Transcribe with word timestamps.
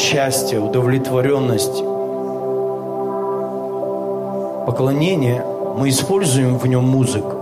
момента 0.00 0.04
счастья, 0.04 0.60
удовлетворенности. 0.60 1.84
Поклонение, 4.66 5.44
мы 5.76 5.88
используем 5.88 6.58
в 6.58 6.66
нем 6.66 6.84
музыку, 6.84 7.36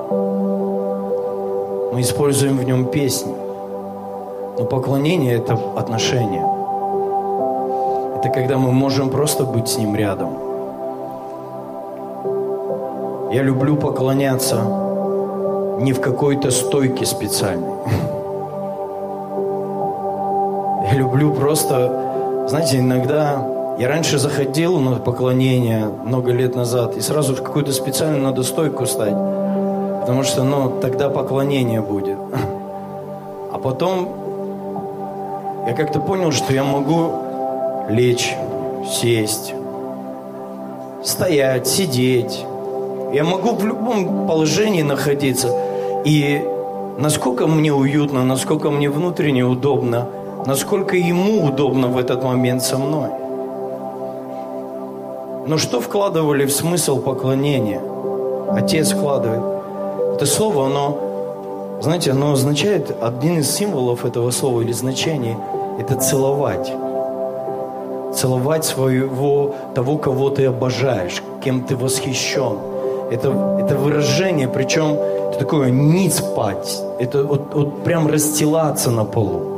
мы 1.92 2.00
используем 2.00 2.58
в 2.58 2.64
нем 2.64 2.86
песни, 2.86 3.34
но 4.58 4.64
поклонение– 4.64 5.34
это 5.36 5.58
отношение. 5.76 6.44
Это 8.18 8.30
когда 8.30 8.58
мы 8.58 8.72
можем 8.72 9.10
просто 9.10 9.44
быть 9.44 9.68
с 9.68 9.78
ним 9.78 9.96
рядом– 9.96 10.30
я 13.30 13.42
люблю 13.42 13.76
поклоняться 13.76 14.56
не 15.80 15.92
в 15.92 16.00
какой-то 16.00 16.50
стойке 16.50 17.04
специальной. 17.04 17.74
Я 20.90 20.94
люблю 20.94 21.34
просто, 21.34 22.07
знаете, 22.48 22.78
иногда 22.78 23.46
я 23.78 23.88
раньше 23.88 24.18
заходил 24.18 24.78
на 24.78 24.96
поклонение 24.96 25.86
много 25.86 26.32
лет 26.32 26.56
назад, 26.56 26.96
и 26.96 27.00
сразу 27.00 27.34
в 27.34 27.42
какую-то 27.42 27.72
специальную 27.72 28.22
надо 28.22 28.42
стойку 28.42 28.86
стать, 28.86 29.12
потому 30.00 30.22
что, 30.22 30.44
ну, 30.44 30.80
тогда 30.80 31.10
поклонение 31.10 31.82
будет. 31.82 32.16
А 33.52 33.58
потом 33.58 34.08
я 35.66 35.74
как-то 35.74 36.00
понял, 36.00 36.32
что 36.32 36.54
я 36.54 36.64
могу 36.64 37.12
лечь, 37.90 38.34
сесть, 38.90 39.52
стоять, 41.04 41.66
сидеть, 41.66 42.46
я 43.12 43.24
могу 43.24 43.54
в 43.54 43.64
любом 43.64 44.26
положении 44.26 44.82
находиться. 44.82 45.50
И 46.04 46.42
насколько 46.98 47.46
мне 47.46 47.72
уютно, 47.72 48.24
насколько 48.24 48.70
мне 48.70 48.88
внутренне 48.88 49.44
удобно, 49.44 50.06
насколько 50.46 50.96
ему 50.96 51.44
удобно 51.44 51.88
в 51.88 51.98
этот 51.98 52.22
момент 52.22 52.62
со 52.62 52.78
мной. 52.78 53.10
Но 55.46 55.56
что 55.56 55.80
вкладывали 55.80 56.46
в 56.46 56.52
смысл 56.52 57.00
поклонения? 57.00 57.80
Отец 58.50 58.92
вкладывает. 58.92 59.42
Это 60.14 60.26
слово, 60.26 60.66
оно, 60.66 61.78
знаете, 61.80 62.10
оно 62.10 62.32
означает, 62.32 62.94
один 63.00 63.38
из 63.38 63.50
символов 63.50 64.04
этого 64.04 64.30
слова 64.30 64.60
или 64.60 64.72
значения– 64.72 65.38
это 65.78 65.96
целовать. 65.96 66.72
Целовать 68.14 68.64
своего, 68.64 69.54
того, 69.74 69.96
кого 69.96 70.30
ты 70.30 70.46
обожаешь, 70.46 71.22
кем 71.42 71.62
ты 71.62 71.76
восхищен– 71.76 72.58
это, 73.10 73.28
это 73.60 73.76
выражение, 73.76 74.48
причем 74.48 74.94
это 75.30 75.38
такое 75.38 75.70
не 75.70 76.10
спать, 76.10 76.82
это 76.98 77.24
вот, 77.24 77.54
вот 77.54 77.84
прям 77.84 78.06
расстилаться 78.06 78.90
на 78.90 79.04
полу. 79.04 79.57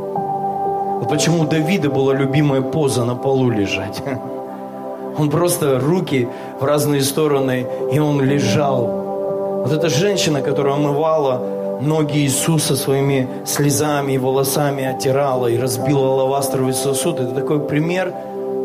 Вот 1.00 1.08
почему 1.08 1.40
у 1.40 1.44
Давида 1.44 1.90
была 1.90 2.14
любимая 2.14 2.60
поза 2.60 3.04
на 3.04 3.14
полу 3.14 3.50
лежать. 3.50 4.02
Он 5.18 5.30
просто 5.30 5.80
руки 5.80 6.28
в 6.60 6.64
разные 6.64 7.02
стороны, 7.02 7.66
и 7.92 7.98
он 7.98 8.22
лежал. 8.22 9.62
Вот 9.64 9.72
эта 9.72 9.88
женщина, 9.88 10.40
которая 10.40 10.74
омывала 10.74 11.42
ноги 11.80 12.18
Иисуса 12.18 12.76
своими 12.76 13.28
слезами 13.44 14.12
и 14.12 14.18
волосами, 14.18 14.84
оттирала 14.84 15.48
и 15.48 15.58
разбила 15.58 16.06
лавастровый 16.06 16.74
сосуд, 16.74 17.20
это 17.20 17.34
такой 17.34 17.60
пример 17.60 18.14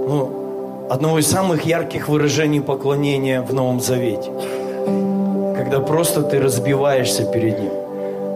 ну, 0.08 0.88
одного 0.90 1.20
из 1.20 1.28
самых 1.28 1.66
ярких 1.66 2.08
выражений 2.10 2.62
поклонения 2.62 3.42
в 3.42 3.54
Новом 3.54 3.80
Завете 3.80 4.32
когда 5.56 5.80
просто 5.80 6.22
ты 6.22 6.40
разбиваешься 6.40 7.26
перед 7.26 7.60
ним. 7.60 7.85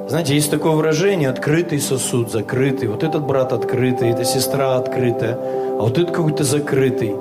Знаете, 0.09 0.33
есть 0.33 0.49
такое 0.49 0.71
выражение 0.71 1.29
«открытый 1.29 1.79
сосуд, 1.79 2.31
закрытый». 2.31 2.87
Вот 2.87 3.03
этот 3.03 3.21
брат 3.27 3.53
открытый, 3.53 4.09
эта 4.09 4.25
сестра 4.25 4.75
открытая, 4.75 5.35
а 5.35 5.83
вот 5.83 5.99
этот 5.99 6.15
какой-то 6.15 6.43
закрытый. 6.43 7.15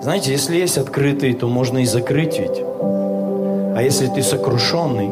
Знаете, 0.00 0.30
если 0.30 0.56
есть 0.56 0.78
открытый, 0.78 1.34
то 1.34 1.48
можно 1.48 1.78
и 1.78 1.86
закрыть 1.86 2.38
ведь. 2.38 2.62
А 2.62 3.80
если 3.82 4.06
ты 4.06 4.22
сокрушенный, 4.22 5.10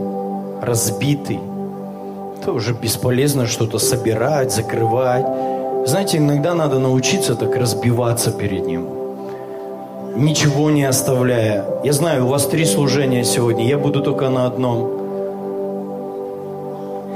разбитый, 0.62 1.40
то 2.44 2.52
уже 2.52 2.72
бесполезно 2.72 3.48
что-то 3.48 3.80
собирать, 3.80 4.52
закрывать. 4.52 5.26
Знаете, 5.88 6.18
иногда 6.18 6.54
надо 6.54 6.78
научиться 6.78 7.34
так 7.34 7.56
разбиваться 7.56 8.30
перед 8.30 8.64
ним– 8.64 8.86
ничего 10.16 10.70
не 10.70 10.84
оставляя. 10.84 11.64
Я 11.84 11.92
знаю, 11.92 12.26
у 12.26 12.28
вас 12.28 12.46
три 12.46 12.64
служения 12.64 13.24
сегодня, 13.24 13.66
я 13.68 13.78
буду 13.78 14.02
только 14.02 14.28
на 14.30 14.46
одном. 14.46 14.97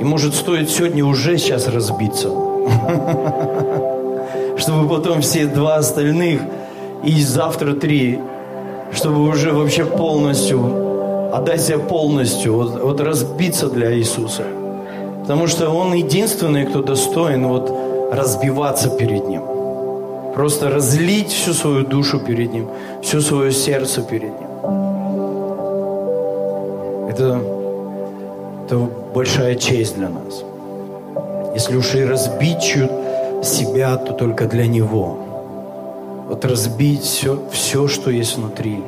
И 0.00 0.04
может 0.04 0.34
стоит 0.34 0.70
сегодня 0.70 1.04
уже 1.04 1.38
сейчас 1.38 1.68
разбиться, 1.68 2.28
чтобы 4.56 4.88
потом 4.88 5.20
все 5.20 5.46
два 5.46 5.76
остальных 5.76 6.40
и 7.04 7.22
завтра 7.22 7.74
три, 7.74 8.18
чтобы 8.92 9.28
уже 9.28 9.52
вообще 9.52 9.84
полностью, 9.84 11.30
отдать 11.32 11.62
себя 11.62 11.78
полностью, 11.78 12.54
вот, 12.54 12.82
вот 12.82 13.00
разбиться 13.00 13.68
для 13.68 13.96
Иисуса. 13.96 14.42
Потому 15.22 15.46
что 15.46 15.70
Он 15.70 15.94
единственный, 15.94 16.66
кто 16.66 16.82
достоин 16.82 17.46
вот 17.46 17.72
разбиваться 18.12 18.90
перед 18.90 19.28
Ним. 19.28 19.42
Просто 20.34 20.70
разлить 20.70 21.30
всю 21.30 21.52
свою 21.52 21.86
душу 21.86 22.18
перед 22.18 22.52
Ним, 22.52 22.66
все 23.02 23.20
свое 23.20 23.52
сердце 23.52 24.02
перед 24.02 24.40
Ним. 24.40 24.48
Это, 27.08 27.40
это 28.72 28.88
большая 29.14 29.54
честь 29.56 29.96
для 29.96 30.08
нас. 30.08 30.42
Если 31.54 31.76
уж 31.76 31.94
и 31.94 32.04
разбить 32.04 32.60
чью, 32.60 32.88
себя, 33.42 33.96
то 33.96 34.12
только 34.14 34.46
для 34.46 34.66
Него. 34.66 35.18
Вот 36.28 36.44
разбить 36.44 37.02
все, 37.02 37.38
все 37.50 37.88
что 37.88 38.10
есть 38.10 38.38
внутри, 38.38 38.82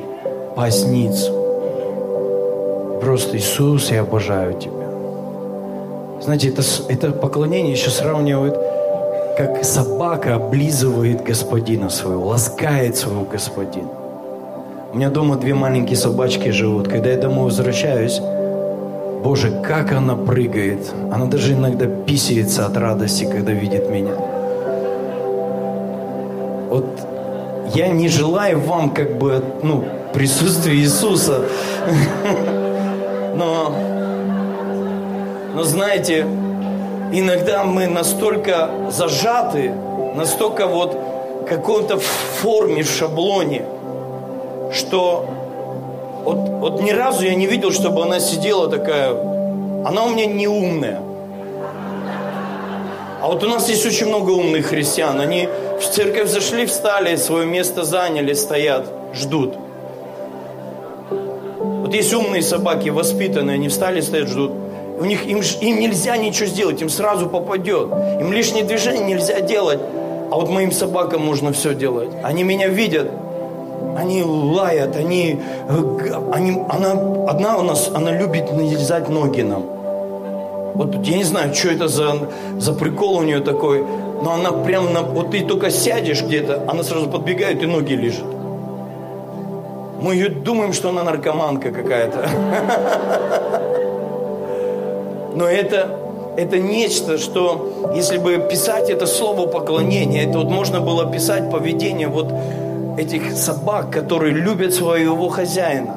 поясницу. 0.55 1.33
Просто 3.01 3.37
Иисус, 3.37 3.91
я 3.91 4.01
обожаю 4.01 4.53
Тебя. 4.53 4.89
Знаете, 6.21 6.49
это, 6.49 6.63
это 6.87 7.11
поклонение 7.11 7.73
еще 7.73 7.91
сравнивают, 7.91 8.57
как 9.37 9.63
собака 9.63 10.35
облизывает 10.35 11.21
господина 11.21 11.89
своего, 11.89 12.27
ласкает 12.27 12.95
своего 12.95 13.25
господина. 13.25 13.89
У 14.93 14.97
меня 14.97 15.09
дома 15.09 15.35
две 15.35 15.53
маленькие 15.53 15.97
собачки 15.97 16.49
живут. 16.49 16.87
Когда 16.87 17.09
я 17.09 17.17
домой 17.17 17.45
возвращаюсь, 17.45 18.21
Боже, 19.25 19.49
как 19.49 19.91
она 19.91 20.15
прыгает. 20.15 20.93
Она 21.11 21.25
даже 21.25 21.53
иногда 21.53 21.87
писается 21.87 22.67
от 22.67 22.77
радости, 22.77 23.23
когда 23.23 23.53
видит 23.53 23.89
меня. 23.89 24.13
Вот 26.69 26.85
я 27.73 27.87
не 27.87 28.07
желаю 28.07 28.59
вам 28.59 28.91
как 28.91 29.17
бы, 29.17 29.43
ну, 29.63 29.83
присутствия 30.13 30.75
Иисуса. 30.75 31.41
Но, 33.35 33.75
но 35.55 35.63
знаете, 35.63 36.27
иногда 37.11 37.63
мы 37.63 37.87
настолько 37.87 38.69
зажаты, 38.91 39.71
настолько 40.15 40.67
вот 40.67 40.95
в 41.41 41.45
какой-то 41.45 41.97
форме, 41.97 42.83
в 42.83 42.91
шаблоне, 42.91 43.65
что 44.71 45.25
вот, 46.25 46.49
вот 46.49 46.81
ни 46.81 46.89
разу 46.89 47.23
я 47.23 47.35
не 47.35 47.45
видел, 47.45 47.71
чтобы 47.71 48.01
она 48.01 48.19
сидела 48.19 48.67
такая, 48.67 49.11
она 49.11 50.05
у 50.05 50.09
меня 50.09 50.25
не 50.25 50.47
умная. 50.47 50.99
А 53.21 53.27
вот 53.27 53.43
у 53.43 53.47
нас 53.47 53.69
есть 53.69 53.85
очень 53.85 54.07
много 54.07 54.31
умных 54.31 54.67
христиан. 54.67 55.19
Они 55.19 55.47
в 55.79 55.83
церковь 55.83 56.29
зашли, 56.29 56.65
встали, 56.65 57.15
свое 57.15 57.45
место 57.45 57.83
заняли, 57.83 58.33
стоят, 58.33 58.87
ждут. 59.13 59.55
Вот 61.09 61.93
есть 61.93 62.13
умные 62.13 62.41
собаки, 62.41 62.89
воспитанные, 62.89 63.55
они 63.55 63.69
встали, 63.69 64.01
стоят, 64.01 64.27
ждут. 64.27 64.51
У 64.99 65.05
них, 65.05 65.27
им, 65.27 65.41
им 65.61 65.79
нельзя 65.79 66.17
ничего 66.17 66.47
сделать, 66.47 66.81
им 66.81 66.89
сразу 66.89 67.27
попадет. 67.27 67.89
Им 68.19 68.33
лишние 68.33 68.63
движения 68.63 69.03
нельзя 69.03 69.41
делать. 69.41 69.79
А 70.31 70.35
вот 70.35 70.49
моим 70.49 70.71
собакам 70.71 71.23
можно 71.23 71.53
все 71.53 71.75
делать. 71.75 72.09
Они 72.23 72.43
меня 72.43 72.67
видят, 72.67 73.11
они 73.97 74.23
лают, 74.23 74.95
они, 74.95 75.39
они, 76.31 76.61
она, 76.69 76.91
одна 77.27 77.57
у 77.57 77.63
нас, 77.63 77.89
она 77.93 78.11
любит 78.11 78.51
нельзать 78.51 79.09
ноги 79.09 79.41
нам. 79.41 79.63
Вот 80.75 80.95
я 81.05 81.17
не 81.17 81.23
знаю, 81.23 81.53
что 81.53 81.69
это 81.69 81.87
за, 81.87 82.29
за 82.57 82.73
прикол 82.73 83.17
у 83.17 83.23
нее 83.23 83.39
такой, 83.39 83.85
но 84.21 84.33
она 84.33 84.51
прям, 84.51 84.93
на, 84.93 85.01
вот 85.01 85.31
ты 85.31 85.41
только 85.45 85.69
сядешь 85.71 86.21
где-то, 86.21 86.63
она 86.67 86.83
сразу 86.83 87.09
подбегает 87.09 87.63
и 87.63 87.65
ноги 87.65 87.93
лежит. 87.93 88.25
Мы 90.01 90.15
ее 90.15 90.29
думаем, 90.29 90.73
что 90.73 90.89
она 90.89 91.03
наркоманка 91.03 91.71
какая-то. 91.71 92.29
Но 95.35 95.47
это, 95.47 95.87
это 96.37 96.59
нечто, 96.59 97.17
что 97.17 97.91
если 97.95 98.17
бы 98.17 98.37
писать 98.49 98.89
это 98.89 99.05
слово 99.05 99.47
поклонение, 99.47 100.25
это 100.25 100.39
вот 100.39 100.49
можно 100.49 100.79
было 100.79 101.09
писать 101.09 101.49
поведение 101.51 102.07
вот 102.07 102.27
этих 102.97 103.31
собак, 103.35 103.91
которые 103.91 104.33
любят 104.33 104.73
своего 104.73 105.29
хозяина, 105.29 105.95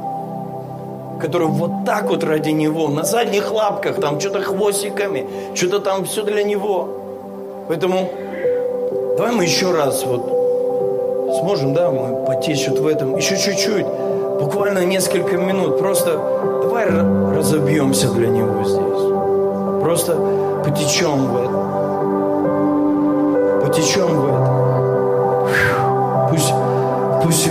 которые 1.21 1.49
вот 1.49 1.85
так 1.85 2.09
вот 2.11 2.25
ради 2.25 2.51
него, 2.51 2.89
на 2.89 3.05
задних 3.05 3.53
лапках, 3.53 4.01
там 4.01 4.21
что-то 4.21 4.41
хвостиками, 4.43 5.27
что-то 5.55 5.81
там 5.81 6.05
все 6.05 6.23
для 6.23 6.43
него. 6.43 6.89
Поэтому 7.69 8.11
давай 9.17 9.33
мы 9.33 9.45
еще 9.45 9.73
раз 9.73 10.05
вот 10.05 10.39
сможем, 11.41 11.75
да, 11.75 11.91
мы 11.91 12.25
потечь 12.25 12.69
вот 12.69 12.79
в 12.79 12.87
этом, 12.87 13.17
еще 13.17 13.37
чуть-чуть, 13.37 13.87
буквально 14.41 14.85
несколько 14.85 15.37
минут, 15.37 15.79
просто 15.79 16.19
давай 16.63 16.87
разобьемся 16.87 18.09
для 18.13 18.29
него 18.29 18.65
здесь. 18.65 19.83
Просто 19.83 20.17
потечем 20.65 21.27
в 21.27 21.37
это. 21.43 21.59
Потечем 23.67 24.21
в 24.21 24.27
это. 24.29 24.49
Пусть 26.31 26.53
Пусть 27.29 27.47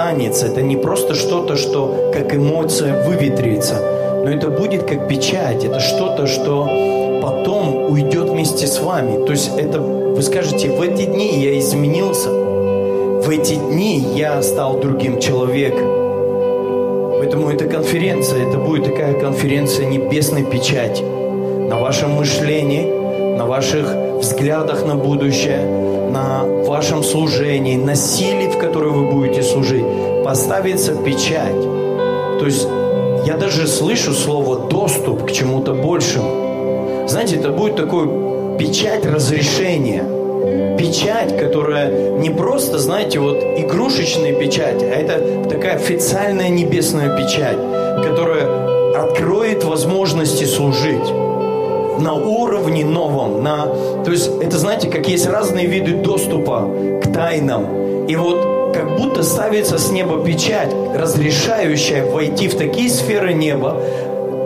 останется, 0.00 0.46
это 0.46 0.62
не 0.62 0.76
просто 0.76 1.14
что-то, 1.14 1.56
что 1.56 2.10
как 2.12 2.34
эмоция 2.34 3.04
выветрится, 3.04 3.74
но 4.24 4.30
это 4.30 4.48
будет 4.48 4.84
как 4.84 5.08
печать, 5.08 5.64
это 5.64 5.78
что-то, 5.78 6.26
что 6.26 6.64
потом 7.22 7.90
уйдет 7.90 8.30
вместе 8.30 8.66
с 8.66 8.80
вами. 8.80 9.24
То 9.26 9.32
есть 9.32 9.50
это, 9.58 9.80
вы 9.80 10.22
скажете, 10.22 10.70
в 10.70 10.80
эти 10.80 11.04
дни 11.04 11.38
я 11.40 11.58
изменился, 11.58 12.30
в 12.30 13.28
эти 13.28 13.54
дни 13.54 13.98
я 14.16 14.42
стал 14.42 14.80
другим 14.80 15.20
человеком. 15.20 15.86
Поэтому 17.18 17.50
эта 17.50 17.66
конференция, 17.66 18.48
это 18.48 18.58
будет 18.58 18.84
такая 18.84 19.12
конференция 19.20 19.86
небесной 19.86 20.44
печати 20.44 21.02
на 21.02 21.78
вашем 21.78 22.12
мышлении, 22.12 23.36
на 23.36 23.44
ваших 23.44 23.94
взглядах 24.20 24.86
на 24.86 24.94
будущее, 24.94 25.60
на 26.12 26.44
вашем 26.44 27.02
служении, 27.02 27.76
на 27.76 27.94
силе, 27.94 28.50
в 28.50 28.58
которой 28.58 28.90
вы 28.90 29.10
будете 29.10 29.42
служить, 29.42 29.84
поставится 30.24 30.94
печать. 30.94 31.60
То 32.38 32.44
есть 32.44 32.66
я 33.26 33.36
даже 33.36 33.66
слышу 33.66 34.12
слово 34.12 34.68
«доступ» 34.68 35.24
к 35.26 35.32
чему-то 35.32 35.74
большему. 35.74 37.06
Знаете, 37.06 37.36
это 37.36 37.50
будет 37.50 37.76
такой 37.76 38.06
печать 38.58 39.04
разрешения. 39.04 40.04
Печать, 40.78 41.38
которая 41.38 42.18
не 42.18 42.30
просто, 42.30 42.78
знаете, 42.78 43.18
вот 43.20 43.36
игрушечная 43.36 44.32
печать, 44.32 44.82
а 44.82 44.86
это 44.86 45.48
такая 45.48 45.76
официальная 45.76 46.48
небесная 46.48 47.16
печать, 47.16 47.58
которая 48.02 48.94
откроет 48.96 49.64
возможности 49.64 50.44
служить 50.44 51.06
на 52.00 52.14
уровне 52.14 52.84
новом, 52.84 53.42
на, 53.42 53.66
то 54.04 54.10
есть 54.10 54.30
это 54.40 54.58
знаете, 54.58 54.88
как 54.88 55.08
есть 55.08 55.26
разные 55.26 55.66
виды 55.66 55.94
доступа 55.94 56.68
к 57.02 57.12
тайнам. 57.12 58.06
И 58.06 58.16
вот 58.16 58.72
как 58.74 58.96
будто 58.96 59.22
ставится 59.22 59.78
с 59.78 59.90
неба 59.90 60.24
печать, 60.24 60.72
разрешающая 60.94 62.04
войти 62.10 62.48
в 62.48 62.56
такие 62.56 62.88
сферы 62.88 63.32
неба, 63.32 63.80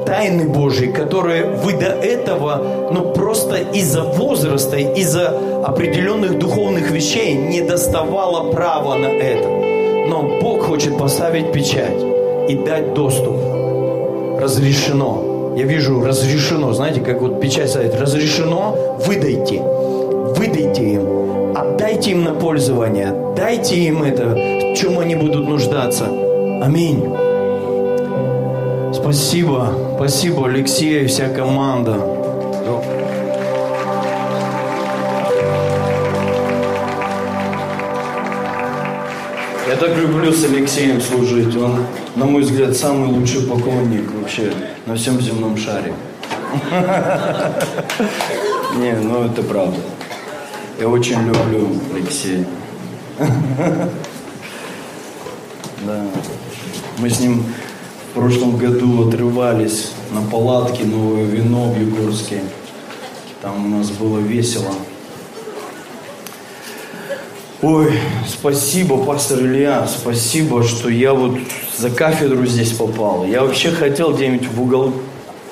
тайны 0.06 0.48
Божьи, 0.48 0.86
которые 0.86 1.44
вы 1.44 1.72
до 1.74 1.86
этого, 1.86 2.90
ну 2.90 3.12
просто 3.12 3.56
из-за 3.56 4.02
возраста, 4.02 4.76
из-за 4.76 5.62
определенных 5.64 6.38
духовных 6.38 6.90
вещей 6.90 7.34
не 7.34 7.62
доставало 7.62 8.50
права 8.50 8.96
на 8.96 9.06
это. 9.06 9.48
Но 10.08 10.38
Бог 10.42 10.64
хочет 10.64 10.98
поставить 10.98 11.52
печать 11.52 12.02
и 12.48 12.54
дать 12.54 12.92
доступ. 12.94 13.36
Разрешено 14.38 15.33
я 15.56 15.64
вижу 15.64 16.04
разрешено, 16.04 16.72
знаете, 16.72 17.00
как 17.00 17.20
вот 17.20 17.40
печать 17.40 17.70
стоит, 17.70 17.94
разрешено, 17.94 18.98
выдайте, 19.06 19.62
выдайте 20.36 20.94
им, 20.94 21.56
отдайте 21.56 22.10
им 22.10 22.24
на 22.24 22.34
пользование, 22.34 23.14
дайте 23.36 23.76
им 23.76 24.02
это, 24.02 24.30
в 24.30 24.74
чем 24.76 24.98
они 24.98 25.14
будут 25.14 25.48
нуждаться. 25.48 26.06
Аминь. 26.62 27.04
Спасибо, 28.92 29.68
спасибо 29.96 30.48
Алексей 30.48 31.04
и 31.04 31.06
вся 31.06 31.28
команда. 31.28 31.96
Люблю 40.06 40.32
с 40.32 40.44
Алексеем 40.44 41.00
служить. 41.00 41.56
Он, 41.56 41.86
на 42.14 42.26
мой 42.26 42.42
взгляд, 42.42 42.76
самый 42.76 43.08
лучший 43.08 43.42
поклонник 43.42 44.10
вообще 44.12 44.52
на 44.86 44.96
всем 44.96 45.18
земном 45.20 45.56
шаре. 45.56 45.94
Не, 48.76 48.92
ну 48.92 49.24
это 49.24 49.42
правда. 49.42 49.78
Я 50.78 50.88
очень 50.88 51.20
люблю 51.26 51.68
Алексея. 51.94 52.46
Да. 55.86 56.02
Мы 56.96 57.10
с 57.10 57.20
ним 57.20 57.44
в 58.08 58.14
прошлом 58.14 58.56
году 58.56 59.06
отрывались 59.06 59.90
на 60.12 60.22
палатке 60.22 60.84
Новое 60.84 61.24
вино 61.24 61.70
в 61.70 61.78
Югорске. 61.78 62.40
Там 63.42 63.66
у 63.66 63.76
нас 63.76 63.90
было 63.90 64.18
весело. 64.18 64.72
Ой, 67.66 67.98
спасибо, 68.28 69.02
пастор 69.02 69.40
Илья, 69.40 69.86
спасибо, 69.86 70.62
что 70.64 70.90
я 70.90 71.14
вот 71.14 71.38
за 71.74 71.88
кафедру 71.88 72.44
здесь 72.44 72.72
попал. 72.72 73.24
Я 73.24 73.40
вообще 73.40 73.70
хотел 73.70 74.12
где-нибудь 74.12 74.48
в, 74.48 74.60
угол, 74.60 74.92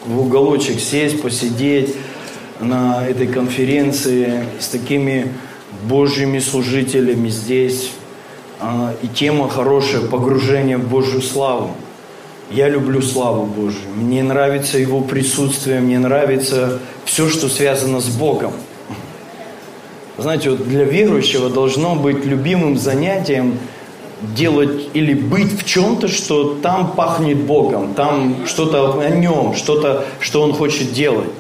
в 0.05 0.20
уголочек 0.20 0.79
сесть, 0.79 1.22
посидеть 1.22 1.96
на 2.61 3.03
этой 3.09 3.27
конференции 3.27 4.44
с 4.61 4.68
такими 4.68 5.33
Божьими 5.85 6.38
служителями 6.38 7.31
здесь. 7.31 7.92
А, 8.61 8.94
и 9.01 9.09
тема 9.09 9.48
хорошая, 9.48 10.03
погружение 10.03 10.77
в 10.77 10.87
Божью 10.87 11.22
славу. 11.22 11.70
Я 12.51 12.68
люблю 12.68 13.01
славу 13.01 13.46
Божью. 13.46 13.88
Мне 13.96 14.22
нравится 14.22 14.77
Его 14.77 15.01
присутствие, 15.01 15.81
мне 15.81 15.98
нравится 15.98 16.79
все, 17.07 17.31
что 17.31 17.48
связано 17.48 18.01
с 18.01 18.09
Богом. 18.09 18.53
Знаете, 20.18 20.51
вот 20.51 20.68
для 20.68 20.85
верующего 20.85 21.48
должно 21.48 21.94
быть 21.94 22.25
любимым 22.25 22.77
занятием 22.77 23.59
делать 24.37 24.88
или 24.94 25.14
быть 25.14 25.61
в 25.61 25.64
чем-то, 25.64 26.09
что 26.09 26.55
там 26.62 26.92
пахнет 26.92 27.38
Богом, 27.38 27.94
там 27.94 28.46
что-то 28.46 29.01
о 29.01 29.09
нем, 29.09 29.55
что-то, 29.55 30.05
что 30.20 30.42
он 30.42 30.53
хочет 30.53 30.92
делать. 30.92 31.31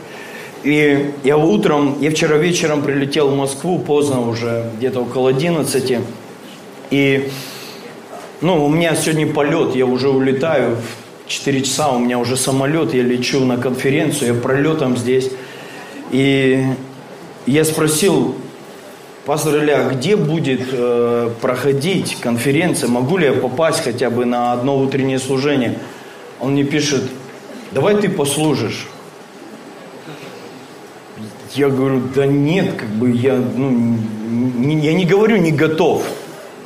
И 0.64 1.12
я 1.24 1.36
утром, 1.36 1.96
я 2.00 2.10
вчера 2.10 2.36
вечером 2.36 2.82
прилетел 2.82 3.28
в 3.28 3.36
Москву, 3.36 3.78
поздно 3.78 4.26
уже, 4.28 4.70
где-то 4.78 5.00
около 5.00 5.30
11, 5.30 5.98
и 6.90 7.30
ну, 8.42 8.64
у 8.64 8.68
меня 8.68 8.96
сегодня 8.96 9.32
полет, 9.32 9.76
я 9.76 9.86
уже 9.86 10.08
улетаю 10.08 10.76
в 10.76 11.28
4 11.28 11.62
часа, 11.62 11.92
у 11.92 12.00
меня 12.00 12.18
уже 12.18 12.36
самолет, 12.36 12.92
я 12.92 13.02
лечу 13.02 13.40
на 13.44 13.56
конференцию, 13.56 14.34
я 14.34 14.40
пролетом 14.40 14.96
здесь. 14.96 15.30
И 16.10 16.64
я 17.46 17.64
спросил 17.64 18.34
Пастор 19.24 19.58
Илья, 19.58 19.88
где 19.88 20.16
будет 20.16 20.62
э, 20.72 21.30
проходить 21.40 22.16
конференция? 22.20 22.88
Могу 22.88 23.18
ли 23.18 23.26
я 23.26 23.32
попасть 23.32 23.84
хотя 23.84 24.10
бы 24.10 24.24
на 24.24 24.52
одно 24.52 24.76
утреннее 24.76 25.20
служение? 25.20 25.78
Он 26.40 26.52
мне 26.52 26.64
пишет, 26.64 27.04
давай 27.70 27.94
ты 27.94 28.08
послужишь. 28.08 28.88
Я 31.54 31.68
говорю, 31.68 32.02
да 32.12 32.26
нет, 32.26 32.72
как 32.72 32.88
бы 32.88 33.12
я, 33.12 33.36
ну, 33.36 33.70
не, 33.70 34.80
я 34.80 34.92
не 34.92 35.04
говорю 35.04 35.36
не 35.36 35.52
готов. 35.52 36.04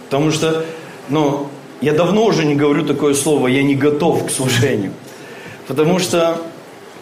Потому 0.09 0.31
что, 0.31 0.65
ну, 1.11 1.49
я 1.83 1.93
давно 1.93 2.25
уже 2.25 2.47
не 2.47 2.55
говорю 2.55 2.87
такое 2.87 3.13
слово, 3.13 3.49
я 3.49 3.63
не 3.63 3.75
готов 3.75 4.29
к 4.29 4.31
служению. 4.31 4.93
Потому 5.67 5.99
что, 5.99 6.41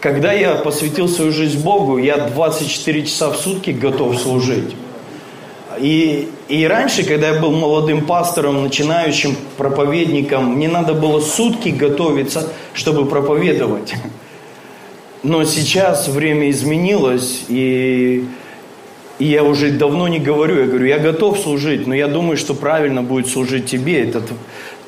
когда 0.00 0.32
я 0.32 0.56
посвятил 0.56 1.08
свою 1.08 1.30
жизнь 1.30 1.62
Богу, 1.62 1.98
я 1.98 2.16
24 2.16 3.06
часа 3.06 3.30
в 3.30 3.36
сутки 3.36 3.70
готов 3.70 4.18
служить. 4.18 4.74
И, 5.78 6.28
и 6.48 6.66
раньше, 6.66 7.04
когда 7.04 7.28
я 7.28 7.40
был 7.40 7.50
молодым 7.52 8.06
пастором, 8.06 8.62
начинающим 8.62 9.36
проповедником, 9.56 10.54
мне 10.54 10.68
надо 10.68 10.94
было 10.94 11.20
сутки 11.20 11.68
готовиться, 11.68 12.52
чтобы 12.72 13.06
проповедовать. 13.06 13.94
Но 15.22 15.44
сейчас 15.44 16.08
время 16.08 16.50
изменилось, 16.50 17.44
и, 17.48 18.26
и 19.18 19.24
я 19.24 19.42
уже 19.42 19.70
давно 19.70 20.06
не 20.06 20.18
говорю. 20.18 20.60
Я 20.60 20.66
говорю, 20.66 20.86
я 20.86 20.98
готов 20.98 21.38
служить, 21.38 21.86
но 21.86 21.94
я 21.94 22.08
думаю, 22.08 22.36
что 22.36 22.54
правильно 22.54 23.02
будет 23.02 23.28
служить 23.28 23.66
тебе. 23.66 24.06
Это 24.06 24.22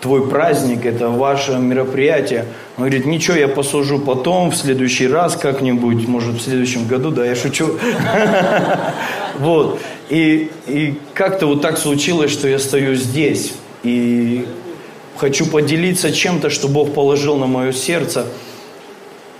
твой 0.01 0.29
праздник, 0.29 0.85
это 0.85 1.09
ваше 1.09 1.53
мероприятие. 1.53 2.44
Он 2.77 2.85
говорит, 2.85 3.07
ничего, 3.07 3.37
я 3.37 3.49
послужу 3.49 3.99
потом, 3.99 4.51
в 4.51 4.57
следующий 4.57 5.09
раз 5.09 5.37
как-нибудь, 5.37 6.07
может, 6.07 6.35
в 6.35 6.42
следующем 6.42 6.87
году, 6.87 7.11
да, 7.11 7.25
я 7.25 7.35
шучу. 7.35 7.70
Вот. 9.38 9.81
И, 10.09 10.51
и 10.66 10.95
как-то 11.14 11.47
вот 11.47 11.62
так 11.62 11.79
случилось, 11.79 12.31
что 12.31 12.49
я 12.49 12.59
стою 12.59 12.95
здесь. 12.95 13.55
И 13.83 14.47
хочу 15.16 15.47
поделиться 15.47 16.12
чем-то, 16.12 16.51
что 16.51 16.69
Бог 16.69 16.95
положил 16.95 17.37
на 17.37 17.47
мое 17.47 17.73
сердце 17.73 18.27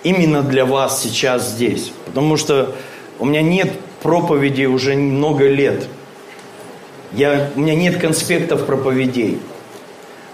именно 0.03 0.43
для 0.43 0.65
вас 0.65 1.03
сейчас 1.03 1.51
здесь. 1.51 1.93
Потому 2.07 2.37
что 2.37 2.75
у 3.19 3.25
меня 3.25 3.43
нет 3.43 3.73
проповеди 4.03 4.65
уже 4.65 4.95
много 4.95 5.49
лет. 5.49 5.87
Я, 7.13 7.51
у 7.55 7.61
меня 7.61 7.75
нет 7.75 8.01
конспектов 8.01 8.67
проповедей. 8.67 9.39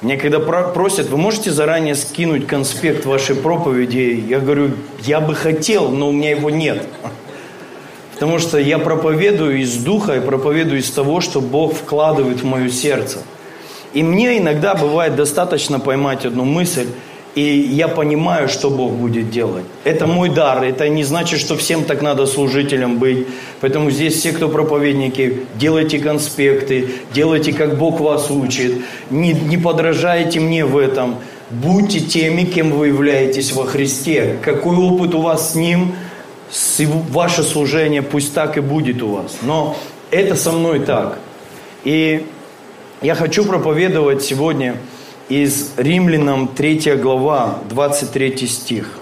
Мне 0.01 0.17
когда 0.17 0.41
просят, 0.41 1.09
вы 1.11 1.17
можете 1.17 1.53
заранее 1.53 1.95
скинуть 1.95 2.47
конспект 2.47 3.05
вашей 3.07 3.37
проповеди? 3.37 4.25
Я 4.29 4.41
говорю, 4.41 4.73
я 5.01 5.21
бы 5.21 5.35
хотел, 5.35 5.91
но 5.91 6.09
у 6.09 6.13
меня 6.13 6.31
его 6.31 6.51
нет. 6.51 6.85
Потому 8.23 8.39
что 8.39 8.57
я 8.57 8.79
проповедую 8.79 9.61
из 9.63 9.79
духа 9.79 10.15
и 10.15 10.21
проповедую 10.21 10.79
из 10.79 10.89
того, 10.93 11.21
что 11.21 11.41
Бог 11.41 11.75
вкладывает 11.75 12.43
в 12.43 12.45
мое 12.45 12.69
сердце. 12.69 13.19
И 13.95 14.05
мне 14.05 14.39
иногда 14.39 14.77
бывает 14.77 15.17
достаточно 15.17 15.81
поймать 15.81 16.25
одну 16.25 16.45
мысль– 16.45 16.87
и 17.35 17.41
я 17.41 17.89
понимаю, 17.89 18.49
что 18.49 18.69
Бог 18.69 18.93
будет 18.93 19.31
делать. 19.31 19.65
Это 19.85 20.07
мой 20.07 20.29
дар. 20.29 20.63
Это 20.63 20.89
не 20.91 21.03
значит, 21.03 21.41
что 21.41 21.57
всем 21.57 21.85
так 21.85 22.03
надо 22.03 22.27
служителем 22.27 22.99
быть. 22.99 23.27
Поэтому 23.63 23.91
здесь 23.91 24.17
все, 24.17 24.33
кто 24.33 24.49
проповедники, 24.49 25.39
делайте 25.55 25.99
конспекты, 25.99 26.91
делайте, 27.15 27.55
как 27.55 27.79
Бог 27.79 28.01
вас 28.01 28.31
учит. 28.31 28.83
Не, 29.11 29.33
не 29.33 29.57
подражайте 29.57 30.41
мне 30.41 30.67
в 30.67 30.77
этом. 30.77 31.17
Будьте 31.51 32.01
теми, 32.01 32.45
кем 32.45 32.71
вы 32.71 32.89
являетесь 32.89 33.53
во 33.53 33.65
Христе. 33.65 34.37
Какой 34.43 34.77
опыт 34.77 35.15
у 35.15 35.23
вас 35.23 35.53
с 35.53 35.55
Ним, 35.55 35.95
ваше 37.11 37.43
служение 37.43 38.03
пусть 38.03 38.35
так 38.35 38.57
и 38.57 38.61
будет 38.61 39.03
у 39.03 39.09
вас. 39.09 39.39
Но 39.43 39.77
это 40.11 40.37
со 40.37 40.53
мной 40.53 40.81
так. 40.81 41.19
И 41.85 42.27
я 43.01 43.15
хочу 43.15 43.45
проповедовать 43.45 44.23
сегодня– 44.23 44.77
из 45.33 45.73
Римлянам 45.79 46.49
3 46.49 46.97
глава, 46.97 47.59
23 47.71 48.47
стих. 48.47 48.99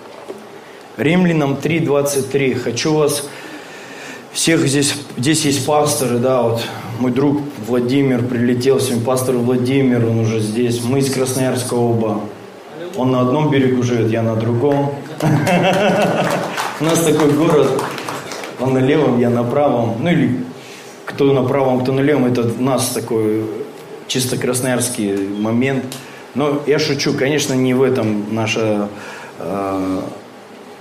Римлянам 0.96 1.56
3, 1.56 1.80
23. 1.80 2.54
Хочу 2.54 2.94
вас 2.94 3.28
всех 4.32 4.60
здесь, 4.60 4.94
здесь 5.16 5.44
есть 5.44 5.66
пасторы, 5.66 6.18
да, 6.18 6.42
вот 6.42 6.62
мой 7.00 7.10
друг 7.10 7.40
Владимир 7.66 8.22
прилетел 8.22 8.78
сегодня, 8.78 9.04
пастор 9.04 9.36
Владимир, 9.36 10.06
он 10.06 10.20
уже 10.20 10.38
здесь, 10.38 10.84
мы 10.84 11.00
из 11.00 11.12
Красноярска 11.12 11.74
оба. 11.74 12.20
Он 12.96 13.10
на 13.10 13.22
одном 13.22 13.50
берегу 13.50 13.82
живет, 13.82 14.10
я 14.10 14.22
на 14.22 14.36
другом. 14.36 14.94
У 16.80 16.84
нас 16.84 17.00
такой 17.00 17.32
город, 17.32 17.82
он 18.60 18.74
на 18.74 18.78
левом, 18.78 19.18
я 19.20 19.30
на 19.30 19.44
правом. 19.44 19.96
Ну 20.00 20.10
или 20.10 20.44
кто 21.04 21.32
на 21.32 21.42
правом, 21.42 21.80
кто 21.82 21.92
на 21.92 22.00
левом, 22.00 22.26
это 22.26 22.42
у 22.42 22.62
нас 22.62 22.88
такой 22.88 23.44
чисто 24.08 24.36
красноярский 24.36 25.28
момент– 25.28 25.84
но 26.34 26.62
я 26.66 26.78
шучу, 26.78 27.12
конечно, 27.14 27.54
не 27.54 27.74
в 27.74 27.82
этом 27.82 28.34
наше 28.34 28.88
э, 29.38 30.00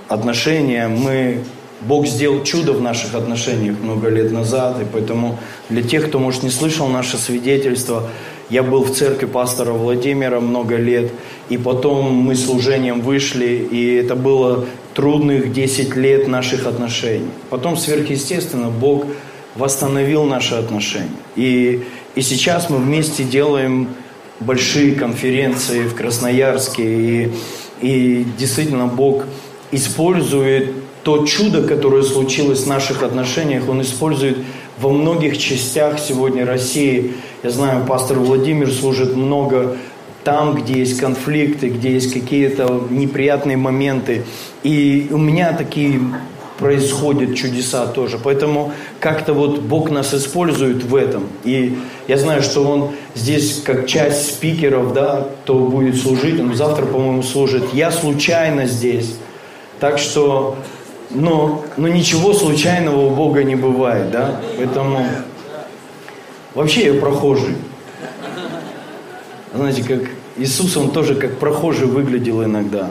отношение. 0.08 0.86
Мы, 0.86 1.40
Бог 1.80 2.06
сделал 2.06 2.44
чудо 2.44 2.72
в 2.72 2.80
наших 2.80 3.14
отношениях 3.14 3.76
много 3.82 4.08
лет 4.08 4.30
назад, 4.30 4.80
и 4.80 4.84
поэтому 4.90 5.38
для 5.68 5.82
тех, 5.82 6.08
кто, 6.08 6.18
может, 6.18 6.44
не 6.44 6.50
слышал 6.50 6.86
наше 6.86 7.16
свидетельство, 7.16 8.08
я 8.48 8.62
был 8.62 8.84
в 8.84 8.94
церкви 8.94 9.26
пастора 9.26 9.72
Владимира 9.72 10.40
много 10.40 10.76
лет, 10.76 11.10
и 11.48 11.56
потом 11.56 12.12
мы 12.12 12.36
служением 12.36 13.00
вышли, 13.00 13.68
и 13.70 13.94
это 13.94 14.14
было 14.14 14.66
трудных 14.94 15.52
10 15.52 15.96
лет 15.96 16.28
наших 16.28 16.66
отношений. 16.66 17.30
Потом 17.48 17.76
сверхъестественно 17.76 18.70
Бог 18.70 19.06
восстановил 19.54 20.24
наши 20.24 20.54
отношения. 20.54 21.08
И, 21.36 21.84
и 22.14 22.22
сейчас 22.22 22.70
мы 22.70 22.78
вместе 22.78 23.24
делаем 23.24 23.88
большие 24.40 24.94
конференции 24.94 25.82
в 25.82 25.94
Красноярске. 25.94 26.82
И, 26.84 27.32
и 27.80 28.26
действительно 28.38 28.86
Бог 28.86 29.24
использует 29.70 30.72
то 31.02 31.24
чудо, 31.24 31.62
которое 31.62 32.02
случилось 32.02 32.64
в 32.64 32.66
наших 32.66 33.02
отношениях, 33.02 33.68
Он 33.68 33.80
использует 33.80 34.38
во 34.78 34.90
многих 34.90 35.38
частях 35.38 35.98
сегодня 35.98 36.44
России. 36.46 37.14
Я 37.42 37.50
знаю, 37.50 37.86
пастор 37.86 38.18
Владимир 38.18 38.70
служит 38.70 39.16
много 39.16 39.76
там, 40.24 40.54
где 40.54 40.80
есть 40.80 41.00
конфликты, 41.00 41.68
где 41.68 41.92
есть 41.92 42.12
какие-то 42.12 42.86
неприятные 42.90 43.56
моменты. 43.56 44.24
И 44.62 45.08
у 45.10 45.18
меня 45.18 45.52
такие 45.52 46.00
происходят 46.60 47.34
чудеса 47.34 47.86
тоже. 47.86 48.18
Поэтому 48.22 48.72
как-то 49.00 49.32
вот 49.32 49.60
Бог 49.60 49.90
нас 49.90 50.12
использует 50.14 50.84
в 50.84 50.94
этом. 50.94 51.24
И 51.42 51.78
я 52.06 52.18
знаю, 52.18 52.42
что 52.42 52.64
Он 52.64 52.90
здесь 53.14 53.62
как 53.64 53.86
часть 53.86 54.30
спикеров, 54.30 54.92
да, 54.92 55.28
кто 55.42 55.54
будет 55.54 55.96
служить. 55.96 56.38
Он 56.38 56.54
завтра, 56.54 56.84
по-моему, 56.84 57.22
служит. 57.22 57.72
Я 57.72 57.90
случайно 57.90 58.66
здесь. 58.66 59.16
Так 59.80 59.98
что, 59.98 60.56
но, 61.08 61.64
но 61.78 61.88
ничего 61.88 62.34
случайного 62.34 63.06
у 63.06 63.10
Бога 63.10 63.42
не 63.42 63.56
бывает, 63.56 64.10
да. 64.10 64.42
Поэтому 64.58 65.06
вообще 66.54 66.94
я 66.94 67.00
прохожий. 67.00 67.56
Знаете, 69.52 69.82
как 69.82 70.02
Иисус, 70.36 70.76
Он 70.76 70.90
тоже 70.90 71.14
как 71.14 71.38
прохожий 71.38 71.86
выглядел 71.86 72.44
иногда. 72.44 72.90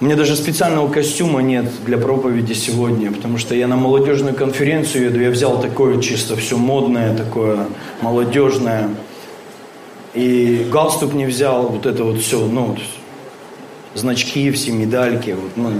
У 0.00 0.04
меня 0.04 0.14
даже 0.14 0.36
специального 0.36 0.88
костюма 0.88 1.42
нет 1.42 1.66
для 1.84 1.98
проповеди 1.98 2.52
сегодня, 2.52 3.10
потому 3.10 3.36
что 3.36 3.54
я 3.54 3.66
на 3.66 3.76
молодежную 3.76 4.34
конференцию 4.34 5.06
еду, 5.06 5.20
я 5.20 5.30
взял 5.30 5.60
такое 5.60 6.00
чисто 6.00 6.36
все 6.36 6.56
модное, 6.56 7.16
такое 7.16 7.66
молодежное. 8.00 8.90
И 10.14 10.68
галстук 10.70 11.14
не 11.14 11.26
взял, 11.26 11.68
вот 11.68 11.86
это 11.86 12.04
вот 12.04 12.20
все, 12.20 12.38
ну, 12.46 12.76
значки 13.94 14.50
все, 14.52 14.70
медальки. 14.72 15.30
Вот, 15.30 15.56
ну. 15.56 15.72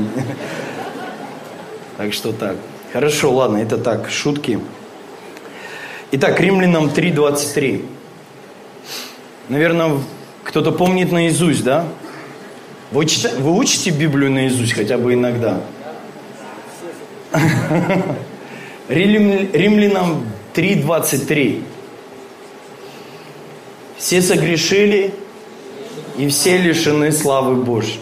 Так 1.97 2.13
что 2.13 2.33
так. 2.33 2.57
Хорошо, 2.93 3.33
ладно, 3.33 3.59
это 3.59 3.77
так, 3.77 4.09
шутки. 4.11 4.61
Итак, 6.13 6.41
Римлянам 6.41 6.87
3.23. 6.87 7.85
Наверное, 9.49 10.01
кто-то 10.45 10.73
помнит 10.73 11.11
наизусть, 11.11 11.65
да? 11.65 11.87
Вы, 12.91 13.07
читаете, 13.07 13.41
вы 13.41 13.55
учите 13.57 13.91
Библию 13.91 14.31
наизусть 14.31 14.73
хотя 14.73 14.99
бы 14.99 15.15
иногда? 15.15 15.61
Римлянам 18.89 20.27
3.23. 20.55 21.63
Все 23.97 24.23
согрешили 24.23 25.15
и 26.17 26.29
все 26.29 26.57
лишены 26.59 27.13
славы 27.13 27.57
Божьей. 27.57 28.01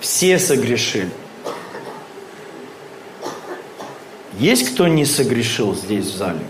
Все 0.00 0.38
согрешили. 0.38 1.10
Есть 4.38 4.74
кто 4.74 4.88
не 4.88 5.04
согрешил 5.04 5.74
здесь 5.74 6.06
в 6.06 6.16
зале? 6.16 6.40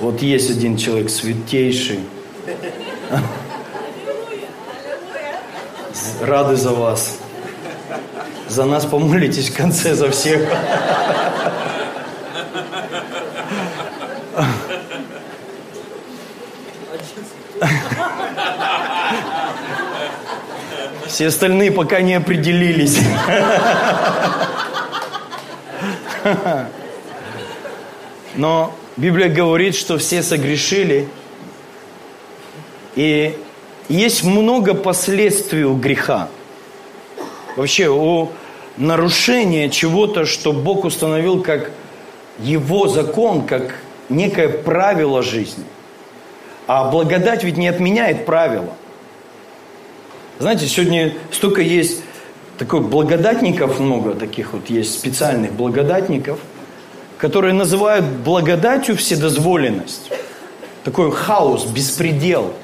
Вот 0.00 0.22
есть 0.22 0.50
один 0.50 0.76
человек 0.76 1.10
святейший. 1.10 2.00
Рады 6.20 6.54
за 6.56 6.72
вас. 6.72 7.18
За 8.48 8.64
нас 8.64 8.86
помолитесь 8.86 9.50
в 9.50 9.56
конце, 9.56 9.94
за 9.94 10.10
всех. 10.10 10.48
Все 21.06 21.26
остальные 21.26 21.72
пока 21.72 22.00
не 22.00 22.14
определились. 22.14 22.98
Но 28.36 28.72
Библия 28.98 29.28
говорит, 29.28 29.76
что 29.76 29.96
все 29.96 30.24
согрешили. 30.24 31.08
И 32.96 33.38
есть 33.88 34.24
много 34.24 34.74
последствий 34.74 35.62
у 35.62 35.76
греха. 35.76 36.28
Вообще 37.54 37.88
у 37.88 38.32
нарушения 38.76 39.70
чего-то, 39.70 40.26
что 40.26 40.52
Бог 40.52 40.84
установил 40.84 41.42
как 41.44 41.70
его 42.40 42.88
закон 42.88 43.46
как 43.46 43.76
некое 44.08 44.48
правило 44.48 45.22
жизни. 45.22 45.64
А 46.66 46.90
благодать 46.90 47.44
ведь 47.44 47.56
не 47.56 47.68
отменяет 47.68 48.26
правила. 48.26 48.74
Знаете, 50.40 50.66
сегодня 50.66 51.14
столько 51.30 51.62
есть 51.62 52.02
такой 52.58 52.80
благодатников 52.80 53.78
много, 53.78 54.14
таких 54.14 54.54
вот 54.54 54.68
есть 54.70 54.92
специальных 54.92 55.52
благодатников, 55.52 56.40
которые 57.18 57.52
называют 57.52 58.04
благодатью 58.04 58.96
вседозволенность. 58.96 60.10
Такой 60.84 61.10
хаос, 61.10 61.66
беспредел. 61.66 62.54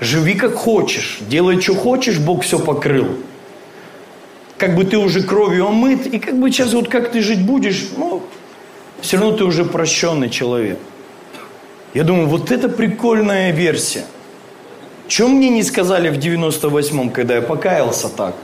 Живи 0.00 0.34
как 0.34 0.54
хочешь, 0.54 1.18
делай, 1.22 1.60
что 1.60 1.74
хочешь, 1.74 2.18
Бог 2.18 2.44
все 2.44 2.58
покрыл. 2.58 3.16
Как 4.58 4.76
бы 4.76 4.84
ты 4.84 4.98
уже 4.98 5.22
кровью 5.22 5.66
омыт, 5.68 6.06
и 6.06 6.18
как 6.18 6.38
бы 6.38 6.50
сейчас 6.50 6.72
вот 6.74 6.88
как 6.88 7.12
ты 7.12 7.22
жить 7.22 7.44
будешь, 7.44 7.88
ну, 7.96 8.22
все 9.00 9.16
равно 9.16 9.36
ты 9.36 9.44
уже 9.44 9.64
прощенный 9.64 10.28
человек. 10.28 10.78
Я 11.94 12.04
думаю, 12.04 12.28
вот 12.28 12.50
это 12.50 12.68
прикольная 12.68 13.52
версия. 13.52 14.04
Чем 15.08 15.32
мне 15.32 15.48
не 15.48 15.62
сказали 15.62 16.10
в 16.10 16.18
98-м, 16.18 17.10
когда 17.10 17.36
я 17.36 17.42
покаялся 17.42 18.08
так? 18.08 18.34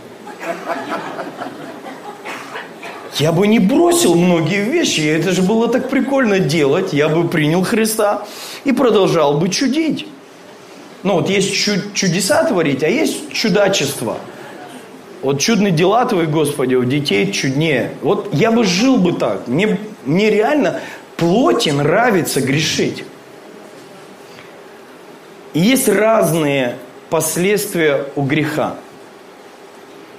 Я 3.18 3.32
бы 3.32 3.46
не 3.46 3.58
бросил 3.58 4.14
многие 4.14 4.64
вещи, 4.64 5.00
это 5.00 5.32
же 5.32 5.42
было 5.42 5.68
так 5.68 5.90
прикольно 5.90 6.38
делать. 6.38 6.92
Я 6.92 7.08
бы 7.08 7.28
принял 7.28 7.62
Христа 7.62 8.26
и 8.64 8.72
продолжал 8.72 9.38
бы 9.38 9.48
чудить. 9.48 10.06
Ну 11.02 11.14
вот 11.14 11.28
есть 11.28 11.52
чудеса 11.94 12.44
творить, 12.44 12.82
а 12.82 12.88
есть 12.88 13.32
чудачество. 13.32 14.16
Вот 15.20 15.40
чудные 15.40 15.72
дела 15.72 16.04
Твои, 16.04 16.26
Господи, 16.26 16.74
у 16.74 16.84
детей 16.84 17.30
чуднее. 17.32 17.92
Вот 18.02 18.32
я 18.32 18.50
бы 18.50 18.64
жил 18.64 18.96
бы 18.96 19.12
так. 19.12 19.46
Мне, 19.46 19.78
мне 20.04 20.30
реально 20.30 20.80
плоти 21.16 21.70
нравится 21.70 22.40
грешить. 22.40 23.04
И 25.54 25.60
есть 25.60 25.88
разные 25.88 26.76
последствия 27.10 28.06
у 28.16 28.22
греха. 28.22 28.76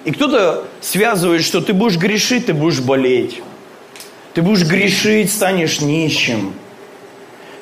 И 0.05 0.11
кто-то 0.11 0.65
связывает, 0.81 1.43
что 1.43 1.61
ты 1.61 1.73
будешь 1.73 1.97
грешить, 1.97 2.47
ты 2.47 2.53
будешь 2.53 2.81
болеть. 2.81 3.41
Ты 4.33 4.41
будешь 4.41 4.65
грешить, 4.67 5.31
станешь 5.31 5.79
нищим. 5.79 6.53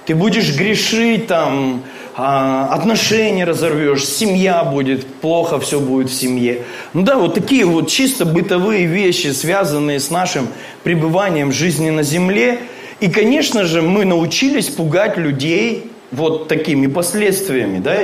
Ты 0.06 0.16
будешь 0.16 0.56
грешить, 0.56 1.28
там, 1.28 1.84
а, 2.16 2.68
отношения 2.74 3.46
разорвешь, 3.46 4.06
семья 4.06 4.64
будет, 4.64 5.06
плохо 5.06 5.60
все 5.60 5.80
будет 5.80 6.10
в 6.10 6.14
семье. 6.14 6.64
Ну 6.94 7.04
да, 7.04 7.16
вот 7.16 7.36
такие 7.36 7.66
вот 7.66 7.90
чисто 7.90 8.26
бытовые 8.26 8.86
вещи, 8.86 9.28
связанные 9.28 10.00
с 10.00 10.10
нашим 10.10 10.48
пребыванием 10.84 11.52
жизни 11.52 11.90
на 11.90 12.04
земле. 12.04 12.60
И, 13.00 13.10
конечно 13.10 13.64
же, 13.64 13.82
мы 13.82 14.06
научились 14.06 14.68
пугать 14.68 15.18
людей 15.18 15.92
вот 16.12 16.48
такими 16.48 16.88
последствиями, 16.88 17.80
да? 17.80 17.98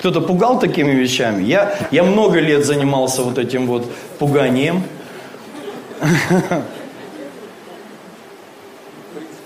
Кто-то 0.00 0.22
пугал 0.22 0.58
такими 0.58 0.92
вещами? 0.92 1.42
Я, 1.42 1.76
я 1.90 2.04
много 2.04 2.40
лет 2.40 2.64
занимался 2.64 3.22
вот 3.22 3.36
этим 3.36 3.66
вот 3.66 3.84
пуганием. 4.18 4.82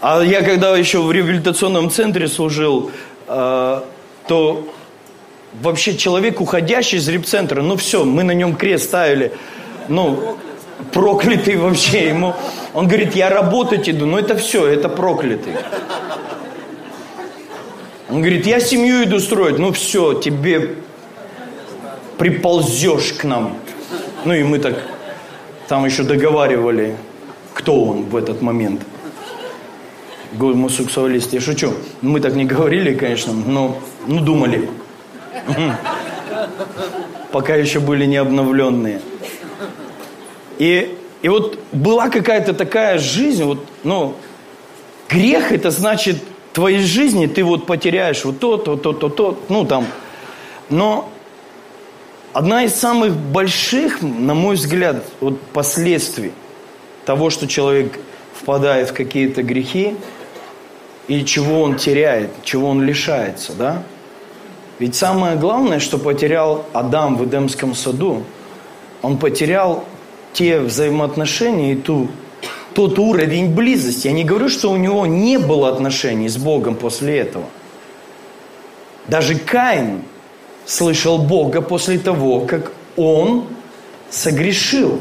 А 0.01 0.23
я 0.23 0.43
когда 0.43 0.77
еще 0.77 1.01
в 1.01 1.11
реабилитационном 1.11 1.91
центре 1.91 2.29
служил, 2.29 2.93
э, 3.27 3.81
то 4.29 4.69
вообще 5.61 5.97
человек, 5.97 6.41
уходящий 6.41 6.99
из 6.99 7.09
репцентра, 7.09 7.61
ну 7.61 7.77
все, 7.77 8.05
мы 8.05 8.23
на 8.23 8.33
нем 8.33 8.55
крест 8.55 8.85
ставили. 8.85 9.33
Ну, 9.89 10.37
проклятый 10.93 11.57
вообще 11.57 12.11
ему. 12.11 12.35
Он 12.75 12.87
говорит, 12.87 13.17
я 13.17 13.29
работать 13.29 13.89
иду, 13.89 14.07
но 14.07 14.21
это 14.21 14.37
все, 14.37 14.69
это 14.69 14.89
проклятый. 14.89 15.55
Он 18.09 18.21
говорит, 18.21 18.47
я 18.47 18.61
семью 18.61 19.05
иду 19.05 19.19
строить. 19.19 19.59
Ну 19.59 19.73
все, 19.73 20.15
тебе 20.15 20.77
приползешь 22.19 23.15
к 23.15 23.25
нам. 23.25 23.57
Ну 24.25 24.35
и 24.35 24.43
мы 24.43 24.59
так 24.59 24.83
там 25.69 25.85
еще 25.87 26.03
договаривали, 26.03 26.97
кто 27.55 27.85
он 27.85 28.05
в 28.05 28.17
этот 28.17 28.43
момент. 28.43 28.83
Гомосексуалист, 30.33 31.33
я 31.33 31.41
шучу. 31.41 31.73
Мы 32.03 32.21
так 32.21 32.35
не 32.35 32.45
говорили, 32.45 32.95
конечно, 32.95 33.33
но 33.33 33.79
ну, 34.07 34.21
думали. 34.21 34.69
Пока 37.33 37.55
еще 37.55 37.81
были 37.81 38.05
не 38.05 38.17
обновленные. 38.17 39.01
И, 40.59 40.97
и 41.23 41.29
вот 41.29 41.59
была 41.73 42.09
какая-то 42.09 42.53
такая 42.53 42.99
жизнь, 42.99 43.45
вот, 43.45 43.65
ну, 43.83 44.15
грех 45.09 45.53
это 45.53 45.71
значит 45.71 46.19
твоей 46.55 46.81
жизни 46.81 47.27
ты 47.27 47.45
вот 47.45 47.67
потеряешь 47.67 48.25
вот 48.25 48.39
то, 48.39 48.57
то, 48.57 48.77
то, 48.77 48.93
то, 48.95 49.09
то, 49.11 49.39
ну 49.49 49.67
там. 49.67 49.87
Но 50.71 51.11
одна 52.33 52.65
из 52.65 52.75
самых 52.75 53.15
больших, 53.15 54.01
на 54.01 54.35
мой 54.35 54.55
взгляд, 54.55 55.05
вот 55.21 55.39
последствий 55.53 56.33
того, 57.05 57.29
что 57.29 57.47
человек 57.47 57.99
впадает 58.35 58.91
в 58.91 58.93
какие-то 58.95 59.43
грехи, 59.43 59.97
и 61.07 61.25
чего 61.25 61.61
он 61.61 61.77
теряет, 61.77 62.31
чего 62.45 62.71
он 62.71 62.83
лишается, 62.83 63.53
да? 63.53 63.83
Ведь 64.79 64.95
самое 64.95 65.37
главное, 65.37 65.79
что 65.79 65.99
потерял 65.99 66.65
Адам 66.73 67.17
в 67.17 67.25
Эдемском 67.25 67.75
саду, 67.75 68.25
он 69.03 69.19
потерял 69.19 69.85
те 70.33 70.61
взаимоотношения 70.61 71.73
и 71.73 71.77
ту 71.77 72.09
тот 72.75 72.99
уровень 72.99 73.55
близости. 73.55 74.09
Я 74.09 74.13
не 74.13 74.25
говорю, 74.25 74.49
что 74.49 74.71
у 74.71 74.77
него 74.77 75.07
не 75.07 75.39
было 75.39 75.69
отношений 75.69 76.29
с 76.29 76.37
Богом 76.37 76.75
после 76.75 77.19
этого. 77.19 77.45
Даже 79.07 79.37
Каин 79.37 80.03
слышал 80.67 81.19
Бога 81.19 81.61
после 81.61 81.99
того, 81.99 82.41
как 82.41 82.73
он 82.97 83.47
согрешил. 84.11 85.01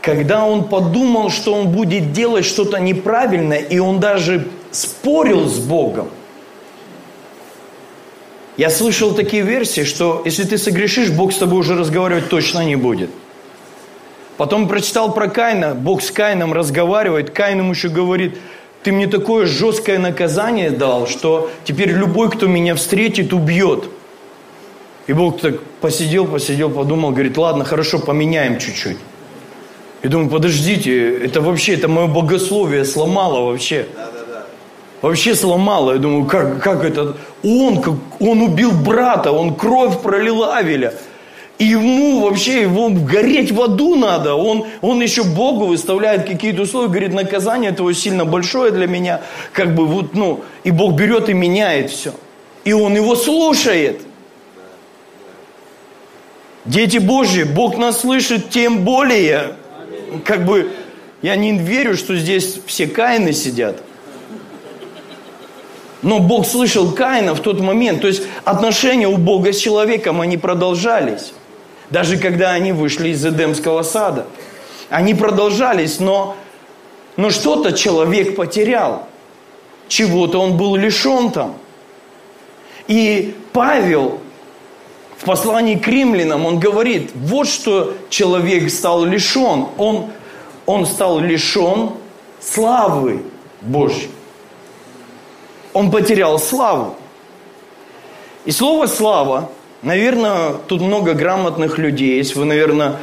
Когда 0.00 0.44
он 0.44 0.64
подумал, 0.68 1.30
что 1.30 1.54
он 1.54 1.68
будет 1.68 2.12
делать 2.12 2.44
что-то 2.44 2.78
неправильное, 2.78 3.58
и 3.58 3.78
он 3.78 4.00
даже 4.00 4.48
спорил 4.70 5.48
с 5.48 5.58
Богом. 5.58 6.08
Я 8.56 8.70
слышал 8.70 9.14
такие 9.14 9.42
версии, 9.42 9.84
что 9.84 10.22
если 10.24 10.44
ты 10.44 10.58
согрешишь, 10.58 11.10
Бог 11.10 11.32
с 11.32 11.38
тобой 11.38 11.60
уже 11.60 11.74
разговаривать 11.74 12.28
точно 12.28 12.64
не 12.64 12.76
будет– 12.76 13.10
Потом 14.36 14.68
прочитал 14.68 15.12
про 15.14 15.28
Каина, 15.28 15.74
Бог 15.74 16.02
с 16.02 16.10
Каином 16.10 16.52
разговаривает, 16.52 17.30
Каин 17.30 17.58
ему 17.58 17.72
еще 17.72 17.88
говорит, 17.88 18.36
ты 18.82 18.92
мне 18.92 19.06
такое 19.06 19.46
жесткое 19.46 19.98
наказание 19.98 20.70
дал, 20.70 21.06
что 21.06 21.50
теперь 21.64 21.90
любой, 21.90 22.30
кто 22.30 22.46
меня 22.46 22.74
встретит, 22.74 23.32
убьет. 23.32 23.88
И 25.06 25.12
Бог 25.12 25.40
так 25.40 25.60
посидел, 25.80 26.26
посидел, 26.26 26.70
подумал, 26.70 27.10
говорит, 27.10 27.36
ладно, 27.38 27.64
хорошо, 27.64 27.98
поменяем 27.98 28.58
чуть-чуть. 28.58 28.98
И 30.02 30.08
думаю, 30.08 30.28
подождите, 30.28 31.16
это 31.24 31.40
вообще, 31.40 31.74
это 31.74 31.88
мое 31.88 32.08
богословие 32.08 32.84
сломало 32.84 33.50
вообще. 33.50 33.86
Вообще 35.00 35.34
сломало. 35.34 35.92
Я 35.92 35.98
думаю, 35.98 36.26
как, 36.26 36.62
как 36.62 36.84
это? 36.84 37.16
Он, 37.42 37.80
как, 37.80 37.94
он 38.20 38.40
убил 38.42 38.72
брата, 38.72 39.32
он 39.32 39.54
кровь 39.54 40.00
пролил 40.02 40.44
Авеля. 40.44 40.94
И 41.58 41.66
ему 41.66 42.20
вообще 42.20 42.62
его 42.62 42.88
гореть 42.90 43.52
в 43.52 43.62
аду 43.62 43.94
надо. 43.94 44.34
Он, 44.34 44.66
он 44.80 45.00
еще 45.00 45.22
Богу 45.22 45.66
выставляет 45.66 46.26
какие-то 46.26 46.62
условия, 46.62 46.88
говорит, 46.88 47.12
наказание 47.12 47.70
этого 47.70 47.94
сильно 47.94 48.24
большое 48.24 48.72
для 48.72 48.88
меня. 48.88 49.20
Как 49.52 49.74
бы 49.74 49.86
вот, 49.86 50.14
ну, 50.14 50.42
и 50.64 50.72
Бог 50.72 50.94
берет 50.94 51.28
и 51.28 51.32
меняет 51.32 51.90
все. 51.90 52.12
И 52.64 52.72
он 52.72 52.96
его 52.96 53.14
слушает. 53.14 54.00
Дети 56.64 56.98
Божьи, 56.98 57.44
Бог 57.44 57.76
нас 57.76 58.00
слышит 58.00 58.50
тем 58.50 58.84
более. 58.84 59.54
Как 60.24 60.44
бы, 60.44 60.72
я 61.22 61.36
не 61.36 61.56
верю, 61.56 61.96
что 61.96 62.16
здесь 62.16 62.58
все 62.66 62.88
Каины 62.88 63.32
сидят. 63.32 63.80
Но 66.02 66.18
Бог 66.18 66.46
слышал 66.46 66.90
Каина 66.90 67.34
в 67.34 67.40
тот 67.40 67.60
момент. 67.60 68.00
То 68.00 68.08
есть 68.08 68.22
отношения 68.44 69.06
у 69.06 69.18
Бога 69.18 69.52
с 69.52 69.58
человеком, 69.58 70.20
они 70.20 70.36
продолжались. 70.36 71.32
Даже 71.90 72.16
когда 72.18 72.50
они 72.50 72.72
вышли 72.72 73.10
из 73.10 73.24
Эдемского 73.24 73.82
сада. 73.82 74.26
Они 74.90 75.14
продолжались, 75.14 76.00
но, 76.00 76.36
но 77.16 77.30
что-то 77.30 77.72
человек 77.72 78.36
потерял. 78.36 79.06
Чего-то 79.88 80.40
он 80.40 80.56
был 80.56 80.76
лишен 80.76 81.30
там. 81.30 81.56
И 82.88 83.36
Павел 83.52 84.20
в 85.18 85.24
послании 85.24 85.76
к 85.76 85.86
римлянам, 85.88 86.44
он 86.44 86.58
говорит, 86.58 87.12
вот 87.14 87.48
что 87.48 87.94
человек 88.10 88.70
стал 88.70 89.04
лишен. 89.04 89.68
Он, 89.78 90.10
он 90.66 90.86
стал 90.86 91.18
лишен 91.20 91.92
славы 92.40 93.22
Божьей. 93.62 94.10
Он 95.72 95.90
потерял 95.90 96.38
славу. 96.38 96.96
И 98.44 98.50
слово 98.50 98.86
«слава» 98.86 99.50
Наверное, 99.84 100.54
тут 100.66 100.80
много 100.80 101.12
грамотных 101.12 101.76
людей 101.76 102.16
есть. 102.16 102.34
Вы, 102.36 102.46
наверное, 102.46 102.96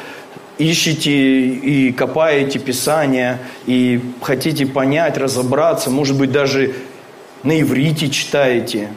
ищете 0.58 1.12
и 1.12 1.92
копаете 1.92 2.58
Писание, 2.58 3.38
и 3.68 4.02
хотите 4.24 4.66
понять, 4.66 5.16
разобраться, 5.16 5.92
может 5.92 6.18
быть, 6.18 6.32
даже 6.32 6.74
на 7.44 7.62
иврите 7.62 8.10
читаете, 8.10 8.90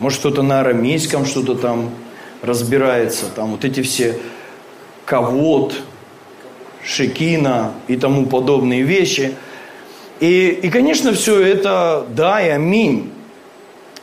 может, 0.00 0.18
кто-то 0.18 0.42
на 0.42 0.60
арамейском 0.60 1.24
что-то 1.24 1.54
там 1.54 1.90
разбирается, 2.42 3.26
там 3.26 3.52
вот 3.52 3.64
эти 3.64 3.82
все 3.82 4.18
ковод, 5.04 5.76
шекина 6.84 7.72
и 7.86 7.96
тому 7.96 8.26
подобные 8.26 8.82
вещи. 8.82 9.36
И, 10.18 10.48
и 10.48 10.70
конечно, 10.70 11.12
все 11.12 11.40
это 11.40 12.04
да 12.10 12.44
и 12.44 12.48
аминь. 12.48 13.12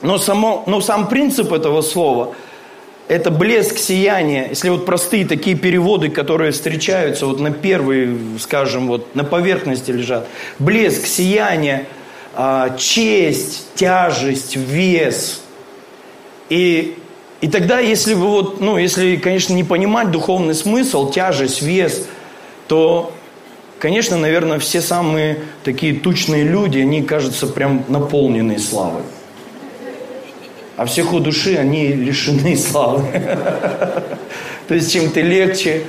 Но, 0.01 0.17
само, 0.17 0.63
но 0.67 0.79
сам 0.79 1.09
принцип 1.09 1.51
этого 1.51 1.81
слова– 1.81 2.33
это 3.09 3.31
блеск 3.31 3.79
сияния. 3.79 4.47
Если 4.49 4.69
вот 4.69 4.85
простые 4.85 5.25
такие 5.25 5.57
переводы, 5.57 6.09
которые 6.09 6.51
встречаются 6.51 7.25
вот 7.25 7.39
на 7.39 7.51
первой, 7.51 8.15
скажем, 8.39 8.87
вот 8.87 9.15
на 9.15 9.23
поверхности 9.23 9.89
лежат. 9.89 10.27
Блеск, 10.59 11.07
сияние, 11.07 11.87
а, 12.35 12.77
честь, 12.77 13.65
тяжесть, 13.73 14.55
вес. 14.55 15.41
И, 16.49 16.97
и 17.41 17.47
тогда, 17.47 17.79
если 17.79 18.13
вы 18.13 18.27
вот, 18.27 18.61
ну, 18.61 18.77
если, 18.77 19.15
конечно, 19.15 19.53
не 19.53 19.63
понимать 19.63 20.11
духовный 20.11 20.53
смысл, 20.53 21.11
тяжесть, 21.11 21.63
вес, 21.63 22.05
то, 22.67 23.11
конечно, 23.79 24.17
наверное, 24.17 24.59
все 24.59 24.81
самые 24.81 25.39
такие 25.63 25.95
тучные 25.95 26.43
люди, 26.43 26.77
они 26.77 27.01
кажутся 27.01 27.47
прям 27.47 27.85
наполненные 27.87 28.59
славой 28.59 29.01
а 30.79 30.85
в 30.85 30.97
у 30.97 31.19
души 31.19 31.57
они 31.57 31.87
лишены 31.89 32.55
славы. 32.55 33.03
То 34.69 34.75
есть 34.75 34.93
чем 34.93 35.09
ты 35.09 35.21
легче, 35.21 35.83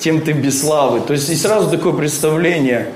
тем 0.00 0.20
ты 0.22 0.32
без 0.32 0.60
славы. 0.60 1.02
То 1.02 1.12
есть 1.12 1.30
и 1.30 1.36
сразу 1.36 1.70
такое 1.70 1.92
представление, 1.92 2.88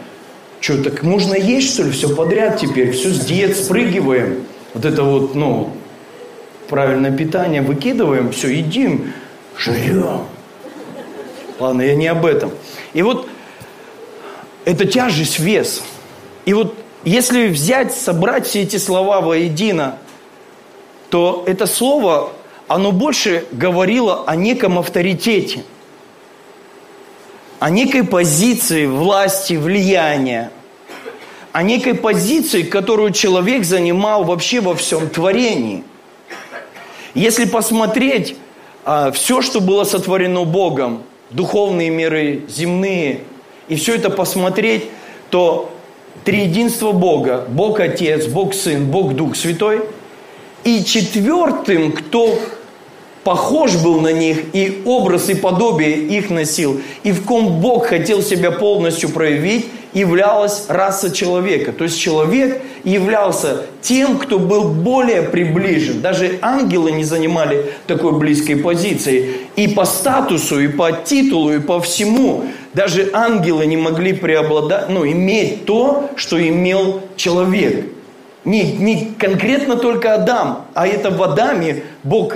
что 0.58 0.82
так 0.82 1.04
можно 1.04 1.34
есть 1.34 1.74
что 1.74 1.84
ли 1.84 1.92
все 1.92 2.12
подряд 2.12 2.58
теперь, 2.58 2.90
все 2.90 3.10
с 3.10 3.20
диет 3.20 3.56
спрыгиваем, 3.56 4.46
вот 4.74 4.84
это 4.84 5.04
вот, 5.04 5.36
ну, 5.36 5.74
правильное 6.68 7.16
питание 7.16 7.62
выкидываем, 7.62 8.32
все 8.32 8.48
едим, 8.48 9.12
жрем. 9.56 10.22
Ладно, 11.60 11.82
я 11.82 11.94
не 11.94 12.08
об 12.08 12.26
этом. 12.26 12.50
И 12.94 13.02
вот 13.02 13.28
это 14.64 14.86
тяжесть, 14.86 15.38
вес. 15.38 15.84
И 16.46 16.52
вот 16.52 16.74
если 17.04 17.46
взять, 17.46 17.94
собрать 17.94 18.48
все 18.48 18.62
эти 18.62 18.76
слова 18.76 19.20
воедино, 19.20 19.98
то 21.10 21.44
это 21.46 21.66
слово, 21.66 22.30
оно 22.66 22.92
больше 22.92 23.46
говорило 23.50 24.24
о 24.26 24.36
неком 24.36 24.78
авторитете, 24.78 25.64
о 27.58 27.70
некой 27.70 28.04
позиции 28.04 28.86
власти, 28.86 29.54
влияния, 29.54 30.50
о 31.52 31.62
некой 31.62 31.94
позиции, 31.94 32.62
которую 32.62 33.12
человек 33.12 33.64
занимал 33.64 34.24
вообще 34.24 34.60
во 34.60 34.74
всем 34.74 35.08
творении. 35.08 35.82
Если 37.14 37.46
посмотреть 37.46 38.36
а, 38.84 39.10
все, 39.10 39.40
что 39.40 39.60
было 39.60 39.84
сотворено 39.84 40.44
Богом, 40.44 41.02
духовные 41.30 41.90
миры, 41.90 42.42
земные, 42.48 43.22
и 43.66 43.76
все 43.76 43.96
это 43.96 44.10
посмотреть, 44.10 44.84
то 45.30 45.72
триединство 46.24 46.92
Бога, 46.92 47.46
Бог 47.48 47.80
Отец, 47.80 48.26
Бог 48.26 48.54
Сын, 48.54 48.86
Бог 48.86 49.14
Дух 49.14 49.34
Святой– 49.34 49.82
и 50.64 50.84
четвертым, 50.84 51.92
кто 51.92 52.38
похож 53.24 53.76
был 53.76 54.00
на 54.00 54.12
них, 54.12 54.54
и 54.54 54.82
образ 54.84 55.28
и 55.28 55.34
подобие 55.34 55.98
их 55.98 56.30
носил, 56.30 56.80
и 57.02 57.12
в 57.12 57.24
ком 57.24 57.60
Бог 57.60 57.86
хотел 57.86 58.22
себя 58.22 58.50
полностью 58.50 59.10
проявить, 59.10 59.66
являлась 59.92 60.66
раса 60.68 61.10
человека. 61.10 61.72
То 61.72 61.84
есть 61.84 61.98
человек 61.98 62.62
являлся 62.84 63.66
тем, 63.82 64.18
кто 64.18 64.38
был 64.38 64.70
более 64.70 65.22
приближен. 65.22 66.00
Даже 66.00 66.38
ангелы 66.42 66.92
не 66.92 67.04
занимали 67.04 67.72
такой 67.86 68.12
близкой 68.12 68.56
позиции. 68.56 69.36
И 69.56 69.68
по 69.68 69.84
статусу, 69.84 70.60
и 70.60 70.68
по 70.68 70.92
титулу, 70.92 71.52
и 71.52 71.60
по 71.60 71.80
всему. 71.80 72.44
Даже 72.74 73.10
ангелы 73.12 73.66
не 73.66 73.76
могли 73.76 74.12
преобладать, 74.12 74.88
ну, 74.88 75.06
иметь 75.06 75.64
то, 75.64 76.10
что 76.16 76.40
имел 76.40 77.00
человек. 77.16 77.86
Не, 78.44 78.72
не 78.72 79.12
конкретно 79.18 79.76
только 79.76 80.14
Адам, 80.14 80.66
а 80.74 80.86
это 80.86 81.10
в 81.10 81.22
Адаме 81.22 81.84
Бог 82.02 82.34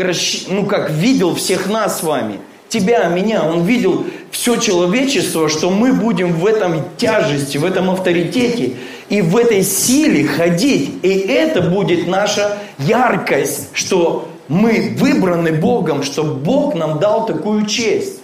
ну 0.48 0.66
как 0.66 0.90
видел 0.90 1.34
всех 1.34 1.68
нас 1.68 2.00
с 2.00 2.02
вами. 2.02 2.40
Тебя, 2.68 3.04
меня. 3.08 3.44
Он 3.44 3.64
видел 3.64 4.06
все 4.30 4.56
человечество, 4.56 5.48
что 5.48 5.70
мы 5.70 5.92
будем 5.92 6.32
в 6.32 6.46
этом 6.46 6.82
тяжести, 6.96 7.58
в 7.58 7.64
этом 7.64 7.90
авторитете 7.90 8.76
и 9.10 9.20
в 9.20 9.36
этой 9.36 9.62
силе 9.62 10.26
ходить. 10.26 10.90
И 11.02 11.08
это 11.08 11.60
будет 11.60 12.08
наша 12.08 12.58
яркость, 12.78 13.68
что 13.74 14.28
мы 14.48 14.96
выбраны 14.98 15.52
Богом, 15.52 16.02
что 16.02 16.24
Бог 16.24 16.74
нам 16.74 16.98
дал 16.98 17.26
такую 17.26 17.66
честь. 17.66 18.20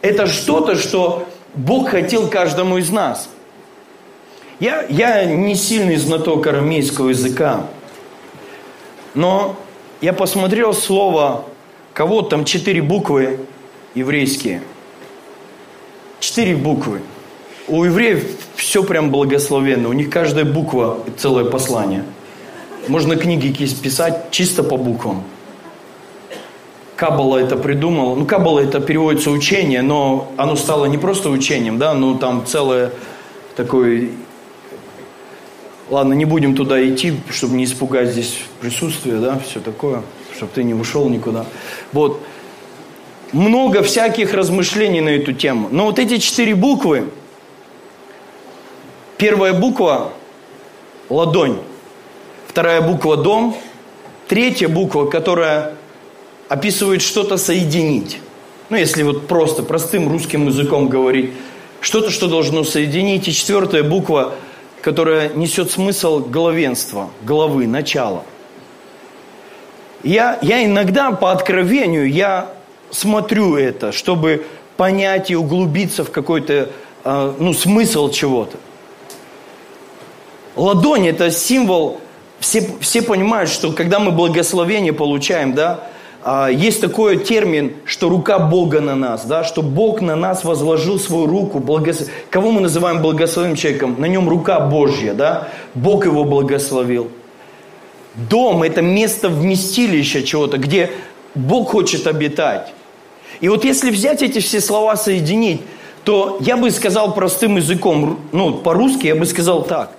Это 0.00 0.26
что-то, 0.26 0.74
что 0.74 1.26
Бог 1.54 1.90
хотел 1.90 2.28
каждому 2.28 2.78
из 2.78 2.90
нас– 2.90 3.28
я, 4.64 4.82
я 4.88 5.24
не 5.26 5.54
сильный 5.56 5.96
знаток 5.96 6.46
арамейского 6.46 7.10
языка, 7.10 7.66
но 9.12 9.56
я 10.00 10.14
посмотрел 10.14 10.72
слово, 10.72 11.44
кого 11.92 12.22
там 12.22 12.46
четыре 12.46 12.80
буквы 12.80 13.40
еврейские. 13.94 14.62
Четыре 16.18 16.56
буквы. 16.56 17.02
У 17.68 17.84
евреев 17.84 18.24
все 18.56 18.82
прям 18.82 19.10
благословенно. 19.10 19.90
У 19.90 19.92
них 19.92 20.08
каждая 20.08 20.46
буква– 20.46 21.00
целое 21.18 21.44
послание. 21.44 22.04
Можно 22.88 23.16
книги 23.16 23.52
писать 23.52 24.30
чисто 24.30 24.62
по 24.62 24.78
буквам. 24.78 25.24
Каббала 26.96 27.36
это 27.36 27.56
придумал. 27.56 28.16
Ну, 28.16 28.24
Каббала 28.24 28.60
это 28.60 28.80
переводится 28.80 29.30
учение, 29.30 29.82
но 29.82 30.32
оно 30.38 30.56
стало 30.56 30.86
не 30.86 30.96
просто 30.96 31.28
учением, 31.28 31.78
да, 31.78 31.92
ну 31.92 32.16
там 32.16 32.46
целое 32.46 32.92
такое 33.56 34.10
Ладно, 35.90 36.14
не 36.14 36.24
будем 36.24 36.56
туда 36.56 36.82
идти, 36.88 37.14
чтобы 37.30 37.56
не 37.56 37.64
испугать 37.64 38.08
здесь 38.08 38.38
присутствие, 38.60 39.16
да, 39.16 39.38
все 39.38 39.60
такое, 39.60 40.02
чтобы 40.34 40.50
ты 40.54 40.64
не 40.64 40.72
ушел 40.72 41.08
никуда. 41.10 41.44
Вот. 41.92 42.20
Много 43.32 43.82
всяких 43.82 44.32
размышлений 44.32 45.02
на 45.02 45.10
эту 45.10 45.32
тему. 45.32 45.68
Но 45.70 45.86
вот 45.86 45.98
эти 45.98 46.18
четыре 46.18 46.54
буквы, 46.54 47.10
первая 49.18 49.52
буква– 49.52 50.12
ладонь, 51.10 51.58
вторая 52.48 52.80
буква– 52.80 53.16
дом, 53.18 53.54
третья 54.26 54.68
буква, 54.68 55.04
которая 55.06 55.74
описывает 56.48 57.02
что-то 57.02 57.36
соединить. 57.36 58.20
Ну, 58.70 58.76
если 58.76 59.02
вот 59.02 59.26
просто 59.26 59.62
простым 59.62 60.08
русским 60.08 60.46
языком 60.46 60.88
говорить, 60.88 61.32
что-то, 61.82 62.10
что 62.10 62.28
должно 62.28 62.64
соединить. 62.64 63.28
И 63.28 63.34
четвертая 63.34 63.82
буква– 63.82 64.34
которая 64.84 65.30
несет 65.30 65.70
смысл 65.70 66.18
главенства, 66.20 67.08
главы, 67.22 67.66
начала. 67.66 68.22
Я, 70.02 70.38
я 70.42 70.62
иногда 70.62 71.10
по 71.10 71.32
откровению, 71.32 72.10
я 72.10 72.52
смотрю 72.90 73.56
это, 73.56 73.92
чтобы 73.92 74.44
понять 74.76 75.30
и 75.30 75.36
углубиться 75.36 76.04
в 76.04 76.10
какой-то 76.10 76.68
э, 77.02 77.34
ну, 77.38 77.54
смысл 77.54 78.10
чего-то. 78.10 78.58
Ладонь– 80.54 81.08
это 81.08 81.30
символ, 81.30 82.02
все, 82.38 82.68
все 82.80 83.00
понимают, 83.00 83.48
что 83.48 83.72
когда 83.72 83.98
мы 84.00 84.10
благословение 84.10 84.92
получаем, 84.92 85.54
да, 85.54 85.88
есть 86.50 86.80
такой 86.80 87.18
термин, 87.18 87.74
что 87.84 88.08
рука 88.08 88.38
Бога 88.38 88.80
на 88.80 88.94
нас, 88.94 89.26
да, 89.26 89.44
что 89.44 89.62
Бог 89.62 90.00
на 90.00 90.16
нас 90.16 90.42
возложил 90.44 90.98
свою 90.98 91.26
руку. 91.26 91.58
Благос... 91.58 92.08
Кого 92.30 92.50
мы 92.50 92.62
называем 92.62 93.02
благословенным 93.02 93.56
человеком? 93.56 93.96
На 93.98 94.06
нем 94.06 94.28
рука 94.28 94.60
Божья, 94.60 95.12
да? 95.12 95.48
Бог 95.74 96.06
его 96.06 96.24
благословил. 96.24 97.08
Дом– 98.14 98.62
это 98.64 98.80
место 98.80 99.28
вместилища 99.28 100.22
чего-то, 100.22 100.56
где 100.56 100.90
Бог 101.34 101.70
хочет 101.70 102.06
обитать. 102.06 102.72
И 103.40 103.48
вот 103.48 103.64
если 103.64 103.90
взять 103.90 104.22
эти 104.22 104.38
все 104.38 104.60
слова, 104.60 104.96
соединить, 104.96 105.60
то 106.04 106.38
я 106.40 106.56
бы 106.56 106.70
сказал 106.70 107.12
простым 107.12 107.56
языком, 107.56 108.20
ну, 108.32 108.54
по-русски 108.54 109.08
я 109.08 109.14
бы 109.14 109.26
сказал 109.26 109.62
так. 109.64 109.90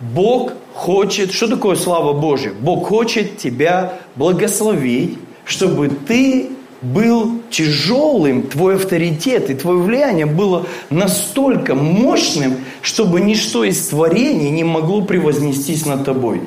Бог 0.00 0.52
хочет, 0.74 1.32
что 1.32 1.46
такое 1.46 1.76
слава 1.76 2.12
Божья? 2.12 2.52
Бог 2.52 2.88
хочет 2.88 3.38
тебя 3.38 3.94
благословить, 4.16 5.16
чтобы 5.44 5.88
ты 5.88 6.50
был 6.82 7.40
тяжелым, 7.50 8.42
твой 8.42 8.74
авторитет 8.74 9.50
и 9.50 9.54
твое 9.54 9.78
влияние 9.78 10.26
было 10.26 10.66
настолько 10.90 11.74
мощным, 11.74 12.56
чтобы 12.82 13.20
ничто 13.20 13.64
из 13.64 13.86
творений 13.86 14.50
не 14.50 14.64
могло 14.64 15.02
превознестись 15.02 15.86
над 15.86 16.04
тобой. 16.04 16.40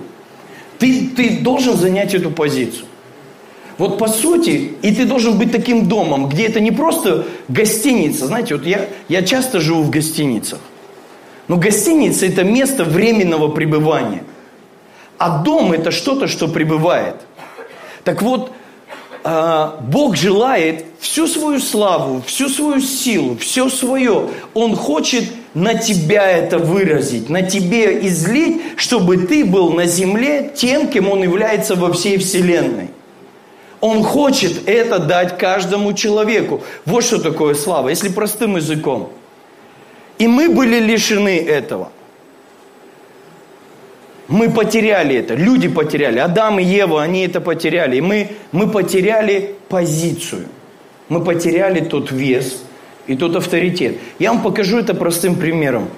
Ты, 0.77 1.09
ты 1.15 1.39
должен 1.39 1.77
занять 1.77 2.13
эту 2.13 2.31
позицию. 2.31 2.85
Вот 3.77 3.97
по 3.97 4.07
сути, 4.07 4.73
и 4.81 4.93
ты 4.93 5.05
должен 5.05 5.37
быть 5.37 5.51
таким 5.51 5.87
домом, 5.87 6.29
где 6.29 6.47
это 6.47 6.59
не 6.59 6.71
просто 6.71 7.25
гостиница. 7.47 8.25
Знаете, 8.27 8.55
вот 8.55 8.65
я, 8.65 8.87
я 9.09 9.21
часто 9.21 9.59
живу 9.59 9.83
в 9.83 9.89
гостиницах. 9.89 10.59
Но 11.47 11.57
гостиница– 11.57 12.25
это 12.27 12.43
место 12.43 12.83
временного 12.83 13.49
пребывания. 13.49 14.23
А 15.17 15.43
дом– 15.43 15.71
это 15.73 15.91
что-то, 15.91 16.27
что 16.27 16.47
пребывает. 16.47 17.15
Так 18.03 18.21
вот, 18.21 18.51
Бог 19.25 20.15
желает 20.15 20.85
всю 20.99 21.25
свою 21.25 21.59
славу, 21.59 22.21
всю 22.27 22.47
свою 22.47 22.79
силу, 22.79 23.35
все 23.37 23.69
свое. 23.69 24.29
Он 24.53 24.75
хочет 24.75 25.23
на 25.55 25.73
тебя 25.73 26.29
это 26.29 26.59
выразить, 26.59 27.27
на 27.27 27.41
тебе 27.41 28.05
излить, 28.07 28.61
чтобы 28.75 29.17
ты 29.17 29.43
был 29.43 29.71
на 29.71 29.87
земле 29.87 30.51
тем, 30.55 30.87
кем 30.89 31.09
Он 31.09 31.23
является 31.23 31.73
во 31.73 31.91
всей 31.91 32.19
вселенной. 32.19 32.91
Он 33.81 34.03
хочет 34.03 34.69
это 34.69 34.99
дать 34.99 35.39
каждому 35.39 35.93
человеку. 35.93 36.61
Вот 36.85 37.03
что 37.03 37.19
такое 37.19 37.55
слава, 37.55 37.89
если 37.89 38.09
простым 38.09 38.57
языком. 38.57 39.09
И 40.19 40.27
мы 40.27 40.49
были 40.49 40.79
лишены 40.79 41.39
этого. 41.39 41.91
Мы 44.27 44.49
потеряли 44.49 45.15
это, 45.15 45.35
люди 45.35 45.67
потеряли, 45.67 46.19
Адам 46.19 46.59
и 46.59 46.63
Ева, 46.63 47.01
они 47.01 47.25
это 47.25 47.41
потеряли. 47.41 47.97
И 47.97 48.01
мы, 48.01 48.31
мы 48.51 48.67
потеряли 48.67 49.55
позицию, 49.69 50.47
мы 51.09 51.23
потеряли 51.23 51.81
тот 51.81 52.11
вес 52.11 52.63
и 53.05 53.15
тот 53.15 53.35
авторитет. 53.35 53.97
Я 54.17 54.33
вам 54.33 54.41
покажу 54.41 54.79
это 54.79 54.95
простым 54.95 55.35
примером. 55.35 55.89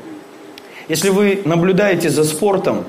Если 0.90 1.10
вы 1.10 1.42
наблюдаете 1.46 2.10
за 2.10 2.26
спортом, 2.26 2.86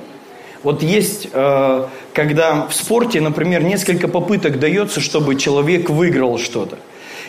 вот 0.63 0.83
есть, 0.83 1.29
э, 1.33 1.87
когда 2.13 2.67
в 2.67 2.75
спорте, 2.75 3.21
например, 3.21 3.63
несколько 3.63 4.09
попыток 4.09 4.59
дается, 4.59 5.01
чтобы 5.01 5.37
человек 5.37 5.89
выиграл 5.89 6.39
что-то. 6.39 6.79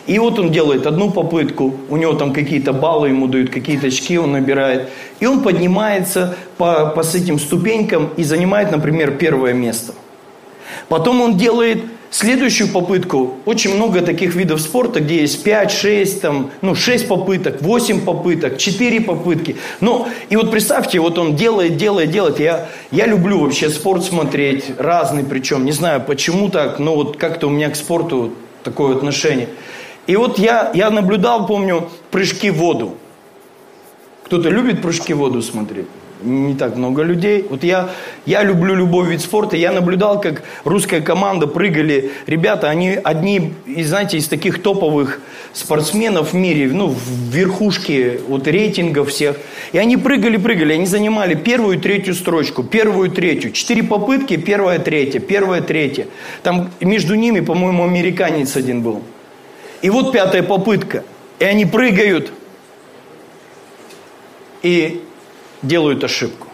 И 0.06 0.18
вот 0.18 0.38
он 0.38 0.50
делает 0.50 0.86
одну 0.86 1.10
попытку, 1.10 1.74
у 1.88 1.96
него 1.96 2.14
там 2.14 2.32
какие-то 2.32 2.72
баллы 2.72 3.08
ему 3.08 3.26
дают, 3.26 3.50
какие-то 3.50 3.88
очки 3.88 4.18
он 4.18 4.32
набирает. 4.32 4.88
И 5.20 5.26
он 5.26 5.42
поднимается 5.42 6.36
по, 6.58 6.86
по 6.86 7.02
с 7.02 7.14
этим 7.14 7.38
ступенькам 7.38 8.10
и 8.16 8.24
занимает, 8.24 8.70
например, 8.72 9.12
первое 9.12 9.52
место. 9.52 9.94
Потом 10.88 11.20
он 11.20 11.36
делает 11.36 11.84
следующую 12.10 12.68
попытку. 12.68 13.36
Очень 13.44 13.74
много 13.74 14.02
таких 14.02 14.34
видов 14.34 14.60
спорта, 14.60 15.00
где 15.00 15.20
есть 15.20 15.42
5, 15.42 15.70
6, 15.70 16.20
там, 16.20 16.50
ну, 16.60 16.74
6 16.74 17.08
попыток, 17.08 17.62
8 17.62 18.04
попыток, 18.04 18.58
4 18.58 19.00
попытки. 19.00 19.56
Ну, 19.80 20.08
и 20.28 20.36
вот 20.36 20.50
представьте, 20.50 20.98
вот 20.98 21.18
он 21.18 21.36
делает, 21.36 21.76
делает, 21.76 22.10
делает. 22.10 22.40
Я, 22.40 22.68
я 22.90 23.06
люблю 23.06 23.38
вообще 23.38 23.70
спорт 23.70 24.04
смотреть, 24.04 24.64
разный 24.78 25.24
причем. 25.24 25.64
Не 25.64 25.72
знаю, 25.72 26.02
почему 26.06 26.48
так, 26.48 26.78
но 26.78 26.96
вот 26.96 27.16
как-то 27.16 27.46
у 27.46 27.50
меня 27.50 27.70
к 27.70 27.76
спорту 27.76 28.32
такое 28.64 28.96
отношение. 28.96 29.48
И 30.06 30.16
вот 30.16 30.38
я, 30.38 30.70
я 30.74 30.90
наблюдал, 30.90 31.46
помню, 31.46 31.88
прыжки 32.10 32.50
в 32.50 32.56
воду. 32.56 32.96
Кто-то 34.24 34.48
любит 34.48 34.82
прыжки 34.82 35.12
в 35.12 35.18
воду 35.18 35.42
смотреть? 35.42 35.86
Не 36.22 36.54
так 36.54 36.76
много 36.76 37.02
людей. 37.02 37.46
Вот 37.48 37.64
я, 37.64 37.88
я 38.26 38.42
люблю 38.42 38.74
любой 38.74 39.08
вид 39.08 39.22
спорта. 39.22 39.56
Я 39.56 39.72
наблюдал, 39.72 40.20
как 40.20 40.42
русская 40.64 41.00
команда 41.00 41.46
прыгали. 41.46 42.10
Ребята, 42.26 42.68
они 42.68 42.90
одни, 42.90 43.54
из, 43.66 43.88
знаете, 43.88 44.18
из 44.18 44.28
таких 44.28 44.62
топовых 44.62 45.20
спортсменов 45.54 46.32
в 46.32 46.34
мире, 46.34 46.70
ну, 46.72 46.88
в 46.88 47.34
верхушке 47.34 48.20
вот 48.28 48.46
рейтингов 48.46 49.08
всех. 49.08 49.36
И 49.72 49.78
они 49.78 49.96
прыгали, 49.96 50.36
прыгали. 50.36 50.74
Они 50.74 50.86
занимали 50.86 51.34
первую 51.34 51.78
и 51.78 51.80
третью 51.80 52.14
строчку, 52.14 52.62
первую 52.62 53.10
и 53.10 53.14
третью. 53.14 53.52
Четыре 53.52 53.82
попытки, 53.82 54.36
первая, 54.36 54.78
третья, 54.78 55.20
первая, 55.20 55.62
третья. 55.62 56.06
Там 56.42 56.70
между 56.80 57.14
ними, 57.14 57.40
по-моему, 57.40 57.84
американец 57.84 58.56
один 58.56 58.82
был. 58.82 59.02
И 59.82 59.90
вот 59.90 60.12
пятая 60.12 60.42
попытка. 60.42 61.04
И 61.38 61.44
они 61.44 61.64
прыгают 61.64 62.32
и 64.62 65.02
делают 65.62 66.04
ошибку. 66.04 66.48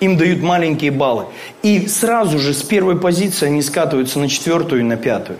Им 0.00 0.16
дают 0.16 0.42
маленькие 0.42 0.90
баллы. 0.90 1.26
И 1.62 1.86
сразу 1.88 2.38
же 2.38 2.52
с 2.52 2.62
первой 2.62 2.98
позиции 2.98 3.46
они 3.46 3.62
скатываются 3.62 4.18
на 4.18 4.28
четвертую 4.28 4.82
и 4.82 4.84
на 4.84 4.96
пятую. 4.96 5.38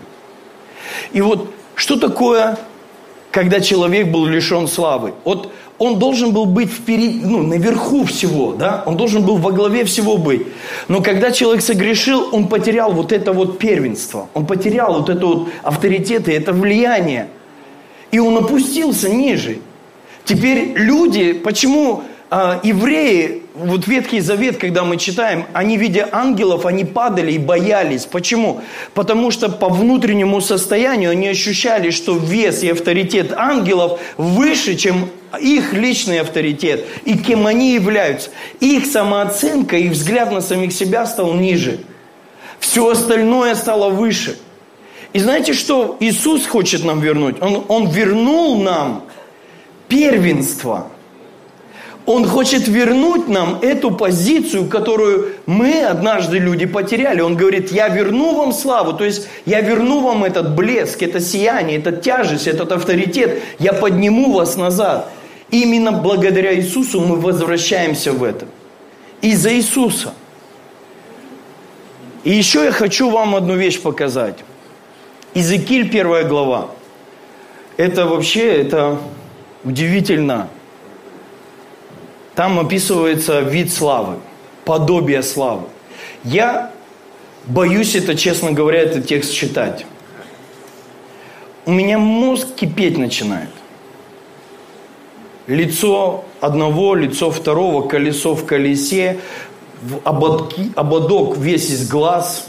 И 1.11 1.21
вот 1.21 1.53
что 1.75 1.97
такое, 1.97 2.57
когда 3.31 3.59
человек 3.61 4.07
был 4.07 4.25
лишен 4.25 4.67
славы? 4.67 5.13
Вот 5.23 5.51
он 5.79 5.99
должен 5.99 6.31
был 6.31 6.45
быть 6.45 6.71
впереди, 6.71 7.21
ну, 7.23 7.43
наверху 7.43 8.03
всего, 8.05 8.53
да? 8.53 8.83
Он 8.85 8.97
должен 8.97 9.23
был 9.23 9.37
во 9.37 9.51
главе 9.51 9.85
всего 9.85 10.17
быть. 10.17 10.41
Но 10.87 11.01
когда 11.01 11.31
человек 11.31 11.61
согрешил, 11.61 12.29
он 12.31 12.47
потерял 12.47 12.91
вот 12.91 13.11
это 13.11 13.31
вот 13.31 13.59
первенство. 13.59 14.27
Он 14.33 14.45
потерял 14.45 14.93
вот 14.93 15.09
это 15.09 15.25
вот 15.25 15.49
авторитет 15.61 16.27
и 16.29 16.31
это 16.31 16.51
влияние. 16.51 17.27
И 18.11 18.19
он 18.19 18.37
опустился 18.37 19.09
ниже. 19.09 19.59
Теперь 20.25 20.73
люди, 20.75 21.33
почему 21.33 22.03
а, 22.29 22.59
евреи, 22.63 23.43
вот 23.55 23.87
Ветхий 23.87 24.19
Завет, 24.19 24.57
когда 24.57 24.83
мы 24.83 24.97
читаем, 24.97 25.45
они, 25.53 25.77
видя 25.77 26.09
ангелов, 26.11 26.65
они 26.65 26.83
падали 26.83 27.31
и 27.31 27.37
боялись. 27.37 28.05
Почему? 28.05 28.61
Потому 28.93 29.31
что 29.31 29.47
по 29.49 29.69
внутреннему 29.69 30.41
состоянию 30.41 31.11
они 31.11 31.29
ощущали, 31.29 31.89
что 31.89 32.17
вес 32.17 32.63
и 32.63 32.69
авторитет 32.69 33.31
ангелов 33.31 34.01
выше, 34.17 34.75
чем 34.75 35.09
их 35.39 35.73
личный 35.73 36.21
авторитет 36.21 36.85
и 37.05 37.17
кем 37.17 37.47
они 37.47 37.73
являются. 37.73 38.29
Их 38.59 38.85
самооценка, 38.85 39.77
их 39.77 39.91
взгляд 39.91 40.31
на 40.31 40.41
самих 40.41 40.73
себя 40.73 41.05
стал 41.05 41.33
ниже. 41.33 41.79
Все 42.59 42.89
остальное 42.89 43.55
стало 43.55 43.89
выше. 43.89 44.37
И 45.13 45.19
знаете, 45.19 45.53
что 45.53 45.97
Иисус 45.99 46.45
хочет 46.45 46.83
нам 46.83 46.99
вернуть? 46.99 47.41
Он, 47.41 47.63
он 47.67 47.89
вернул 47.89 48.61
нам 48.61 49.03
первенство– 49.87 50.87
он 52.07 52.25
хочет 52.25 52.69
вернуть 52.69 53.27
нам 53.27 53.59
эту 53.61 53.91
позицию, 53.91 54.69
которую 54.69 55.33
мы 55.45 55.83
однажды 55.83 56.39
люди 56.39 56.65
потеряли. 56.65 57.19
Он 57.19 57.35
говорит, 57.35 57.69
я 57.73 57.89
верну 57.89 58.33
вам 58.33 58.53
славу, 58.53 58.93
то 58.93 59.03
есть 59.03 59.27
я 59.45 59.59
верну 59.59 59.99
вам 59.99 60.23
этот 60.23 60.55
блеск, 60.55 61.03
это 61.03 61.19
сияние, 61.19 61.79
это 61.79 61.91
тяжесть, 61.91 62.47
этот 62.47 62.71
авторитет. 62.71 63.41
Я 63.59 63.73
подниму 63.73 64.31
вас 64.31 64.55
назад. 64.55 65.11
Именно 65.49 65.91
благодаря 65.93 66.55
Иисусу 66.55 66.99
мы 66.99 67.15
возвращаемся 67.15 68.11
в 68.11 68.23
это. 68.23 68.47
Из-за 69.21 69.53
Иисуса. 69.53 70.13
И 72.23 72.31
еще 72.31 72.65
я 72.65 72.71
хочу 72.71 73.09
вам 73.09 73.35
одну 73.35 73.55
вещь 73.55 73.81
показать. 73.81 74.39
Иезекииль, 75.33 75.89
первая 75.89 76.25
глава. 76.25 76.69
Это 77.77 78.05
вообще, 78.05 78.61
это 78.61 78.99
удивительно. 79.63 80.49
Там 82.35 82.59
описывается 82.59 83.41
вид 83.41 83.71
славы, 83.71 84.17
подобие 84.65 85.23
славы. 85.23 85.67
Я 86.23 86.71
боюсь 87.45 87.95
это, 87.95 88.15
честно 88.15 88.51
говоря, 88.51 88.81
этот 88.81 89.07
текст 89.07 89.33
читать. 89.33 89.85
У 91.65 91.71
меня 91.71 91.97
мозг 91.97 92.47
кипеть 92.55 92.97
начинает. 92.97 93.49
Лицо 95.47 96.25
одного, 96.41 96.95
лицо 96.95 97.31
второго, 97.31 97.87
колесо 97.87 98.35
в 98.35 98.45
колесе, 98.45 99.19
ободки, 100.03 100.71
ободок 100.75 101.37
весь 101.37 101.69
из 101.69 101.89
глаз. 101.89 102.47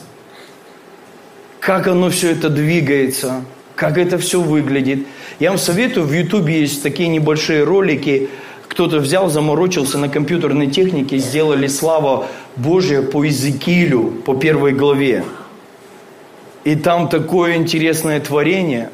Как 1.60 1.86
оно 1.86 2.10
все 2.10 2.32
это 2.32 2.50
двигается, 2.50 3.44
как 3.74 3.98
это 3.98 4.18
все 4.18 4.40
выглядит. 4.40 5.06
Я 5.38 5.50
вам 5.50 5.58
советую, 5.58 6.06
в 6.06 6.12
Ютубе 6.12 6.60
есть 6.60 6.82
такие 6.82 7.08
небольшие 7.08 7.64
ролики– 7.64 8.28
кто-то 8.68 8.98
взял, 8.98 9.28
заморочился 9.28 9.98
на 9.98 10.08
компьютерной 10.08 10.68
технике, 10.68 11.18
сделали 11.18 11.66
слава 11.66 12.28
Божия 12.54 13.02
по 13.02 13.24
Иезекиилю, 13.24 14.22
по 14.24 14.36
первой 14.36 14.72
главе. 14.72 15.24
И 16.64 16.76
там 16.76 17.08
такое 17.08 17.56
интересное 17.56 18.20
творение. 18.20 18.90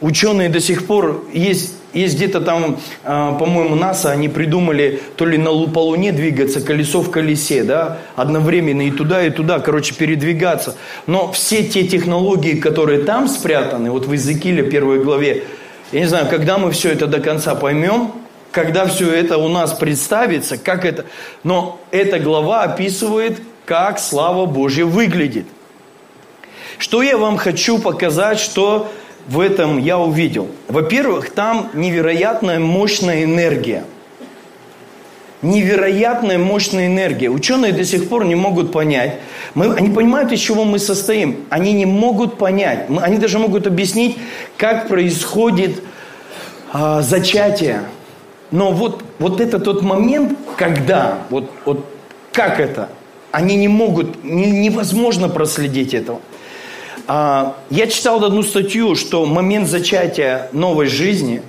Ученые 0.00 0.48
до 0.48 0.60
сих 0.60 0.86
пор, 0.86 1.24
есть, 1.32 1.76
есть 1.94 2.16
где-то 2.16 2.40
там, 2.40 2.78
э, 3.04 3.32
по-моему, 3.38 3.76
НАСА, 3.76 4.10
они 4.10 4.28
придумали 4.28 5.00
то 5.16 5.24
ли 5.24 5.38
на, 5.38 5.50
по 5.68 5.78
Луне 5.78 6.12
двигаться, 6.12 6.60
колесо 6.60 7.00
в 7.00 7.10
колесе, 7.10 7.64
да, 7.64 7.98
одновременно 8.16 8.82
и 8.82 8.90
туда, 8.90 9.24
и 9.24 9.30
туда, 9.30 9.60
короче, 9.60 9.94
передвигаться. 9.94 10.76
Но 11.06 11.32
все 11.32 11.64
те 11.64 11.86
технологии, 11.86 12.54
которые 12.54 13.04
там 13.04 13.28
спрятаны, 13.28 13.90
вот 13.90 14.06
в 14.06 14.12
Иезекииле 14.12 14.64
первой 14.64 15.02
главе, 15.02 15.44
я 15.92 16.00
не 16.00 16.06
знаю, 16.06 16.26
когда 16.28 16.58
мы 16.58 16.72
все 16.72 16.90
это 16.90 17.06
до 17.06 17.20
конца 17.20 17.54
поймем, 17.54 18.12
когда 18.50 18.86
все 18.86 19.12
это 19.12 19.38
у 19.38 19.48
нас 19.48 19.72
представится, 19.72 20.58
как 20.58 20.84
это... 20.84 21.06
Но 21.42 21.80
эта 21.90 22.18
глава 22.20 22.62
описывает, 22.62 23.40
как 23.64 23.98
слава 23.98 24.46
Божья 24.46 24.84
выглядит. 24.84 25.46
Что 26.78 27.02
я 27.02 27.16
вам 27.16 27.36
хочу 27.36 27.78
показать, 27.78 28.38
что 28.38 28.92
в 29.26 29.40
этом 29.40 29.78
я 29.78 29.98
увидел. 29.98 30.48
Во-первых, 30.68 31.30
там 31.30 31.70
невероятная 31.74 32.58
мощная 32.58 33.24
энергия. 33.24 33.84
невероятная 35.42 36.38
мощная 36.38 36.86
энергия. 36.86 37.28
Ученые 37.28 37.72
до 37.72 37.84
сих 37.84 38.08
пор 38.08 38.24
не 38.24 38.34
могут 38.34 38.72
понять. 38.72 39.16
Мы, 39.54 39.74
они 39.74 39.90
понимают, 39.90 40.32
из 40.32 40.40
чего 40.40 40.64
мы 40.64 40.78
состоим. 40.78 41.44
Они 41.50 41.72
не 41.72 41.84
могут 41.84 42.38
понять. 42.38 42.88
Мы, 42.88 43.02
они 43.02 43.18
даже 43.18 43.38
могут 43.38 43.66
объяснить, 43.66 44.16
как 44.56 44.88
происходит 44.88 45.82
а, 46.72 47.02
зачатие. 47.02 47.82
Но 48.50 48.72
вот, 48.72 49.04
вот 49.18 49.40
это 49.40 49.58
тот 49.58 49.82
момент, 49.82 50.38
когда, 50.56 51.18
вот, 51.28 51.50
вот 51.66 51.84
как 52.32 52.58
это, 52.58 52.88
они 53.30 53.56
не 53.56 53.68
могут, 53.68 54.24
не, 54.24 54.50
невозможно 54.50 55.28
проследить 55.28 55.92
этого. 55.92 56.20
А, 57.06 57.56
я 57.70 57.86
читал 57.86 58.24
одну 58.24 58.42
статью, 58.42 58.94
что 58.96 59.26
момент 59.26 59.68
зачатия 59.68 60.48
новой 60.52 60.86
жизни, 60.86 61.42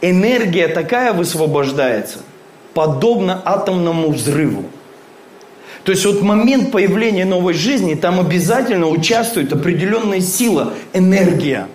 энергия 0.00 0.68
такая 0.68 1.12
высвобождается, 1.12 2.18
подобно 2.72 3.42
атомному 3.44 4.10
взрыву. 4.10 4.64
То 5.84 5.92
есть 5.92 6.06
вот 6.06 6.22
момент 6.22 6.72
появления 6.72 7.26
новой 7.26 7.52
жизни, 7.52 7.94
там 7.94 8.18
обязательно 8.18 8.88
участвует 8.88 9.52
определенная 9.52 10.20
сила, 10.20 10.72
энергия. 10.94 11.68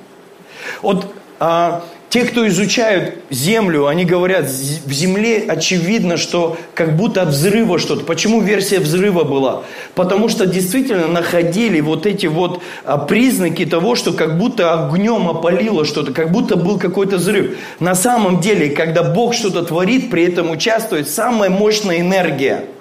Вот 0.82 1.14
а, 1.40 1.84
те, 2.10 2.24
кто 2.24 2.48
изучают 2.48 3.16
Землю, 3.30 3.86
они 3.86 4.04
говорят, 4.04 4.46
в 4.46 4.92
Земле 4.92 5.46
очевидно, 5.48 6.18
что 6.18 6.58
как 6.74 6.96
будто 6.96 7.24
взрыва 7.26 7.78
что-то. 7.78 8.04
Почему 8.04 8.42
версия 8.42 8.80
взрыва 8.80 9.24
была? 9.24 9.64
Потому 9.94 10.28
что 10.28 10.48
действительно 10.48 11.08
находили 11.08 11.82
вот 11.82 12.08
эти 12.08 12.26
вот 12.26 12.62
а, 12.84 12.98
признаки 12.98 13.66
того, 13.66 13.96
что 13.96 14.14
как 14.14 14.40
будто 14.40 14.74
огнем 14.74 15.30
опалило 15.30 15.86
что-то, 15.86 16.12
как 16.12 16.32
будто 16.32 16.56
был 16.56 16.80
какой-то 16.80 17.18
взрыв. 17.18 17.58
На 17.80 17.94
самом 17.94 18.40
деле, 18.40 18.72
когда 18.72 19.04
Бог 19.04 19.36
что-то 19.36 19.64
творит, 19.64 20.10
при 20.10 20.24
этом 20.24 20.50
участвует 20.50 21.10
самая 21.10 21.52
мощная 21.52 22.00
энергия– 22.00 22.66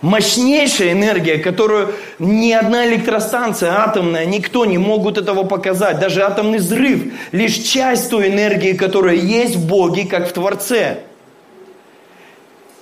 мощнейшая 0.00 0.92
энергия, 0.92 1.38
которую 1.38 1.94
ни 2.18 2.52
одна 2.52 2.86
электростанция 2.86 3.72
атомная, 3.72 4.26
никто 4.26 4.64
не 4.64 4.78
могут 4.78 5.18
этого 5.18 5.42
показать. 5.42 5.98
Даже 5.98 6.22
атомный 6.22 6.58
взрыв– 6.58 7.12
лишь 7.32 7.54
часть 7.54 8.10
той 8.10 8.28
энергии, 8.28 8.72
которая 8.72 9.16
есть 9.16 9.56
в 9.56 9.66
Боге, 9.66 10.04
как 10.04 10.28
в 10.28 10.32
Творце. 10.32 10.98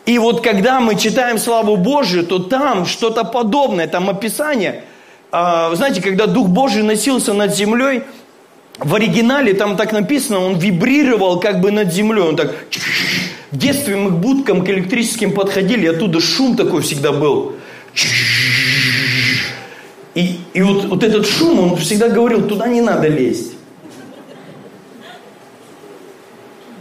И 0.05 0.19
вот 0.19 0.43
когда 0.43 0.81
мы 0.81 0.95
читаем 0.95 1.39
славу 1.39 1.77
Божию, 1.77 2.25
то 2.25 2.39
там 2.39 2.87
что-то 2.87 3.25
подобное, 3.25 3.89
там 3.89 4.09
описание. 4.09 4.85
А, 5.33 5.75
знаете, 5.75 6.01
когда 6.01 6.27
Дух 6.27 6.47
Божий 6.49 6.85
носился 6.85 7.33
над 7.33 7.55
землей, 7.55 8.05
в 8.79 8.95
оригинале 8.95 9.55
там 9.55 9.77
так 9.77 9.93
написано, 9.93 10.41
он 10.41 10.59
вибрировал 10.59 11.41
как 11.41 11.61
бы 11.61 11.73
над 11.73 11.93
землей, 11.93 12.23
он 12.23 12.37
так 12.37 12.55
в 13.51 13.59
детстве 13.59 13.97
мы 13.97 14.11
к 14.11 14.15
будкам, 14.15 14.65
к 14.65 14.69
электрическим 14.69 15.33
подходили, 15.33 15.87
оттуда 15.87 16.21
шум 16.21 16.57
такой 16.57 16.83
всегда 16.83 17.13
был. 17.13 17.55
И, 20.15 20.41
и 20.53 20.63
вот, 20.63 20.87
вот 20.87 21.05
этот 21.05 21.27
шум, 21.27 21.61
он 21.61 21.77
всегда 21.77 22.09
говорил, 22.09 22.49
туда 22.49 22.67
не 22.67 22.81
надо 22.81 23.09
лезть. 23.09 23.53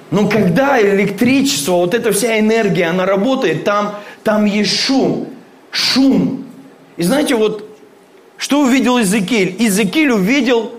Но 0.09 0.29
когда 0.29 0.81
электричество, 0.81 1.73
вот 1.73 1.93
эта 1.93 2.13
вся 2.13 2.39
энергия, 2.39 2.85
она 2.85 3.05
работает, 3.05 3.63
там, 3.63 3.95
там 4.23 4.45
есть 4.45 4.79
шум. 4.79 5.27
Шум. 5.71 6.45
И 6.95 7.03
знаете, 7.03 7.35
вот 7.35 7.69
что 8.37 8.61
увидел 8.61 8.97
Иезекииль? 8.97 9.55
Иезекииль 9.59 10.11
увидел 10.11 10.71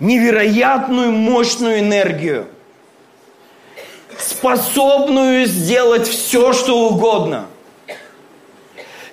невероятную 0.00 1.12
мощную 1.12 1.80
энергию– 1.80 2.46
способную 4.20 5.46
сделать 5.46 6.06
все, 6.06 6.52
что 6.52 6.88
угодно. 6.88 7.46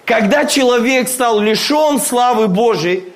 Когда 0.05 0.45
человек 0.45 1.09
стал 1.09 1.39
лишен 1.39 1.99
славы 1.99 2.47
Божией, 2.47 3.11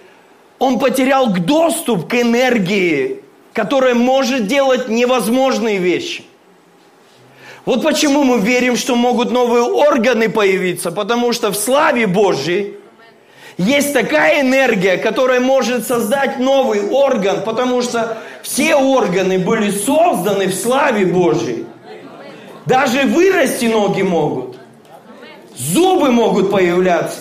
он 0.60 0.78
потерял 0.78 1.28
доступ 1.28 2.08
к 2.08 2.16
энергии, 2.16 3.24
которая 3.54 3.96
может 3.96 4.48
делать 4.48 4.90
невозможные 4.90 5.78
вещи. 5.78 6.24
Вот 7.66 7.84
почему 7.84 8.24
мы 8.24 8.40
верим, 8.40 8.76
что 8.76 8.96
могут 8.96 9.32
новые 9.32 9.64
органы 9.64 10.30
появиться, 10.30 10.92
потому 10.92 11.32
что 11.32 11.52
в 11.52 11.56
славе 11.56 12.08
Божьей 12.08 12.76
есть 13.58 13.94
такая 13.94 14.42
энергия, 14.42 14.98
которая 14.98 15.40
может 15.40 15.88
создать 15.88 16.40
новый 16.40 16.90
орган, 16.90 17.44
потому 17.44 17.82
что 17.82 18.18
все 18.42 18.76
органы 18.76 19.38
были 19.38 19.70
созданы 19.70 20.48
в 20.48 20.56
славе 20.56 21.06
Божьей. 21.06 21.66
Даже 22.72 23.02
вырасти 23.02 23.66
ноги 23.66 24.02
могут. 24.02 24.56
Зубы 25.58 26.10
могут 26.10 26.52
появляться. 26.52 27.20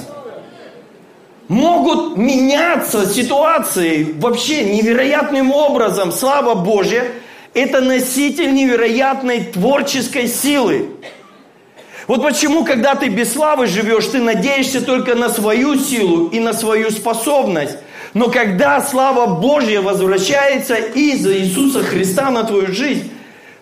Могут 1.49 2.17
меняться 2.17 3.05
ситуации 3.05 4.15
вообще 4.21 4.63
невероятным 4.63 5.51
образом. 5.51 6.13
Слава 6.13 6.55
Божья– 6.55 7.05
это 7.55 7.81
носитель 7.81 8.55
невероятной 8.55 9.41
творческой 9.41 10.29
силы. 10.29 10.91
Вот 12.07 12.23
почему, 12.23 12.65
когда 12.65 12.95
ты 12.95 13.09
без 13.09 13.33
славы 13.33 13.67
живешь, 13.67 14.07
ты 14.07 14.21
надеешься 14.21 14.81
только 14.81 15.17
на 15.17 15.29
свою 15.31 15.75
силу 15.75 16.29
и 16.29 16.39
на 16.39 16.53
свою 16.53 16.93
способность. 16.93 17.77
Но 18.15 18.31
когда 18.31 18.81
слава 18.81 19.27
Божья 19.27 19.81
возвращается 19.81 20.77
из-за 20.77 21.37
Иисуса 21.37 21.83
Христа 21.83 22.31
на 22.31 22.45
твою 22.45 22.73
жизнь, 22.73 23.11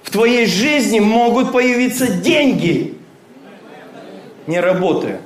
в 0.02 0.10
твоей 0.10 0.46
жизни 0.46 1.00
могут 1.00 1.52
появиться 1.52 2.08
деньги, 2.08 2.96
не 4.46 4.60
работая. 4.60 5.20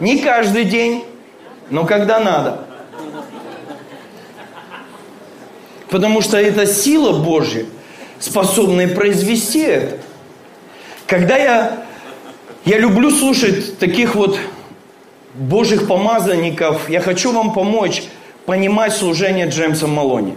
Не 0.00 0.18
каждый 0.18 0.64
день, 0.64 1.04
но 1.70 1.86
когда 1.86 2.20
надо. 2.20 2.66
Потому 5.88 6.20
что 6.22 6.36
это 6.36 6.66
сила 6.66 7.12
Божья, 7.18 7.66
способная 8.18 8.88
произвести 8.88 9.60
это. 9.60 9.98
Когда 11.06 11.36
я, 11.36 11.84
я 12.64 12.78
люблю 12.78 13.10
слушать 13.10 13.78
таких 13.78 14.14
вот 14.14 14.38
Божьих 15.34 15.86
помазанников, 15.86 16.88
я 16.88 17.00
хочу 17.00 17.32
вам 17.32 17.52
помочь 17.52 18.04
понимать 18.46 18.92
служение 18.92 19.48
Джеймса 19.48 19.86
Малони. 19.86 20.34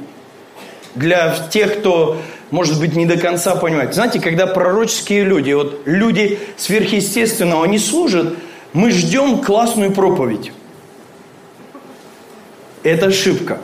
Для 0.96 1.36
тех, 1.50 1.80
кто 1.80 2.18
может 2.52 2.80
быть, 2.80 2.96
не 2.96 3.06
до 3.06 3.18
конца 3.18 3.56
понимать. 3.56 3.94
Знаете, 3.94 4.20
когда 4.20 4.48
пророческие 4.48 5.24
люди, 5.24 5.52
вот 5.52 5.82
люди 5.86 6.40
сверхъестественного, 6.58 7.64
они 7.64 7.80
служат, 7.80 8.36
мы 8.74 8.92
ждем 8.92 9.40
классную 9.40 9.92
проповедь. 9.92 10.52
Это 12.84 13.08
ошибка. 13.08 13.60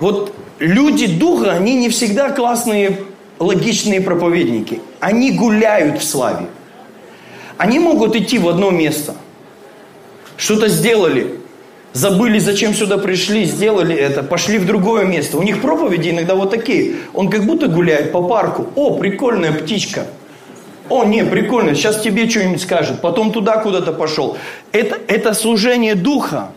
Вот 0.00 0.34
люди 0.58 1.06
духа, 1.06 1.52
они 1.52 1.74
не 1.74 1.88
всегда 1.88 2.30
классные, 2.30 3.00
логичные 3.38 4.00
проповедники. 4.00 4.80
Они 5.00 5.32
гуляют 5.32 6.00
в 6.00 6.04
славе. 6.04 6.46
Они 7.56 7.78
могут 7.78 8.16
идти 8.16 8.38
в 8.38 8.48
одно 8.48 8.70
место. 8.70 9.16
Что-то 10.36 10.68
сделали, 10.68 11.40
забыли, 11.92 12.38
зачем 12.38 12.74
сюда 12.74 12.98
пришли, 12.98 13.44
сделали 13.44 13.94
это, 13.94 14.22
пошли 14.22 14.58
в 14.58 14.66
другое 14.66 15.04
место. 15.04 15.38
У 15.38 15.42
них 15.42 15.60
проповеди 15.60 16.10
иногда 16.10 16.34
вот 16.34 16.50
такие. 16.50 16.96
Он 17.14 17.28
как 17.28 17.44
будто 17.44 17.68
гуляет 17.68 18.12
по 18.12 18.22
парку. 18.22 18.68
О, 18.74 18.96
прикольная 18.96 19.52
птичка. 19.52 20.06
О, 20.88 21.04
не, 21.04 21.24
прикольно, 21.24 21.74
сейчас 21.74 22.00
тебе 22.00 22.28
что-нибудь 22.28 22.60
скажет. 22.60 23.00
Потом 23.00 23.32
туда 23.32 23.58
куда-то 23.58 23.92
пошел. 23.92 24.36
Это, 24.72 24.98
это 25.08 25.32
служение 25.34 25.94
духа. 25.94 26.50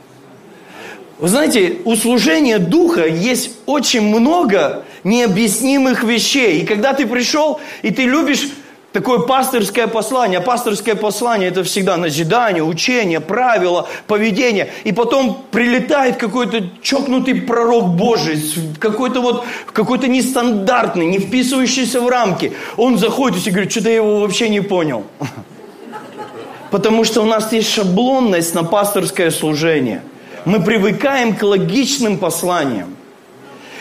Вы 1.19 1.29
знаете, 1.29 1.77
у 1.85 1.95
служения 1.95 2.59
духа 2.59 3.07
есть 3.07 3.51
очень 3.65 4.01
много 4.01 4.83
необъяснимых 5.05 6.03
вещей. 6.03 6.59
И 6.59 6.65
когда 6.65 6.93
ты 6.93 7.05
пришел, 7.05 7.61
и 7.83 7.91
ты 7.91 8.03
любишь 8.03 8.49
такое 8.95 9.19
пасторское 9.19 9.87
послание. 9.87 10.39
А 10.39 10.41
пасторское 10.41 10.95
послание– 10.95 11.49
это 11.51 11.65
всегда 11.65 11.97
назидание, 11.97 12.63
учение, 12.63 13.19
правила, 13.19 13.89
поведение. 14.07 14.69
И 14.85 14.93
потом 14.93 15.43
прилетает 15.51 16.15
какой-то 16.15 16.63
чокнутый 16.81 17.35
пророк 17.35 17.89
Божий, 17.89 18.41
какой-то 18.79 19.19
вот, 19.19 19.43
какой-то 19.73 20.07
нестандартный, 20.07 21.07
не 21.07 21.19
вписывающийся 21.19 21.99
в 21.99 22.07
рамки. 22.07 22.53
Он 22.77 22.97
заходит 22.97 23.45
и 23.45 23.51
говорит, 23.51 23.69
что-то 23.69 23.89
я 23.89 23.95
его 23.95 24.21
вообще 24.21 24.47
не 24.47 24.61
понял. 24.61 25.03
Потому 26.71 27.03
что 27.03 27.21
у 27.21 27.25
нас 27.25 27.51
есть 27.51 27.69
шаблонность 27.69 28.55
на 28.55 28.63
пасторское 28.63 29.29
служение. 29.29 30.03
Мы 30.45 30.63
привыкаем 30.63 31.35
к 31.35 31.43
логичным 31.43 32.17
посланиям. 32.17 32.95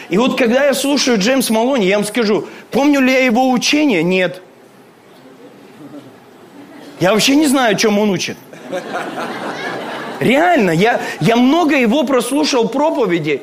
И 0.09 0.19
вот 0.19 0.37
когда 0.37 0.67
я 0.67 0.75
слушаю 0.75 1.19
Джеймс 1.19 1.51
Малони, 1.51 1.87
я 1.87 1.99
вам 1.99 2.05
скажу, 2.05 2.49
помню 2.73 3.01
ли 3.01 3.12
я 3.12 3.25
его 3.25 3.53
учение? 3.53 4.03
Нет. 4.03 4.43
Я 7.05 7.13
вообще 7.13 7.37
не 7.37 7.47
знаю, 7.47 7.75
о 7.75 7.79
чем 7.79 7.99
он 7.99 8.09
учит. 8.09 8.39
Реально, 10.21 10.71
я, 10.71 11.03
я 11.21 11.37
много 11.37 11.77
его 11.77 12.05
прослушал 12.05 12.67
проповеди. 12.67 13.43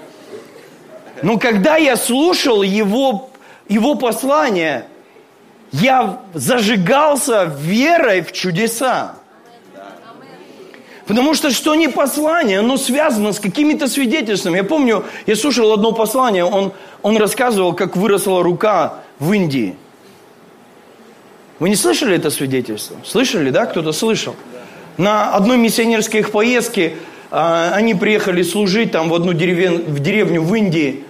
Но 1.22 1.38
когда 1.38 1.76
я 1.78 1.96
слушал 1.96 2.64
его, 2.64 3.30
его 3.70 3.94
послание, 3.94 4.88
я 5.72 6.22
зажигался 6.34 7.54
верой 7.56 8.22
в 8.22 8.32
чудеса. 8.32 9.14
Потому 11.06 11.36
что 11.36 11.52
что 11.52 11.76
не 11.76 11.88
послание, 11.88 12.60
оно 12.62 12.78
связано 12.78 13.32
с 13.32 13.40
какими-то 13.40 13.88
свидетельствами. 13.88 14.58
Я 14.58 14.64
помню, 14.64 15.06
я 15.28 15.36
слушал 15.36 15.72
одно 15.72 15.92
послание, 15.92 16.46
он, 16.46 16.74
он 17.04 17.16
рассказывал, 17.18 17.74
как 17.74 17.96
выросла 17.96 18.42
рука 18.42 18.96
в 19.20 19.32
Индии. 19.32 19.76
Вы 21.62 21.70
не 21.70 21.76
слышали 21.76 22.16
это 22.16 22.32
свидетельство? 22.32 22.98
Слышали, 23.06 23.52
да? 23.52 23.68
Кто-то 23.68 23.92
слышал? 23.92 24.36
На 24.98 25.36
одной 25.36 25.58
миссионерской 25.58 26.22
их 26.22 26.32
поездке 26.32 26.96
а, 27.30 27.74
они 27.76 27.94
приехали 27.94 28.42
служить 28.42 28.92
там 28.92 29.10
в 29.10 29.14
одну 29.14 29.34
деревень, 29.34 29.84
в 29.84 30.00
деревню 30.00 30.42
в 30.42 30.56
Индии. 30.56 31.04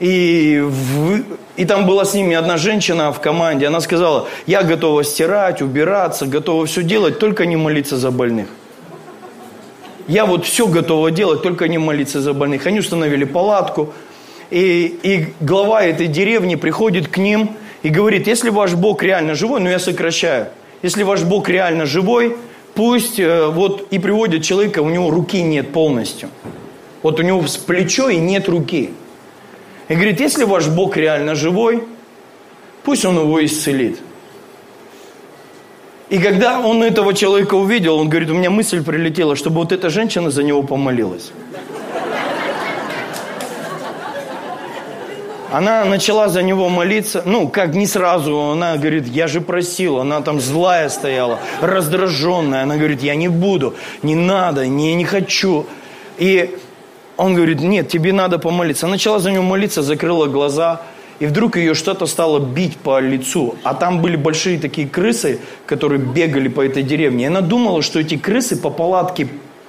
И, 0.00 0.62
в, 0.64 1.24
и 1.56 1.66
там 1.66 1.86
была 1.86 2.06
с 2.06 2.14
ними 2.14 2.34
одна 2.34 2.56
женщина 2.56 3.12
в 3.12 3.20
команде. 3.20 3.66
Она 3.66 3.80
сказала, 3.80 4.28
я 4.46 4.62
готова 4.62 5.04
стирать, 5.04 5.60
убираться, 5.60 6.24
готова 6.24 6.64
все 6.64 6.82
делать, 6.82 7.18
только 7.18 7.44
не 7.44 7.56
молиться 7.56 7.98
за 7.98 8.10
больных. 8.10 8.48
Я 10.06 10.24
вот 10.24 10.46
все 10.46 10.68
готова 10.68 11.10
делать, 11.10 11.42
только 11.42 11.68
не 11.68 11.76
молиться 11.76 12.22
за 12.22 12.32
больных. 12.32 12.66
Они 12.66 12.78
установили 12.78 13.24
палатку. 13.24 13.92
И, 14.48 14.86
и 15.02 15.34
глава 15.44 15.82
этой 15.82 16.06
деревни 16.06 16.54
приходит 16.54 17.08
к 17.08 17.18
ним 17.18 17.58
и 17.82 17.88
говорит, 17.88 18.26
если 18.26 18.50
ваш 18.50 18.74
Бог 18.74 19.02
реально 19.02 19.34
живой, 19.34 19.60
ну 19.60 19.68
я 19.68 19.78
сокращаю, 19.78 20.48
если 20.82 21.02
ваш 21.02 21.22
Бог 21.22 21.48
реально 21.48 21.86
живой, 21.86 22.36
пусть 22.74 23.18
э, 23.18 23.46
вот 23.46 23.88
и 23.90 23.98
приводит 23.98 24.44
человека, 24.44 24.80
у 24.80 24.88
него 24.88 25.10
руки 25.10 25.42
нет 25.42 25.72
полностью. 25.72 26.28
Вот 27.02 27.20
у 27.20 27.22
него 27.22 27.46
с 27.46 27.56
плечо 27.56 28.08
и 28.08 28.16
нет 28.16 28.48
руки. 28.48 28.90
И 29.88 29.94
говорит, 29.94 30.20
если 30.20 30.44
ваш 30.44 30.68
Бог 30.68 30.96
реально 30.96 31.34
живой, 31.34 31.84
пусть 32.84 33.04
Он 33.04 33.18
его 33.18 33.44
исцелит. 33.44 34.00
И 36.10 36.18
когда 36.18 36.60
он 36.60 36.82
этого 36.82 37.12
человека 37.12 37.54
увидел, 37.54 37.96
он 37.96 38.08
говорит, 38.08 38.30
у 38.30 38.34
меня 38.34 38.48
мысль 38.48 38.82
прилетела, 38.82 39.36
чтобы 39.36 39.56
вот 39.56 39.72
эта 39.72 39.90
женщина 39.90 40.30
за 40.30 40.42
него 40.42 40.62
помолилась. 40.62 41.32
Она 45.50 45.84
начала 45.84 46.28
за 46.28 46.42
него 46.42 46.68
молиться, 46.68 47.22
ну, 47.24 47.48
как 47.48 47.74
не 47.74 47.86
сразу, 47.86 48.38
она 48.38 48.76
говорит, 48.76 49.06
я 49.06 49.28
же 49.28 49.40
просила, 49.40 50.02
она 50.02 50.20
там 50.20 50.40
злая 50.40 50.90
стояла, 50.90 51.38
раздраженная, 51.62 52.64
она 52.64 52.76
говорит, 52.76 53.02
я 53.02 53.14
не 53.14 53.28
буду, 53.28 53.74
не 54.02 54.14
надо, 54.14 54.66
не, 54.66 54.94
не 54.94 55.04
хочу. 55.04 55.64
И 56.18 56.54
он 57.16 57.34
говорит, 57.34 57.60
нет, 57.60 57.88
тебе 57.88 58.12
надо 58.12 58.38
помолиться. 58.38 58.86
Она 58.86 58.92
начала 58.92 59.18
за 59.18 59.30
него 59.30 59.42
молиться, 59.42 59.82
закрыла 59.82 60.26
глаза, 60.26 60.82
и 61.18 61.26
вдруг 61.26 61.56
ее 61.56 61.74
что-то 61.74 62.06
стало 62.06 62.38
бить 62.38 62.76
по 62.76 63.00
лицу. 63.00 63.56
А 63.64 63.74
там 63.74 64.02
были 64.02 64.16
большие 64.16 64.58
такие 64.58 64.88
крысы, 64.88 65.40
которые 65.66 65.98
бегали 65.98 66.48
по 66.48 66.60
этой 66.60 66.82
деревне. 66.82 67.24
И 67.24 67.26
она 67.26 67.40
думала, 67.40 67.82
что 67.82 67.98
эти 67.98 68.16
крысы 68.16 68.56
по 68.56 68.70
палатке 68.70 69.28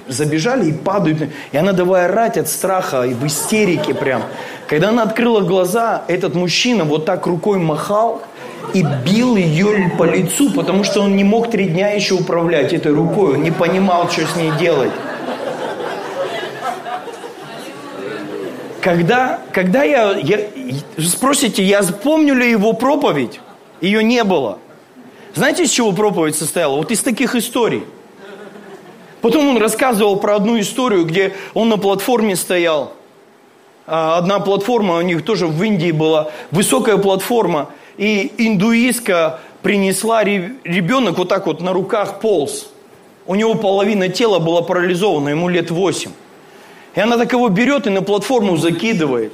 забежали 0.09 0.69
и 0.69 0.73
падают. 0.73 1.29
И 1.51 1.57
она 1.57 1.71
давая 1.71 2.05
орать 2.05 2.37
от 2.37 2.49
страха, 2.49 3.03
и 3.03 3.13
в 3.13 3.25
истерике 3.25 3.93
прям. 3.93 4.23
Когда 4.67 4.89
она 4.89 5.03
открыла 5.03 5.41
глаза, 5.41 6.03
этот 6.07 6.35
мужчина 6.35 6.83
вот 6.83 7.05
так 7.05 7.25
рукой 7.25 7.57
махал 7.59 8.21
и 8.73 8.85
бил 9.05 9.35
ее 9.35 9.91
по 9.97 10.03
лицу, 10.03 10.51
потому 10.51 10.83
что 10.83 11.01
он 11.01 11.15
не 11.15 11.23
мог 11.23 11.49
три 11.49 11.65
дня 11.65 11.91
еще 11.91 12.15
управлять 12.15 12.73
этой 12.73 12.93
рукой. 12.93 13.35
Он 13.35 13.43
не 13.43 13.51
понимал, 13.51 14.09
что 14.09 14.25
с 14.27 14.35
ней 14.35 14.51
делать. 14.59 14.91
Когда, 18.81 19.39
когда 19.51 19.83
я, 19.83 20.13
я... 20.17 20.39
Спросите, 20.97 21.63
я 21.63 21.83
помню 21.83 22.33
ли 22.33 22.49
его 22.49 22.73
проповедь? 22.73 23.39
Ее 23.81 24.03
не 24.03 24.23
было. 24.23 24.59
Знаете, 25.35 25.63
из 25.63 25.71
чего 25.71 25.91
проповедь 25.91 26.35
состояла? 26.35 26.77
Вот 26.77 26.91
из 26.91 27.01
таких 27.01 27.35
историй. 27.35 27.83
Потом 29.21 29.49
он 29.49 29.57
рассказывал 29.57 30.17
про 30.17 30.35
одну 30.35 30.59
историю, 30.59 31.05
где 31.05 31.33
он 31.53 31.69
на 31.69 31.77
платформе 31.77 32.35
стоял. 32.35 32.93
А, 33.85 34.17
одна 34.17 34.39
платформа 34.39 34.97
у 34.97 35.01
них 35.01 35.25
тоже 35.25 35.47
в 35.47 35.61
Индии 35.63 35.91
была, 35.91 36.31
высокая 36.51 36.97
платформа. 36.97 37.69
И 37.97 38.31
индуистка 38.37 39.39
принесла 39.61 40.23
ребенок 40.23 41.17
вот 41.17 41.27
так 41.27 41.47
вот 41.47 41.59
на 41.59 41.73
руках 41.73 42.19
полз. 42.21 42.69
У 43.25 43.35
него 43.35 43.55
половина 43.55 44.07
тела 44.07 44.39
была 44.39 44.61
парализована, 44.61 45.29
ему 45.29 45.49
лет 45.49 45.69
восемь. 45.69 46.11
И 46.95 46.99
она 46.99 47.17
так 47.17 47.31
его 47.33 47.49
берет 47.49 47.87
и 47.87 47.89
на 47.89 48.01
платформу 48.01 48.57
закидывает. 48.57 49.33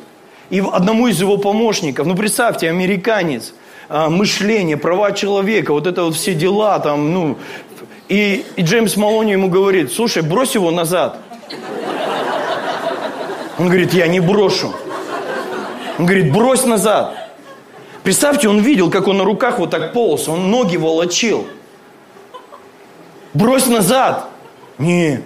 И 0.50 0.60
одному 0.60 1.08
из 1.08 1.20
его 1.20 1.38
помощников, 1.38 2.06
ну 2.06 2.16
представьте, 2.16 2.70
американец, 2.70 3.54
мышление, 3.90 4.78
права 4.78 5.12
человека, 5.12 5.74
вот 5.74 5.88
это 5.88 6.04
вот 6.04 6.16
все 6.16 6.34
дела 6.34 6.80
там, 6.80 7.14
ну. 7.14 7.38
И, 8.08 8.46
и 8.56 8.62
Джеймс 8.62 8.98
Малони 8.98 9.32
ему 9.32 9.50
говорит, 9.50 9.92
слушай, 9.92 10.22
брось 10.22 10.56
его 10.56 10.72
назад. 10.72 11.20
Он 13.58 13.68
говорит, 13.68 13.94
я 13.94 14.08
не 14.08 14.20
брошу. 14.20 14.74
Он 15.98 16.06
говорит, 16.06 16.32
брось 16.32 16.66
назад. 16.66 17.16
Представьте, 18.04 18.48
он 18.50 18.60
видел, 18.60 18.92
как 18.92 19.08
он 19.08 19.18
на 19.18 19.24
руках 19.24 19.60
вот 19.60 19.72
так 19.72 19.94
полз, 19.94 20.28
он 20.28 20.52
ноги 20.52 20.78
волочил. 20.78 21.48
Брось 23.34 23.66
назад. 23.66 24.30
Не, 24.78 25.24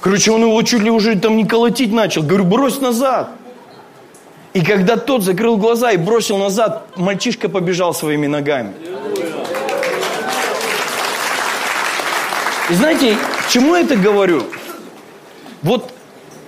Короче, 0.00 0.32
он 0.32 0.42
его 0.42 0.62
чуть 0.62 0.80
ли 0.80 0.90
уже 0.90 1.18
там 1.18 1.36
не 1.36 1.44
колотить 1.44 1.92
начал. 1.92 2.22
Говорю, 2.22 2.44
брось 2.44 2.80
назад. 2.80 3.30
И 4.52 4.62
когда 4.62 4.96
тот 4.96 5.22
закрыл 5.22 5.56
глаза 5.56 5.92
и 5.92 5.96
бросил 5.96 6.36
назад, 6.36 6.86
мальчишка 6.96 7.48
побежал 7.48 7.94
своими 7.94 8.26
ногами. 8.26 8.74
И 12.68 12.74
знаете, 12.74 13.16
чему 13.48 13.76
я 13.76 13.82
это 13.82 13.96
говорю? 13.96 14.44
Вот 15.62 15.92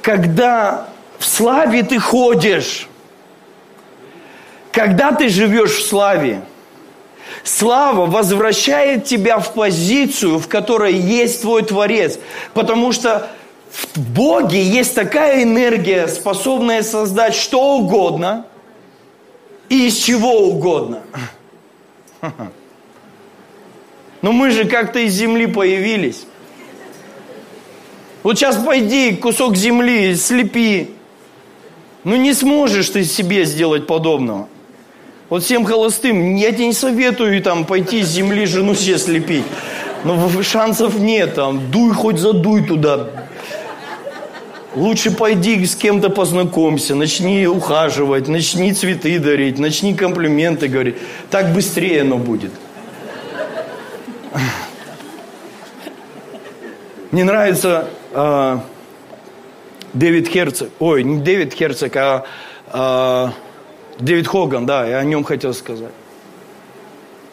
когда 0.03 0.89
в 1.19 1.25
славе 1.25 1.83
ты 1.85 1.99
ходишь, 1.99 2.89
когда 4.73 5.13
ты 5.13 5.29
живешь 5.29 5.73
в 5.73 5.87
славе, 5.87 6.43
слава 7.45 8.07
возвращает 8.07 9.05
тебя 9.05 9.39
в 9.39 9.53
позицию, 9.53 10.39
в 10.39 10.49
которой 10.49 10.95
есть 10.95 11.43
твой 11.43 11.63
Творец. 11.63 12.19
Потому 12.55 12.93
что 12.93 13.29
в 13.73 13.99
Боге 13.99 14.63
есть 14.63 14.95
такая 14.95 15.43
энергия, 15.45 16.07
способная 16.07 16.83
создать 16.83 17.35
что 17.35 17.79
угодно 17.79 18.47
и 19.69 19.87
из 19.87 19.97
чего 19.97 20.49
угодно. 20.49 21.03
Но 24.21 24.33
мы 24.33 24.51
же 24.51 24.67
как-то 24.67 24.99
из 24.99 25.15
земли 25.15 25.47
появились. 25.47 26.27
Вот 28.23 28.39
сейчас 28.39 28.57
пойди 28.57 29.17
кусок 29.17 29.57
земли, 29.57 30.15
слепи. 30.15 30.91
Ну 32.05 32.17
не 32.17 32.35
сможешь 32.35 32.91
ты 32.91 33.05
себе 33.05 33.45
сделать 33.47 33.87
подобного. 33.87 34.49
Вот 35.29 35.45
всем 35.45 35.65
холостым, 35.65 36.37
я 36.37 36.53
тебе 36.53 36.67
не 36.67 36.73
советую 36.75 37.43
там 37.43 37.65
пойти 37.65 38.01
из 38.01 38.09
земли 38.09 38.45
жену 38.45 38.75
себе 38.75 38.99
слепить. 38.99 39.45
Но 40.05 40.31
шансов 40.43 40.99
нет, 40.99 41.37
там, 41.37 41.71
дуй 41.71 41.95
хоть 41.95 42.19
задуй 42.19 42.65
туда, 42.65 43.09
Лучше 44.75 45.11
пойди 45.11 45.65
с 45.67 45.77
кем-то 45.77 46.09
познакомься, 46.09 46.95
начни 46.95 47.47
ухаживать, 47.47 48.27
начни 48.29 48.73
цветы 48.73 49.19
дарить, 49.19 49.59
начни 49.59 49.95
комплименты 49.95 50.69
говорить. 50.69 50.97
Так 51.31 51.53
быстрее 51.53 52.03
оно 52.03 52.17
будет. 52.17 52.53
Мне 57.11 57.25
нравится 57.25 57.91
э, 58.13 58.59
Дэвид 59.93 60.29
Херцог. 60.29 60.71
Ой, 60.79 61.05
не 61.05 61.21
Дэвид 61.21 61.53
Херцог, 61.53 61.95
а 61.97 62.25
э, 62.73 63.29
Дэвид 63.99 64.27
Хоган, 64.27 64.65
да, 64.65 64.87
я 64.87 64.99
о 64.99 65.05
нем 65.05 65.23
хотел 65.23 65.53
сказать. 65.53 65.93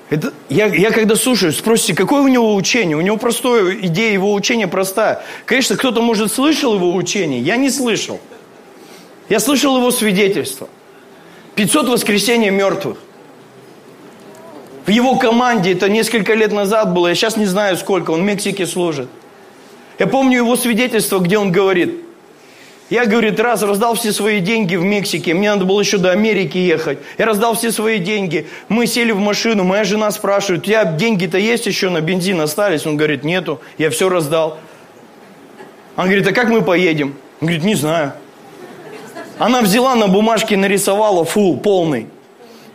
Это, 0.10 0.34
я, 0.50 0.66
я 0.66 0.92
когда 0.92 1.16
слушаю, 1.16 1.54
спросите, 1.54 1.94
какое 1.94 2.22
у 2.22 2.28
него 2.28 2.56
учение? 2.56 2.98
У 2.98 3.02
него 3.02 3.18
простое, 3.18 3.76
идея 3.76 4.12
его 4.12 4.34
учения 4.34 4.68
простая. 4.68 5.22
Конечно, 5.46 5.78
кто-то, 5.78 6.02
может, 6.02 6.32
слышал 6.32 6.74
его 6.74 6.96
учение, 6.96 7.42
я 7.42 7.58
не 7.58 7.70
слышал. 7.70 8.20
Я 9.30 9.40
слышал 9.40 9.78
его 9.78 9.92
свидетельство. 9.92 10.68
500 11.56 11.90
воскресения 11.90 12.50
мертвых. 12.50 12.98
В 14.88 14.90
его 14.90 15.18
команде, 15.18 15.74
это 15.74 15.88
несколько 15.88 16.34
лет 16.34 16.52
назад 16.52 16.94
было, 16.94 17.10
я 17.10 17.16
сейчас 17.16 17.38
не 17.38 17.46
знаю 17.46 17.78
сколько, 17.78 18.10
он 18.10 18.22
в 18.22 18.24
Мексике 18.24 18.66
служит. 18.66 19.10
Я 20.00 20.08
помню 20.08 20.38
его 20.38 20.56
свидетельство, 20.56 21.20
где 21.20 21.38
он 21.38 21.52
говорит, 21.52 22.09
я, 22.90 23.06
говорит, 23.06 23.40
раз 23.40 23.62
раздал 23.62 23.94
все 23.94 24.12
свои 24.12 24.40
деньги 24.40 24.76
в 24.76 24.84
Мексике, 24.84 25.34
мне 25.36 25.52
надо 25.52 25.66
было 25.66 25.80
еще 25.80 26.00
до 26.00 26.12
Америки 26.12 26.58
ехать. 26.58 26.98
Я 27.20 27.26
раздал 27.28 27.56
все 27.56 27.72
свои 27.72 28.00
деньги. 28.00 28.48
Мы 28.68 28.88
сели 28.88 29.12
в 29.12 29.20
машину, 29.20 29.64
моя 29.64 29.84
жена 29.84 30.10
спрашивает, 30.10 30.64
у 30.64 30.66
тебя 30.66 30.86
деньги-то 30.86 31.38
есть 31.38 31.68
еще 31.68 31.90
на 31.90 32.02
бензин 32.02 32.42
остались? 32.42 32.88
Он 32.88 32.98
говорит, 32.98 33.24
нету, 33.24 33.62
я 33.78 33.92
все 33.92 34.10
раздал. 34.10 34.58
Он 35.98 36.06
говорит, 36.06 36.28
а 36.28 36.32
как 36.32 36.50
мы 36.50 36.64
поедем? 36.64 37.16
Он 37.42 37.48
говорит, 37.48 37.64
не 37.64 37.76
знаю. 37.76 38.14
Она 39.38 39.62
взяла 39.62 39.96
на 39.96 40.08
бумажке, 40.08 40.58
нарисовала 40.58 41.26
фул 41.26 41.60
полный. 41.60 42.08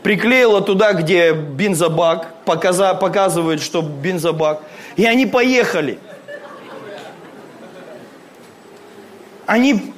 приклеила 0.04 0.60
туда, 0.60 0.92
где 0.92 1.32
бензобак, 1.32 2.34
показа, 2.44 2.94
показывает, 2.94 3.60
что 3.60 3.82
бензобак. 3.82 4.62
И 4.96 5.06
они 5.06 5.26
поехали. 5.26 5.98
Они, 9.46 9.93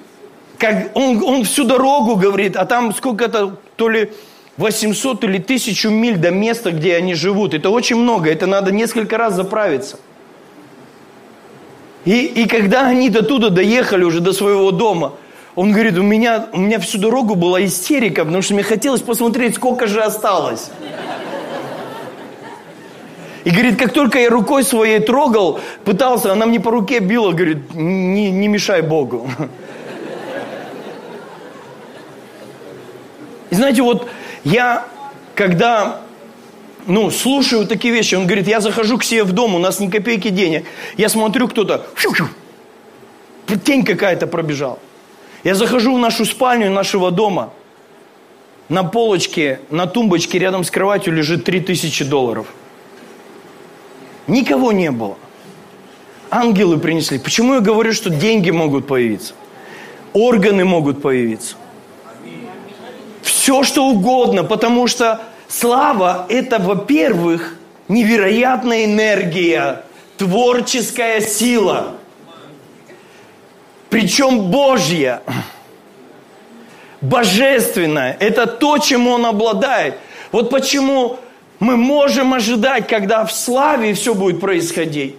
как, 0.59 0.97
он, 0.97 1.23
он 1.23 1.45
всю 1.45 1.65
дорогу 1.65 2.17
говорит, 2.17 2.57
а 2.57 2.65
там 2.65 2.95
сколько-то, 2.95 3.57
то 3.77 3.89
ли 3.89 4.11
800 4.57 5.25
или 5.25 5.39
1000 5.39 5.89
миль 5.91 6.17
до 6.17 6.31
места, 6.31 6.71
где 6.71 6.97
они 6.97 7.15
живут. 7.15 7.55
Это 7.55 7.71
очень 7.71 7.97
много, 7.97 8.31
это 8.31 8.47
надо 8.47 8.73
несколько 8.73 9.19
раз 9.19 9.35
заправиться. 9.35 9.99
И, 12.05 12.25
и 12.25 12.47
когда 12.47 12.87
они 12.87 13.11
до 13.11 13.23
туда 13.25 13.51
доехали 13.51 14.05
уже 14.05 14.21
до 14.21 14.33
своего 14.33 14.71
дома, 14.71 15.15
он 15.57 15.73
говорит, 15.73 15.99
у 15.99 16.03
меня, 16.03 16.47
у 16.53 16.59
меня 16.59 16.79
всю 16.79 16.99
дорогу 16.99 17.35
была 17.35 17.65
истерика, 17.65 18.25
потому 18.25 18.43
что 18.43 18.55
мне 18.55 18.63
хотелось 18.63 19.01
посмотреть, 19.01 19.57
сколько 19.57 19.87
же 19.87 20.01
осталось. 20.01 20.71
И 23.45 23.51
говорит, 23.51 23.79
как 23.79 23.93
только 23.93 24.19
я 24.19 24.29
рукой 24.29 24.65
своей 24.65 24.99
трогал, 25.01 25.61
пытался, 25.85 26.33
она 26.33 26.47
мне 26.47 26.61
по 26.61 26.71
руке 26.71 26.99
била, 26.99 27.33
говорит, 27.33 27.75
не, 27.75 28.31
не 28.31 28.49
мешай 28.49 28.83
Богу. 28.83 29.29
И 33.51 33.55
знаете, 33.55 33.83
вот 33.83 34.09
я, 34.45 34.87
когда 35.35 36.01
ну, 36.87 37.11
слушаю 37.11 37.67
такие 37.67 37.93
вещи. 37.93 38.15
Он 38.15 38.27
говорит, 38.27 38.47
я 38.47 38.61
захожу 38.61 38.99
к 38.99 39.05
себе 39.05 39.25
в 39.25 39.33
дом, 39.33 39.55
у 39.55 39.59
нас 39.59 39.81
ни 39.81 39.89
копейки 39.89 40.29
денег. 40.29 40.67
Я 40.97 41.09
смотрю, 41.09 41.49
кто-то, 41.49 41.87
тень 43.57 43.85
какая-то 43.85 44.27
пробежала. 44.27 44.79
Я 45.45 45.55
захожу 45.55 45.95
в 45.95 45.99
нашу 45.99 46.25
спальню 46.25 46.71
нашего 46.71 47.11
дома. 47.11 47.53
На 48.69 48.83
полочке, 48.83 49.61
на 49.71 49.87
тумбочке 49.87 50.39
рядом 50.39 50.65
с 50.65 50.71
кроватью 50.71 51.13
лежит 51.13 51.45
3000 51.45 52.05
долларов. 52.05 52.47
Никого 54.27 54.73
не 54.73 54.91
было. 54.91 55.17
Ангелы 56.31 56.79
принесли. 56.79 57.19
Почему 57.19 57.55
я 57.55 57.61
говорю, 57.61 57.93
что 57.93 58.11
деньги 58.11 58.51
могут 58.51 58.89
появиться? 58.89 59.35
Органы 60.13 60.65
могут 60.65 61.01
появиться. 61.01 61.57
Все, 63.47 63.63
что 63.63 63.87
угодно, 63.87 64.43
потому 64.43 64.89
что 64.89 65.21
Слава– 65.47 66.27
это, 66.29 66.59
во-первых, 66.59 67.55
невероятная 67.87 68.87
энергия, 68.87 69.85
творческая 70.19 71.21
сила. 71.21 71.95
Причем 73.89 74.51
Божья, 74.51 75.23
божественная. 77.01 78.17
Это 78.19 78.49
то, 78.49 78.79
чем 78.79 79.07
Он 79.07 79.25
обладает. 79.27 79.95
Вот 80.33 80.51
почему 80.51 81.21
мы 81.61 81.77
можем 81.77 82.35
ожидать, 82.35 82.89
когда 82.89 83.25
в 83.25 83.33
славе 83.33 83.95
все 83.95 84.13
будет 84.17 84.41
происходить, 84.41 85.15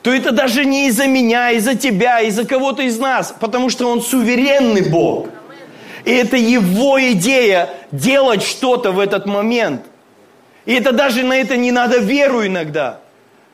то 0.00 0.14
это 0.14 0.30
даже 0.30 0.64
не 0.64 0.86
из-за 0.88 1.06
меня, 1.06 1.50
из-за 1.50 1.74
тебя, 1.74 2.22
из-за 2.22 2.46
кого-то 2.46 2.80
из 2.80 2.98
нас, 2.98 3.34
потому 3.38 3.68
что 3.68 3.90
Он 3.90 4.00
суверенный 4.00 4.88
Бог. 4.88 5.28
И 6.06 6.12
это 6.12 6.36
его 6.36 7.02
идея 7.10 7.68
делать 7.90 8.44
что-то 8.44 8.92
в 8.92 9.00
этот 9.00 9.26
момент. 9.26 9.82
И 10.64 10.72
это 10.72 10.92
даже 10.92 11.24
на 11.24 11.36
это 11.36 11.56
не 11.56 11.72
надо 11.72 11.98
веру 11.98 12.46
иногда. 12.46 13.00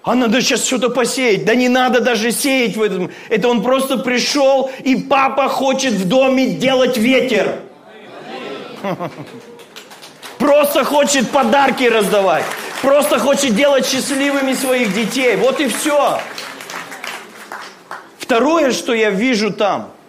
А 0.02 0.14
надо 0.14 0.42
сейчас 0.42 0.66
что-то 0.66 0.90
посеять. 0.90 1.46
Да 1.46 1.54
не 1.54 1.70
надо 1.70 2.00
даже 2.00 2.30
сеять 2.30 2.76
в 2.76 2.82
этом. 2.82 3.10
Это 3.30 3.48
он 3.48 3.62
просто 3.62 3.96
пришел, 3.96 4.70
и 4.84 4.96
папа 4.96 5.48
хочет 5.48 5.94
в 5.94 6.06
доме 6.06 6.50
делать 6.50 6.98
ветер. 6.98 7.56
Просто 10.36 10.84
хочет 10.84 11.30
подарки 11.30 11.84
раздавать. 11.84 12.44
Просто 12.82 13.18
хочет 13.18 13.56
делать 13.56 13.86
счастливыми 13.86 14.52
своих 14.52 14.92
детей. 14.92 15.36
Вот 15.36 15.58
и 15.58 15.68
все. 15.68 16.20
Второе, 18.18 18.72
что 18.72 18.92
я 18.92 19.08
вижу 19.08 19.50
там– 19.50 19.90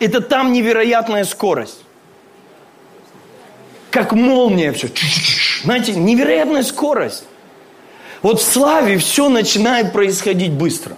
это 0.00 0.20
там 0.20 0.52
невероятная 0.52 1.24
скорость. 1.24 1.78
Как 3.90 4.12
молния 4.12 4.72
все. 4.72 4.88
Знаете, 5.62 5.92
невероятная 5.92 6.62
скорость. 6.62 7.24
Вот 8.22 8.40
в 8.40 8.44
славе 8.44 8.98
все 8.98 9.28
начинает 9.28 9.92
происходить 9.92 10.52
быстро. 10.52 10.96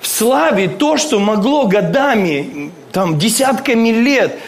В 0.00 0.06
славе 0.06 0.68
то, 0.68 0.96
что 0.96 1.18
могло 1.18 1.66
годами, 1.66 2.70
там, 2.92 3.18
десятками 3.18 3.88
лет, 3.88 4.38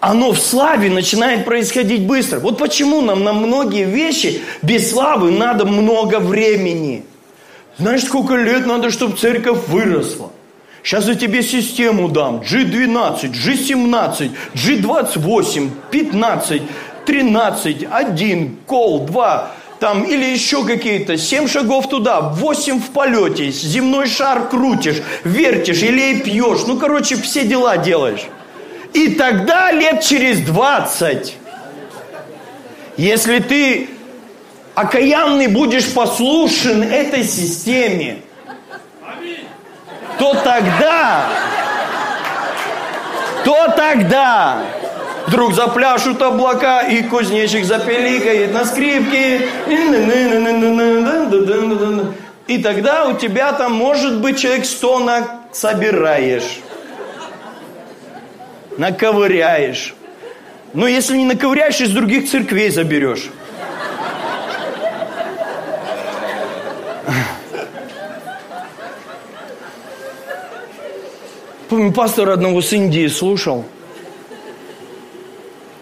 оно 0.00 0.32
в 0.32 0.40
славе 0.40 0.90
начинает 0.90 1.44
происходить 1.44 2.06
быстро. 2.06 2.40
Вот 2.40 2.58
почему 2.58 3.02
нам 3.02 3.22
на 3.22 3.32
многие 3.32 3.84
вещи 3.84 4.42
без 4.62 4.90
славы 4.90 5.30
надо 5.30 5.66
много 5.66 6.18
времени. 6.18 7.04
Знаешь, 7.78 8.04
сколько 8.04 8.34
лет 8.34 8.66
надо, 8.66 8.90
чтобы 8.90 9.16
церковь 9.16 9.68
выросла? 9.68 10.32
Сейчас 10.82 11.06
я 11.06 11.14
тебе 11.14 11.42
систему 11.42 12.08
дам. 12.08 12.40
G12, 12.40 13.32
G17, 13.32 14.30
G28, 14.54 15.70
15, 15.90 16.62
13, 17.06 17.86
1, 17.90 18.56
кол, 18.66 19.06
2, 19.06 19.50
там, 19.78 20.02
или 20.04 20.24
еще 20.24 20.64
какие-то, 20.64 21.16
7 21.16 21.48
шагов 21.48 21.88
туда, 21.88 22.20
8 22.20 22.80
в 22.80 22.90
полете, 22.90 23.50
земной 23.50 24.06
шар 24.06 24.48
крутишь, 24.48 25.02
вертишь, 25.24 25.82
или 25.82 26.20
пьешь, 26.20 26.60
ну, 26.66 26.78
короче, 26.78 27.16
все 27.16 27.44
дела 27.44 27.76
делаешь. 27.76 28.22
И 28.92 29.08
тогда 29.08 29.72
лет 29.72 30.02
через 30.02 30.40
20, 30.40 31.34
если 32.96 33.38
ты 33.40 33.88
окаянный 34.74 35.48
будешь 35.48 35.92
послушен 35.92 36.82
этой 36.82 37.24
системе, 37.24 38.18
то 40.22 40.34
тогда, 40.34 41.26
то 43.44 43.66
тогда 43.76 44.62
вдруг 45.26 45.52
запляшут 45.52 46.22
облака, 46.22 46.82
и 46.82 47.02
кузнечик 47.02 47.64
запеликает 47.64 48.54
на 48.54 48.64
скрипке. 48.64 49.48
И 52.46 52.58
тогда 52.62 53.06
у 53.06 53.14
тебя 53.14 53.52
там, 53.52 53.72
может 53.72 54.20
быть, 54.20 54.38
человек 54.38 54.64
сто 54.64 55.00
на 55.00 55.40
собираешь. 55.50 56.60
Наковыряешь. 58.78 59.96
Но 60.72 60.86
если 60.86 61.16
не 61.16 61.24
наковыряешь, 61.24 61.80
из 61.80 61.90
других 61.90 62.30
церквей 62.30 62.70
заберешь. 62.70 63.28
Помню, 71.72 71.90
пастор 71.90 72.28
одного 72.28 72.60
с 72.60 72.70
Индии 72.74 73.06
слушал, 73.06 73.64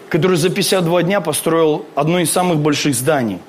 который 0.07 0.37
за 0.37 0.49
52 0.49 1.03
дня 1.03 1.19
построил 1.19 1.85
одно 1.95 2.21
из 2.21 2.31
самых 2.31 2.59
больших 2.59 2.95
зданий. 2.95 3.39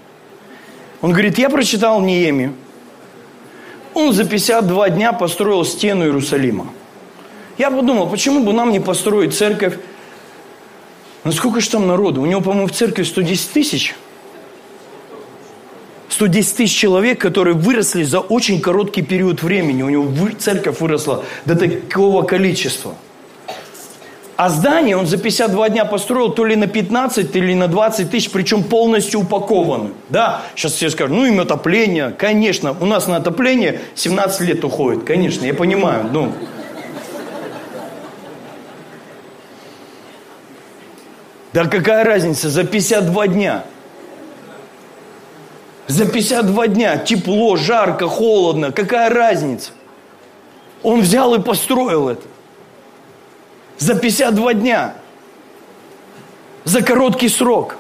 Он 1.03 1.12
говорит, 1.12 1.38
я 1.38 1.49
прочитал 1.49 2.01
Ниеми. 2.01 2.53
Он 3.95 4.12
за 4.12 4.24
52 4.24 4.90
дня 4.90 5.12
построил 5.12 5.64
стену 5.64 6.05
Иерусалима. 6.05 6.66
Я 7.59 7.70
подумал, 7.70 8.09
почему 8.09 8.43
бы 8.43 8.53
нам 8.53 8.72
не 8.72 8.80
построить 8.80 9.36
церковь? 9.36 9.78
Ну 11.22 11.30
сколько 11.30 11.61
же 11.61 11.70
там 11.70 11.86
народу? 11.86 12.22
У 12.22 12.26
него, 12.26 12.40
по-моему, 12.40 12.66
в 12.66 12.72
церкви 12.72 13.05
110 13.05 13.51
тысяч– 13.53 13.95
110 16.13 16.57
тысяч 16.57 16.77
человек, 16.77 17.21
которые 17.21 17.55
выросли 17.55 18.03
за 18.03 18.21
очень 18.21 18.61
короткий 18.61 19.03
период 19.03 19.43
времени. 19.43 19.83
У 19.83 19.89
него 19.89 20.29
церковь 20.39 20.81
выросла 20.81 21.25
до 21.47 21.57
такого 21.57 22.23
количества. 22.23 22.95
А 24.37 24.49
здание 24.51 24.97
он 24.97 25.07
за 25.07 25.19
52 25.19 25.69
дня 25.71 25.85
построил 25.85 26.31
то 26.31 26.45
ли 26.45 26.57
на 26.57 26.67
15, 26.67 27.35
или 27.37 27.55
на 27.55 27.69
20 27.69 28.11
тысяч, 28.11 28.31
причем 28.31 28.63
полностью 28.65 29.21
упакованы. 29.21 29.91
Да, 30.11 30.43
сейчас 30.55 30.73
все 30.73 30.91
скажут, 30.91 31.17
ну 31.17 31.25
им 31.25 31.41
отопление. 31.41 32.11
Конечно, 32.11 32.77
у 32.79 32.87
нас 32.87 33.07
на 33.07 33.17
отопление 33.17 33.81
17 33.95 34.41
лет 34.43 34.65
уходит. 34.65 35.05
Конечно, 35.05 35.45
я 35.47 35.55
понимаю. 35.55 36.07
Ну, 36.13 36.33
Да 41.53 41.67
какая 41.67 42.05
разница, 42.05 42.49
за 42.49 42.65
52 42.65 43.29
дня. 43.29 43.65
За 45.87 46.07
52 46.07 46.68
дня 46.68 46.97
тепло, 46.97 47.57
жарко, 47.57 48.09
холодно, 48.09 48.72
какая 48.72 49.11
разница? 49.11 49.72
Он 50.83 51.01
взял 51.01 51.35
и 51.35 51.41
построил 51.41 52.09
это. 52.09 52.22
За 53.78 53.95
52 53.95 54.55
дня. 54.55 54.95
За 56.64 56.83
короткий 56.83 57.28
срок. 57.28 57.76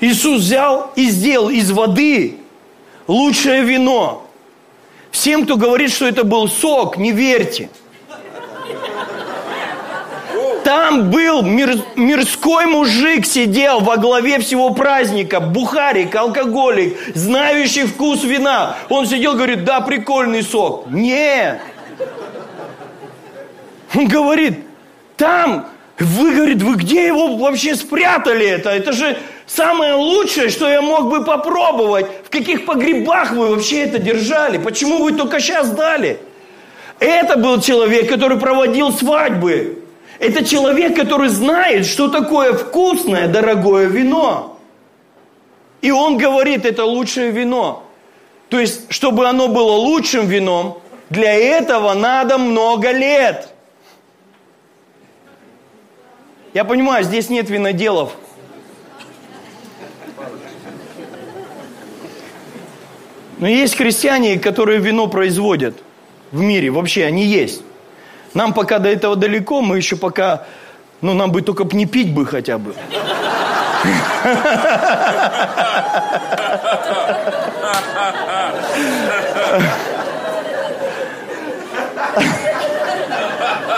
Иисус 0.00 0.40
взял 0.40 0.92
и 0.96 1.10
сделал 1.10 1.50
из 1.50 1.70
воды 1.70 2.38
лучшее 3.06 3.62
вино. 3.62 4.26
Всем, 5.10 5.44
кто 5.44 5.56
говорит, 5.56 5.92
что 5.92 6.06
это 6.06 6.24
был 6.24 6.48
сок, 6.48 6.96
не 6.96 7.12
верьте. 7.12 7.68
Там 10.70 11.10
был 11.10 11.42
мир, 11.42 11.78
мирской 11.96 12.66
мужик 12.66 13.26
сидел 13.26 13.80
во 13.80 13.96
главе 13.96 14.38
всего 14.38 14.70
праздника, 14.70 15.40
бухарик, 15.40 16.14
алкоголик, 16.14 16.96
знающий 17.12 17.86
вкус 17.86 18.22
вина. 18.22 18.76
Он 18.88 19.04
сидел, 19.04 19.34
говорит, 19.34 19.64
да, 19.64 19.80
прикольный 19.80 20.44
сок. 20.44 20.86
Нет. 20.88 21.60
Он 23.96 24.06
говорит, 24.06 24.60
там, 25.16 25.66
вы, 25.98 26.36
говорит, 26.36 26.62
вы 26.62 26.76
где 26.76 27.04
его 27.04 27.36
вообще 27.36 27.74
спрятали 27.74 28.46
это? 28.46 28.70
Это 28.70 28.92
же 28.92 29.18
самое 29.48 29.94
лучшее, 29.94 30.50
что 30.50 30.70
я 30.70 30.82
мог 30.82 31.10
бы 31.10 31.24
попробовать. 31.24 32.06
В 32.24 32.30
каких 32.30 32.64
погребах 32.64 33.32
вы 33.32 33.48
вообще 33.48 33.80
это 33.80 33.98
держали? 33.98 34.58
Почему 34.58 35.02
вы 35.02 35.14
только 35.14 35.40
сейчас 35.40 35.68
дали? 35.70 36.20
Это 37.00 37.36
был 37.36 37.60
человек, 37.60 38.08
который 38.08 38.38
проводил 38.38 38.92
свадьбы. 38.92 39.80
Это 40.20 40.44
человек, 40.44 40.94
который 40.94 41.30
знает, 41.30 41.86
что 41.86 42.08
такое 42.08 42.52
вкусное, 42.52 43.26
дорогое 43.26 43.86
вино. 43.86 44.58
И 45.80 45.90
он 45.90 46.18
говорит, 46.18 46.66
это 46.66 46.84
лучшее 46.84 47.30
вино. 47.30 47.82
То 48.50 48.60
есть, 48.60 48.92
чтобы 48.92 49.26
оно 49.26 49.48
было 49.48 49.72
лучшим 49.72 50.26
вином, 50.26 50.82
для 51.08 51.32
этого 51.32 51.94
надо 51.94 52.36
много 52.36 52.92
лет. 52.92 53.48
Я 56.52 56.64
понимаю, 56.66 57.02
здесь 57.02 57.30
нет 57.30 57.48
виноделов. 57.48 58.12
Но 63.38 63.48
есть 63.48 63.74
крестьяне, 63.74 64.38
которые 64.38 64.80
вино 64.80 65.06
производят 65.06 65.78
в 66.30 66.42
мире. 66.42 66.68
Вообще 66.68 67.06
они 67.06 67.24
есть. 67.24 67.62
Нам 68.34 68.52
пока 68.52 68.78
до 68.78 68.88
этого 68.88 69.16
далеко, 69.16 69.60
мы 69.60 69.76
еще 69.76 69.96
пока... 69.96 70.44
Ну, 71.00 71.14
нам 71.14 71.32
бы 71.32 71.40
только 71.40 71.64
не 71.74 71.86
пить 71.86 72.12
бы 72.14 72.26
хотя 72.26 72.58
бы. 72.58 72.74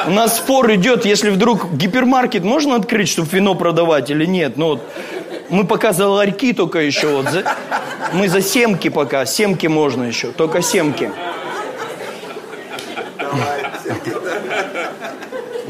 У 0.05 0.11
нас 0.11 0.37
спор 0.37 0.75
идет, 0.75 1.05
если 1.05 1.31
вдруг 1.31 1.73
гипермаркет 1.73 2.43
можно 2.43 2.75
открыть, 2.75 3.09
чтобы 3.09 3.29
вино 3.31 3.55
продавать 3.55 4.11
или 4.11 4.27
нет. 4.27 4.57
Ну, 4.57 4.71
вот, 4.71 4.83
мы 5.49 5.65
пока 5.65 5.93
за 5.93 6.09
ларьки 6.09 6.53
только 6.53 6.81
еще. 6.81 7.09
Вот, 7.09 7.31
за, 7.31 7.45
мы 8.13 8.29
за 8.29 8.43
семки 8.43 8.89
пока. 8.89 9.25
Семки 9.27 9.69
можно 9.69 10.03
еще. 10.03 10.33
Только 10.33 10.61
семки. 10.61 11.13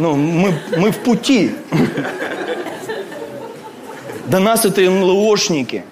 Ну, 0.03 0.16
мы, 0.16 0.53
мы 0.76 0.90
в 0.90 0.98
пути. 0.98 1.53
До 4.26 4.40
нас 4.40 4.64
это 4.64 4.80
НЛОшники. 4.80 5.84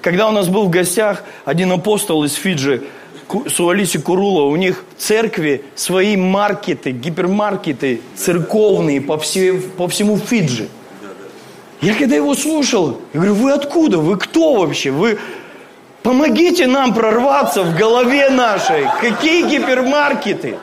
Когда 0.00 0.28
у 0.28 0.30
нас 0.30 0.48
был 0.48 0.64
в 0.64 0.70
гостях 0.70 1.24
один 1.44 1.70
апостол 1.70 2.24
из 2.24 2.32
Фиджи, 2.36 2.84
Суалиси 3.46 3.98
Курула, 3.98 4.44
у 4.44 4.56
них 4.56 4.86
в 4.96 5.02
церкви 5.02 5.62
свои 5.74 6.16
маркеты, 6.16 6.92
гипермаркеты 6.92 8.00
церковные 8.16 9.02
по, 9.02 9.18
все, 9.18 9.52
по 9.52 9.88
всему 9.88 10.16
Фиджи. 10.16 10.68
Я 11.82 11.94
когда 11.94 12.16
его 12.16 12.34
слушал, 12.34 13.02
я 13.12 13.20
говорю, 13.20 13.34
вы 13.34 13.52
откуда? 13.52 13.98
Вы 13.98 14.16
кто 14.16 14.54
вообще? 14.54 14.90
Вы 14.90 15.18
помогите 16.02 16.66
нам 16.66 16.94
прорваться 16.94 17.62
в 17.62 17.76
голове 17.76 18.30
нашей. 18.30 18.86
Какие 19.02 19.50
гипермаркеты? 19.50 20.56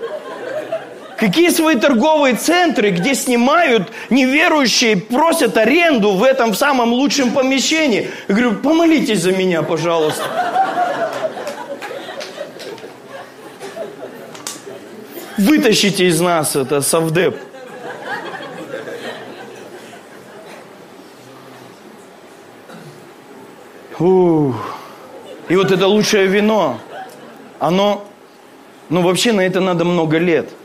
Какие 1.21 1.49
свои 1.49 1.75
торговые 1.75 2.33
центры, 2.33 2.89
где 2.89 3.13
снимают 3.13 3.91
неверующие, 4.09 4.97
просят 4.97 5.55
аренду 5.55 6.13
в 6.13 6.23
этом 6.23 6.55
самом 6.55 6.93
лучшем 6.93 7.29
помещении? 7.29 8.09
Я 8.27 8.33
говорю, 8.33 8.55
помолитесь 8.55 9.21
за 9.21 9.31
меня, 9.31 9.61
пожалуйста. 9.61 10.23
Вытащите 15.37 16.07
из 16.07 16.19
нас 16.19 16.55
это 16.55 16.81
совдеп. 16.81 17.37
Ух. 23.99 24.55
И 25.49 25.55
вот 25.55 25.71
это 25.71 25.85
лучшее 25.85 26.25
вино, 26.25 26.79
оно, 27.59 28.07
ну 28.89 29.03
вообще 29.03 29.33
на 29.33 29.41
это 29.41 29.59
надо 29.59 29.85
много 29.85 30.17
лет– 30.17 30.49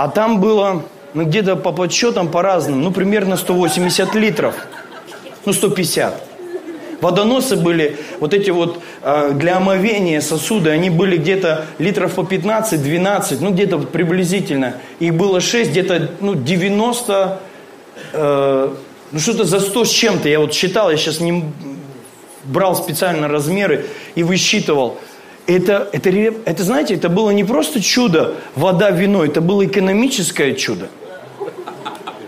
а 0.00 0.08
там 0.08 0.40
было, 0.40 0.84
ну, 1.12 1.26
где-то 1.26 1.56
по 1.56 1.72
подсчетам 1.72 2.28
по-разному, 2.28 2.82
ну, 2.82 2.90
примерно 2.90 3.36
180 3.36 4.14
литров, 4.14 4.54
ну, 5.44 5.52
150. 5.52 6.22
Водоносы 7.02 7.56
были, 7.56 7.98
вот 8.18 8.32
эти 8.32 8.48
вот 8.48 8.80
э, 9.02 9.32
для 9.34 9.58
омовения 9.58 10.22
сосуды, 10.22 10.70
они 10.70 10.88
были 10.88 11.18
где-то 11.18 11.66
литров 11.78 12.14
по 12.14 12.22
15-12, 12.22 13.38
ну 13.40 13.50
где-то 13.50 13.76
приблизительно. 13.76 14.76
Их 15.00 15.14
было 15.14 15.42
6, 15.42 15.70
где-то 15.70 16.10
ну, 16.20 16.34
90, 16.34 17.40
э, 18.14 18.74
ну 19.12 19.18
что-то 19.18 19.44
за 19.44 19.60
100 19.60 19.84
с 19.84 19.90
чем-то. 19.90 20.28
Я 20.30 20.40
вот 20.40 20.54
считал, 20.54 20.90
я 20.90 20.96
сейчас 20.96 21.20
не 21.20 21.44
брал 22.44 22.74
специально 22.74 23.28
размеры 23.28 23.84
и 24.14 24.22
высчитывал 24.22 24.98
это, 25.46 25.88
это, 25.92 26.10
это, 26.44 26.62
знаете, 26.64 26.94
это 26.94 27.08
было 27.08 27.30
не 27.30 27.44
просто 27.44 27.80
чудо, 27.80 28.34
вода, 28.54 28.90
вино, 28.90 29.24
это 29.24 29.40
было 29.40 29.66
экономическое 29.66 30.54
чудо. 30.54 30.88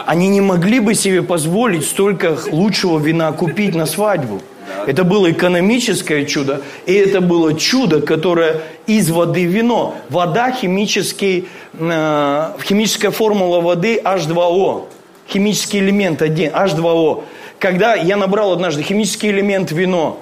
Они 0.06 0.28
не 0.28 0.40
могли 0.40 0.80
бы 0.80 0.94
себе 0.94 1.22
позволить 1.22 1.84
столько 1.84 2.36
лучшего 2.50 2.98
вина 2.98 3.32
купить 3.32 3.74
на 3.74 3.86
свадьбу. 3.86 4.40
Это 4.86 5.04
было 5.04 5.30
экономическое 5.30 6.24
чудо, 6.24 6.62
и 6.86 6.94
это 6.94 7.20
было 7.20 7.54
чудо, 7.54 8.00
которое 8.00 8.62
из 8.86 9.10
воды 9.10 9.44
вино. 9.44 9.94
Вода 10.08 10.50
химический, 10.50 11.48
э, 11.74 12.48
химическая 12.64 13.10
формула 13.10 13.60
воды 13.60 14.00
H2O, 14.02 14.86
химический 15.28 15.78
элемент 15.78 16.20
один, 16.22 16.50
H2O. 16.50 17.24
Когда 17.58 17.94
я 17.94 18.16
набрал 18.16 18.52
однажды 18.52 18.82
химический 18.82 19.30
элемент 19.30 19.70
вино, 19.70 20.18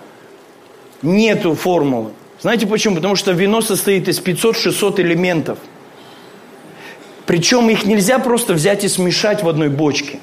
нету 1.01 1.55
формулы. 1.55 2.11
Знаете 2.43 2.67
почему? 2.67 2.97
Потому 2.97 3.17
что 3.17 3.33
вино 3.33 3.61
состоит 3.61 4.09
из 4.09 4.19
500-600 4.19 5.01
элементов. 5.03 5.59
Причем 7.27 7.69
их 7.69 7.85
нельзя 7.85 8.19
просто 8.19 8.55
взять 8.55 8.83
и 8.83 8.89
смешать 8.89 9.43
в 9.43 9.49
одной 9.49 9.69
бочке. 9.69 10.21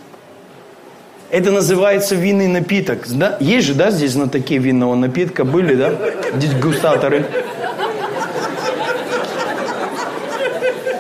Это 1.30 1.52
называется 1.52 2.16
винный 2.16 2.48
напиток. 2.48 3.08
Да? 3.08 3.38
Есть 3.40 3.68
же, 3.68 3.76
да, 3.76 3.92
здесь 3.92 4.16
на 4.16 4.28
такие 4.28 4.60
винного 4.60 4.96
напитка 4.96 5.46
были, 5.46 5.76
да? 5.76 5.94
Дегустаторы. 6.34 7.26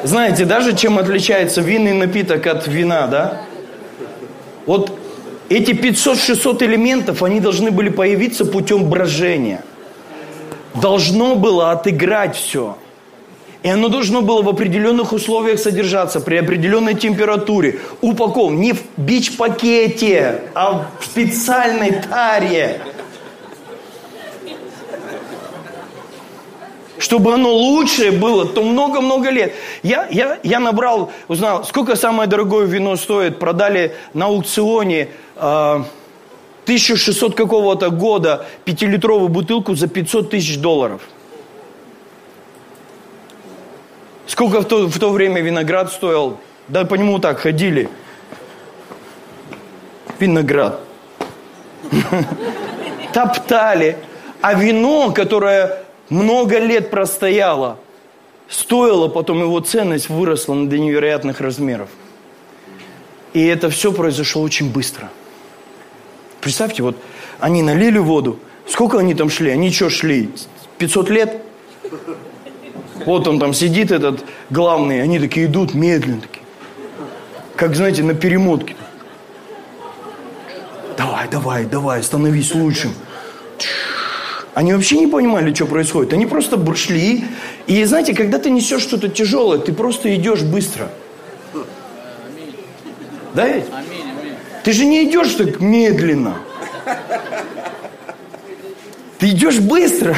Знаете, 0.04 0.46
даже 0.46 0.76
чем 0.76 1.00
отличается 1.00 1.62
винный 1.62 1.94
напиток 1.94 2.46
от 2.46 2.68
вина, 2.68 3.08
да? 3.08 3.42
Вот 4.66 4.92
эти 5.50 5.72
500-600 5.72 6.64
элементов, 6.64 7.24
они 7.24 7.40
должны 7.40 7.72
были 7.72 7.90
появиться 7.90 8.46
путем 8.46 8.88
брожения– 8.88 9.64
должно 10.82 11.36
было 11.36 11.72
отыграть 11.72 12.36
все. 12.36 12.78
И 13.64 13.70
оно 13.70 13.90
должно 13.90 14.22
было 14.22 14.42
в 14.42 14.50
определенных 14.50 15.14
условиях 15.14 15.60
содержаться, 15.60 16.22
при 16.22 16.38
определенной 16.38 16.94
температуре, 16.94 17.80
упакован 18.02 18.60
не 18.60 18.74
в 18.74 18.84
бич-пакете, 18.98 20.42
а 20.54 20.88
в 21.00 21.06
специальной 21.06 21.92
таре. 21.92 22.82
Чтобы 27.00 27.34
оно 27.34 27.52
лучшее 27.52 28.12
было, 28.12 28.46
то 28.46 28.64
много-много 28.64 29.30
лет. 29.30 29.54
Я, 29.84 30.08
я, 30.10 30.40
я 30.44 30.60
набрал, 30.60 31.12
узнал, 31.28 31.64
сколько 31.64 31.96
самое 31.96 32.28
дорогое 32.28 32.66
вино 32.66 32.96
стоит. 32.96 33.38
Продали 33.38 33.96
на 34.14 34.26
аукционе 34.26 35.10
э, 35.36 35.84
1600 36.68 37.34
какого-то 37.34 37.90
года 37.90 38.46
пятилитровую 38.66 39.30
бутылку 39.30 39.74
за 39.74 39.88
500 39.88 40.32
тысяч 40.32 40.58
долларов. 40.58 41.02
Сколько 44.26 44.60
в 44.60 44.66
то, 44.66 44.86
в 44.88 45.00
то 45.00 45.12
время 45.12 45.40
виноград 45.40 45.94
стоил? 45.94 46.38
Да 46.68 46.84
по 46.84 46.96
нему 46.96 47.20
так 47.20 47.40
ходили. 47.40 47.90
Виноград. 50.20 50.82
Топтали. 53.14 53.98
А 54.42 54.54
вино, 54.54 55.14
которое 55.14 55.86
много 56.10 56.60
лет 56.60 56.92
простояло, 56.92 57.78
стоило, 58.50 59.08
потом 59.08 59.40
его 59.40 59.62
ценность 59.62 60.10
выросла 60.10 60.66
до 60.66 60.78
невероятных 60.78 61.40
размеров. 61.40 61.88
И 63.32 63.46
это 63.46 63.70
все 63.70 63.94
произошло 63.94 64.42
очень 64.42 64.70
быстро– 64.70 65.10
Представьте, 66.42 66.84
вот 66.84 66.96
они 67.40 67.62
налили 67.62 67.98
воду. 67.98 68.40
Сколько 68.68 69.00
они 69.00 69.14
там 69.14 69.30
шли? 69.30 69.52
Они 69.52 69.72
что 69.72 69.90
шли? 69.90 70.30
500 70.78 71.10
лет? 71.10 71.42
Вот 73.06 73.28
он 73.28 73.40
там 73.40 73.54
сидит, 73.54 73.92
этот 73.92 74.24
главный. 74.50 75.02
Они 75.02 75.20
такие 75.20 75.46
идут 75.46 75.74
медленно. 75.74 76.22
Такие. 76.22 76.44
как, 77.56 77.76
знаете, 77.76 78.04
на 78.04 78.14
перемотке. 78.14 78.76
Давай, 80.98 81.28
давай, 81.30 81.66
давай, 81.66 82.04
становись 82.04 82.54
лучшим. 82.54 82.94
Они 84.54 84.74
вообще 84.74 84.98
не 84.98 85.06
понимали, 85.06 85.54
что 85.54 85.68
происходит. 85.68 86.14
Они 86.14 86.26
просто 86.26 86.58
шли. 86.76 87.26
И 87.68 87.84
знаете, 87.84 88.16
когда 88.16 88.40
ты 88.40 88.50
несешь 88.50 88.82
что-то 88.82 89.08
тяжелое, 89.08 89.60
ты 89.60 89.72
просто 89.72 90.14
идешь 90.16 90.42
быстро. 90.42 90.90
Да 93.36 93.48
ведь? 93.48 93.66
Ты 94.68 94.74
же 94.74 94.84
не 94.84 95.06
идешь 95.06 95.36
так 95.36 95.62
медленно. 95.62 96.40
Ты 99.18 99.30
идешь 99.30 99.60
быстро. 99.60 100.14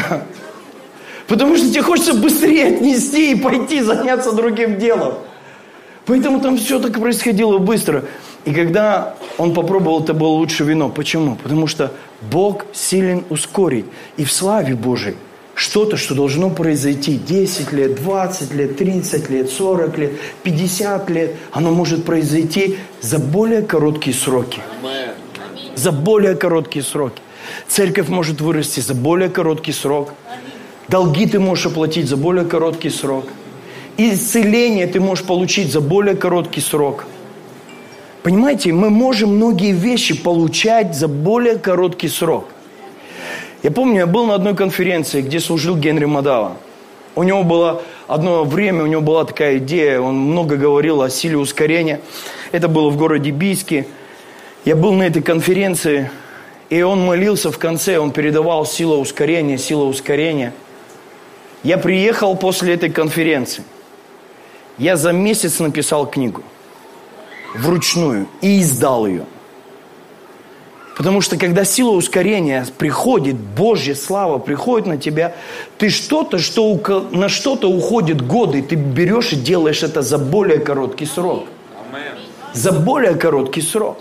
Потому 1.27 1.55
что 1.55 1.69
тебе 1.69 1.83
хочется 1.83 2.15
быстрее 2.15 2.77
отнести 2.77 3.33
и 3.33 3.35
пойти 3.35 3.81
заняться 3.81 4.31
другим 4.31 4.79
делом. 4.79 5.19
Поэтому 6.07 6.41
там 6.41 6.57
все 6.57 6.79
так 6.79 6.99
происходило 6.99 7.59
быстро. 7.59 8.05
И 8.45 8.51
когда 8.51 9.13
он 9.37 9.53
попробовал, 9.53 10.01
это 10.01 10.15
было 10.15 10.29
лучше 10.29 10.63
вино. 10.63 10.89
Почему? 10.89 11.35
Потому 11.35 11.67
что 11.67 11.91
Бог 12.19 12.65
силен 12.73 13.25
ускорить. 13.29 13.85
И 14.17 14.23
в 14.23 14.33
славе 14.33 14.73
Божией 14.73 15.15
что-то, 15.59 15.97
что 15.97 16.15
должно 16.15 16.49
произойти 16.49 17.17
10 17.17 17.73
лет, 17.73 17.95
20 17.95 18.53
лет, 18.53 18.77
30 18.77 19.29
лет, 19.29 19.49
40 19.49 19.97
лет, 19.97 20.11
50 20.43 21.09
лет, 21.09 21.35
оно 21.51 21.71
может 21.71 22.05
произойти 22.05 22.77
за 23.01 23.19
более 23.19 23.61
короткие 23.61 24.15
сроки. 24.15 24.61
За 25.75 25.91
более 25.91 26.35
короткие 26.35 26.81
сроки. 26.81 27.21
Церковь 27.67 28.07
может 28.07 28.39
вырасти 28.39 28.79
за 28.79 28.93
более 28.93 29.27
короткий 29.27 29.73
срок. 29.73 30.13
Долги 30.87 31.25
ты 31.25 31.41
можешь 31.41 31.65
оплатить 31.65 32.07
за 32.07 32.15
более 32.15 32.45
короткий 32.45 32.89
срок. 32.89 33.25
Исцеление 33.97 34.87
ты 34.87 35.01
можешь 35.01 35.25
получить 35.25 35.73
за 35.73 35.81
более 35.81 36.15
короткий 36.15 36.61
срок. 36.61 37.05
Понимаете, 38.23 38.71
мы 38.71 38.89
можем 38.89 39.35
многие 39.35 39.73
вещи 39.73 40.15
получать 40.15 40.95
за 40.95 41.09
более 41.09 41.57
короткий 41.57 42.07
срок. 42.07 42.47
Я 43.61 43.71
помню, 43.71 43.99
я 43.99 44.07
был 44.07 44.25
на 44.25 44.35
одной 44.35 44.55
конференции, 44.55 45.21
где 45.21 45.39
служил 45.39 45.75
Генри 45.75 46.05
Мадава. 46.05 46.55
У 47.15 47.23
него 47.23 47.43
было 47.43 47.81
одно 48.07 48.45
время, 48.45 48.83
у 48.83 48.87
него 48.87 49.01
была 49.01 49.25
такая 49.25 49.57
идея, 49.57 49.99
он 49.99 50.15
много 50.15 50.55
говорил 50.55 51.01
о 51.01 51.09
силе 51.09 51.37
ускорения. 51.37 51.99
Это 52.53 52.69
было 52.69 52.89
в 52.89 52.95
городе 52.95 53.31
Бийске. 53.31 53.85
Я 54.63 54.77
был 54.77 54.93
на 54.93 55.03
этой 55.03 55.21
конференции, 55.21 56.09
и 56.69 56.81
он 56.81 57.01
молился 57.01 57.51
в 57.51 57.57
конце, 57.57 57.99
он 57.99 58.11
передавал 58.11 58.65
сила 58.65 58.95
ускорения, 58.95 59.57
сила 59.57 59.83
ускорения. 59.83 60.53
Я 61.63 61.77
приехал 61.77 62.37
после 62.37 62.75
этой 62.75 62.89
конференции. 62.89 63.65
Я 64.77 64.95
за 64.95 65.11
месяц 65.11 65.59
написал 65.59 66.05
книгу 66.05 66.43
вручную 67.55 68.27
и 68.41 68.61
издал 68.61 69.05
ее– 69.05 69.25
Потому 70.99 71.21
что 71.21 71.37
когда 71.37 71.63
сила 71.63 71.91
ускорения 71.91 72.65
приходит, 72.77 73.37
Божья 73.37 73.95
слава 73.95 74.37
приходит 74.37 74.85
на 74.85 74.97
тебя, 74.97 75.33
ты 75.77 75.89
что-то, 75.89 76.39
что 76.39 76.77
на 77.11 77.29
что-то 77.29 77.69
уходит 77.69 78.21
годы, 78.21 78.61
ты 78.61 78.75
берешь 78.75 79.31
и 79.31 79.37
делаешь 79.37 79.81
это 79.81 80.01
за 80.01 80.17
более 80.17 80.59
короткий 80.59 81.05
срок. 81.05 81.45
За 82.51 82.73
более 82.73 83.15
короткий 83.15 83.61
срок. 83.61 83.99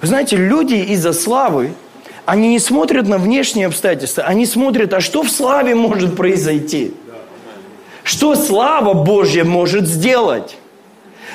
Вы 0.00 0.06
знаете, 0.06 0.36
люди 0.36 0.74
из-за 0.74 1.12
славы, 1.12 1.72
они 2.24 2.50
не 2.50 2.60
смотрят 2.60 3.08
на 3.08 3.18
внешние 3.18 3.66
обстоятельства, 3.66 4.22
они 4.22 4.46
смотрят, 4.46 4.94
а 4.94 5.00
что 5.00 5.24
в 5.24 5.28
славе 5.28 5.74
может 5.74 6.14
произойти? 6.14 6.94
Что 8.04 8.36
слава 8.36 8.94
Божья 8.94 9.42
может 9.42 9.88
сделать? 9.88 10.56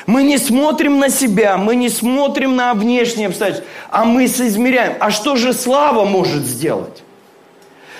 Мы 0.06 0.22
не 0.22 0.38
смотрим 0.38 1.00
на 1.00 1.08
себя, 1.08 1.56
мы 1.56 1.74
не 1.74 1.88
смотрим 1.88 2.54
на 2.54 2.74
внешние 2.74 3.26
обстоятельства, 3.26 3.68
а 3.90 4.04
мы 4.04 4.28
соизмеряем. 4.28 4.94
А 5.00 5.10
что 5.10 5.36
же 5.36 5.52
слава 5.52 6.04
может 6.04 6.44
сделать? 6.44 7.02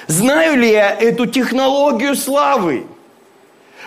Знаю 0.06 0.56
ли 0.56 0.70
я 0.70 0.90
эту 0.94 1.26
технологию 1.26 2.14
славы? 2.14 2.86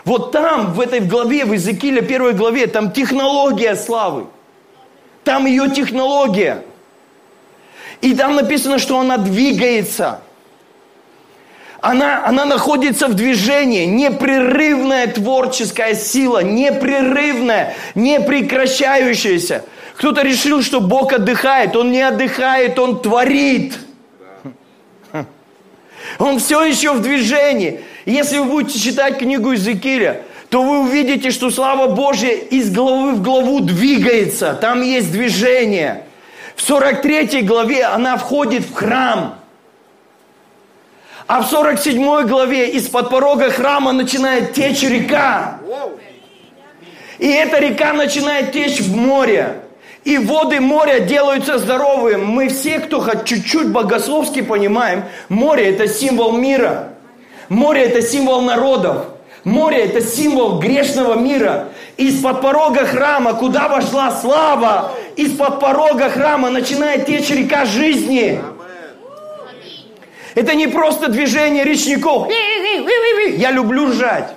Вот 0.04 0.32
там, 0.34 0.74
в 0.74 0.82
этой 0.82 1.00
главе, 1.00 1.46
в 1.46 1.54
Иезекииле 1.54 2.02
первой 2.02 2.34
главе, 2.34 2.68
там 2.68 2.92
технология 2.92 3.76
славы. 3.76 4.28
Там 5.24 5.46
ее 5.46 5.70
технология. 5.70 6.64
И 8.02 8.14
там 8.16 8.36
написано, 8.36 8.80
что 8.80 9.00
она 9.00 9.18
двигается– 9.18 10.22
она, 11.82 12.26
она 12.26 12.46
находится 12.46 13.08
в 13.08 13.14
движении, 13.14 13.86
непрерывная 13.86 15.08
творческая 15.08 15.96
сила, 15.96 16.44
непрерывная, 16.44 17.76
непрекращающаяся. 17.96 19.64
Кто-то 19.96 20.22
решил, 20.22 20.62
что 20.62 20.82
Бог 20.82 21.14
отдыхает, 21.14 21.76
Он 21.76 21.92
не 21.92 22.02
отдыхает, 22.02 22.78
Он 22.80 23.02
творит. 23.02 23.78
Он 26.20 26.40
все 26.40 26.64
еще 26.64 26.94
в 26.94 27.02
движении. 27.02 27.82
если 28.06 28.40
вы 28.40 28.46
будете 28.46 28.80
читать 28.80 29.18
книгу 29.18 29.52
Иезекииля, 29.52 30.24
то 30.50 30.64
вы 30.64 30.80
увидите, 30.82 31.32
что 31.32 31.50
слава 31.50 31.88
Божья 31.88 32.32
из 32.32 32.74
главы 32.74 33.14
в 33.14 33.22
главу 33.22 33.60
двигается. 33.62 34.58
Там 34.60 34.82
есть 34.82 35.12
движение. 35.12 36.04
В 36.56 36.62
43 36.62 37.44
главе 37.44 37.86
она 37.86 38.18
входит 38.18 38.66
в 38.66 38.74
храм– 38.74 39.36
а 41.30 41.44
в 41.44 41.46
47 41.46 42.26
главе 42.26 42.70
из-под 42.72 43.12
порога 43.12 43.52
храма 43.52 43.92
начинает 43.92 44.54
течь 44.54 44.82
река. 44.82 45.60
И 47.20 47.28
эта 47.28 47.60
река 47.60 47.94
начинает 47.94 48.52
течь 48.52 48.80
в 48.80 48.98
море. 48.98 49.62
И 50.06 50.18
воды 50.18 50.60
моря 50.60 51.02
делаются 51.02 51.60
здоровыми. 51.60 52.16
Мы 52.16 52.48
все, 52.50 52.80
кто 52.80 53.00
хоть 53.00 53.26
чуть-чуть 53.26 53.72
богословски 53.72 54.42
понимаем, 54.42 55.04
море– 55.30 55.70
это 55.70 55.88
символ 55.88 56.32
мира. 56.32 56.94
Море– 57.48 57.84
это 57.84 58.02
символ 58.02 58.42
народов. 58.42 59.06
Море– 59.44 59.84
это 59.86 60.02
символ 60.02 60.58
грешного 60.58 61.14
мира. 61.14 61.68
Из-под 61.98 62.42
порога 62.42 62.88
храма, 62.88 63.36
куда 63.36 63.68
вошла 63.68 64.10
слава, 64.20 64.94
из-под 65.16 65.60
порога 65.60 66.10
храма 66.10 66.50
начинает 66.50 67.06
течь 67.06 67.30
река 67.30 67.66
жизни. 67.66 68.42
Это 70.40 70.56
не 70.56 70.68
просто 70.68 71.10
движение 71.10 71.66
речников. 71.66 72.30
Я 73.38 73.52
люблю 73.52 73.90
ржать. 73.90 74.30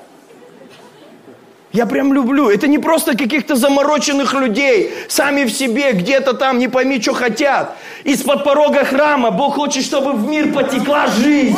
Я 1.70 1.86
прям 1.86 2.12
люблю. 2.12 2.50
Это 2.50 2.66
не 2.66 2.78
просто 2.78 3.16
каких-то 3.16 3.54
замороченных 3.54 4.34
людей, 4.34 4.92
сами 5.08 5.44
в 5.44 5.52
себе, 5.52 5.92
где-то 5.92 6.32
там, 6.32 6.58
не 6.58 6.66
пойми, 6.66 7.00
что 7.00 7.14
хотят. 7.14 7.76
Из-под 8.02 8.42
порога 8.42 8.84
храма 8.84 9.30
Бог 9.30 9.54
хочет, 9.54 9.84
чтобы 9.84 10.12
в 10.14 10.28
мир 10.28 10.52
потекла 10.52 11.06
жизнь, 11.06 11.56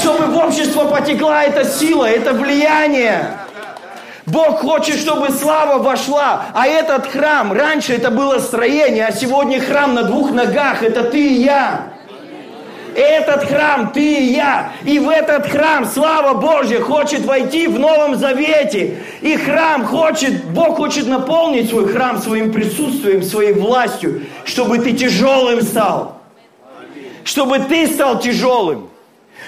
чтобы 0.00 0.32
в 0.32 0.38
общество 0.38 0.86
потекла 0.86 1.44
эта 1.44 1.66
сила, 1.66 2.06
это 2.06 2.32
влияние. 2.32 3.36
Бог 4.24 4.60
хочет, 4.60 4.96
чтобы 4.96 5.28
слава 5.28 5.82
вошла. 5.82 6.46
А 6.54 6.66
этот 6.66 7.06
храм, 7.08 7.52
раньше 7.52 7.92
это 7.92 8.10
было 8.10 8.38
строение, 8.38 9.08
а 9.08 9.12
сегодня 9.12 9.60
храм 9.60 9.94
на 9.94 10.04
двух 10.04 10.30
ногах, 10.30 10.82
это 10.82 11.04
ты 11.04 11.18
и 11.18 11.42
я. 11.42 11.93
Этот 12.94 13.44
храм 13.44 13.92
ты 13.92 14.00
и 14.00 14.34
я. 14.34 14.72
И 14.84 14.98
в 14.98 15.08
этот 15.08 15.46
храм 15.46 15.84
слава 15.84 16.34
Божья 16.34 16.80
хочет 16.80 17.24
войти 17.24 17.66
в 17.66 17.78
Новом 17.78 18.16
Завете. 18.16 18.98
И 19.20 19.36
храм 19.36 19.84
хочет, 19.84 20.44
Бог 20.44 20.76
хочет 20.76 21.06
наполнить 21.06 21.68
свой 21.68 21.88
храм 21.88 22.18
своим 22.20 22.52
присутствием, 22.52 23.22
своей 23.22 23.52
властью, 23.52 24.22
чтобы 24.44 24.78
ты 24.78 24.92
тяжелым 24.92 25.62
стал. 25.62 26.20
Чтобы 27.24 27.58
ты 27.60 27.86
стал 27.86 28.20
тяжелым. 28.20 28.88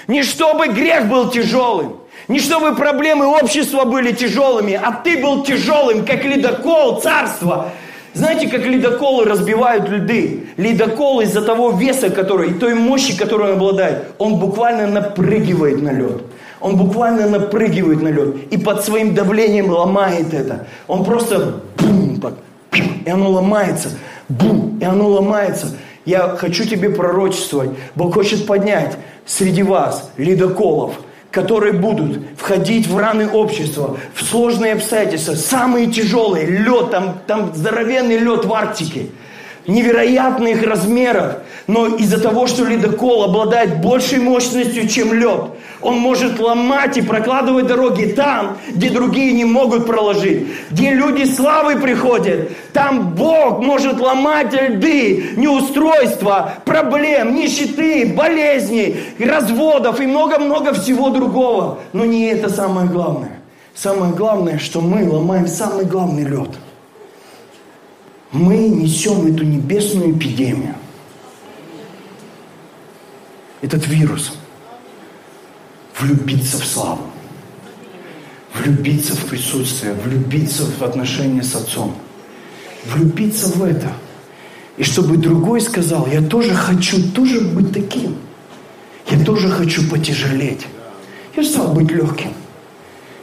Не 0.07 0.23
чтобы 0.23 0.67
грех 0.67 1.07
был 1.07 1.29
тяжелым. 1.29 1.97
Не 2.27 2.39
чтобы 2.39 2.75
проблемы 2.75 3.25
общества 3.25 3.85
были 3.85 4.11
тяжелыми, 4.11 4.73
а 4.73 4.91
ты 4.91 5.21
был 5.21 5.43
тяжелым, 5.43 6.05
как 6.05 6.25
ледокол 6.25 6.99
царства, 6.99 7.71
знаете, 8.17 8.47
как 8.47 8.65
ледоколы 8.65 9.25
разбивают 9.25 9.87
льды? 9.89 10.47
Ледокол 10.57 11.21
из-за 11.21 11.41
того 11.41 11.71
веса, 11.71 12.09
который, 12.09 12.51
и 12.51 12.53
той 12.53 12.73
мощи, 12.73 13.17
которую 13.17 13.51
он 13.51 13.57
обладает, 13.57 14.05
он 14.17 14.35
буквально 14.39 14.87
напрыгивает 14.87 15.81
на 15.81 15.91
лед. 15.91 16.23
Он 16.59 16.75
буквально 16.75 17.29
напрыгивает 17.29 18.01
на 18.01 18.07
лед. 18.07 18.51
И 18.51 18.57
под 18.57 18.83
своим 18.83 19.13
давлением 19.13 19.69
ломает 19.69 20.33
это. 20.33 20.65
Он 20.87 21.05
просто 21.05 21.61
бум, 21.77 22.19
так, 22.19 22.33
и 23.05 23.09
оно 23.09 23.29
ломается. 23.29 23.89
Бум, 24.27 24.79
и 24.81 24.83
оно 24.83 25.07
ломается. 25.07 25.77
Я 26.03 26.35
хочу 26.37 26.65
тебе 26.65 26.89
пророчествовать. 26.89 27.69
Бог 27.95 28.15
хочет 28.15 28.47
поднять 28.47 28.97
среди 29.25 29.61
вас 29.63 30.11
ледоколов– 30.17 30.93
которые 31.31 31.73
будут 31.73 32.19
входить 32.37 32.87
в 32.87 32.97
раны 32.97 33.29
общества, 33.29 33.97
в 34.13 34.23
сложные 34.23 34.73
обстоятельства, 34.73 35.33
самые 35.33 35.91
тяжелые, 35.91 36.45
лед, 36.45 36.91
там, 36.91 37.19
там 37.27 37.53
здоровенный 37.53 38.17
лед 38.17 38.45
в 38.45 38.53
Арктике. 38.53 39.07
Невероятных 39.67 40.63
размеров, 40.63 41.37
но 41.67 41.87
из-за 41.87 42.19
того, 42.19 42.47
что 42.47 42.63
ледокол 42.63 43.23
обладает 43.23 43.81
большей 43.81 44.19
мощностью, 44.19 44.87
чем 44.87 45.13
лед, 45.13 45.41
он 45.81 45.97
может 45.97 46.39
ломать 46.39 46.97
и 46.97 47.01
прокладывать 47.01 47.67
дороги 47.67 48.05
там, 48.05 48.57
где 48.69 48.89
другие 48.89 49.33
не 49.33 49.43
могут 49.45 49.85
проложить, 49.85 50.47
где 50.71 50.91
люди 50.93 51.25
славы 51.25 51.75
приходят. 51.75 52.49
Там 52.71 53.13
Бог 53.13 53.59
может 53.59 53.99
ломать 53.99 54.53
льды, 54.53 55.33
неустройства, 55.35 56.53
проблем, 56.63 57.35
нищеты, 57.35 58.13
болезней, 58.15 58.95
разводов 59.19 59.99
и 59.99 60.07
много-много 60.07 60.73
всего 60.73 61.09
другого. 61.09 61.79
Но 61.91 62.05
не 62.05 62.27
это 62.27 62.49
самое 62.49 62.87
главное. 62.87 63.39
Самое 63.75 64.13
главное, 64.13 64.57
что 64.57 64.81
мы 64.81 65.07
ломаем 65.07 65.47
самый 65.47 65.85
главный 65.85 66.23
лед– 66.23 66.49
мы 68.31 68.57
несем 68.57 69.25
эту 69.25 69.43
небесную 69.43 70.11
эпидемию. 70.11 70.75
Этот 73.61 73.87
вирус. 73.87 74.33
Влюбиться 75.99 76.57
в 76.57 76.65
славу. 76.65 77.07
Влюбиться 78.53 79.15
в 79.15 79.25
присутствие. 79.25 79.93
Влюбиться 79.93 80.65
в 80.65 80.81
отношения 80.83 81.43
с 81.43 81.55
Отцом. 81.55 81.95
Влюбиться 82.85 83.47
в 83.47 83.63
это. 83.63 83.91
И 84.77 84.83
чтобы 84.83 85.17
другой 85.17 85.61
сказал, 85.61 86.07
я 86.07 86.21
тоже 86.21 86.53
хочу 86.53 87.11
тоже 87.11 87.41
быть 87.41 87.73
таким. 87.73 88.15
Я 89.09 89.23
тоже 89.23 89.49
хочу 89.49 89.89
потяжелеть. 89.89 90.67
Я 91.35 91.41
устал 91.41 91.73
быть 91.73 91.89
легким. 91.89 92.33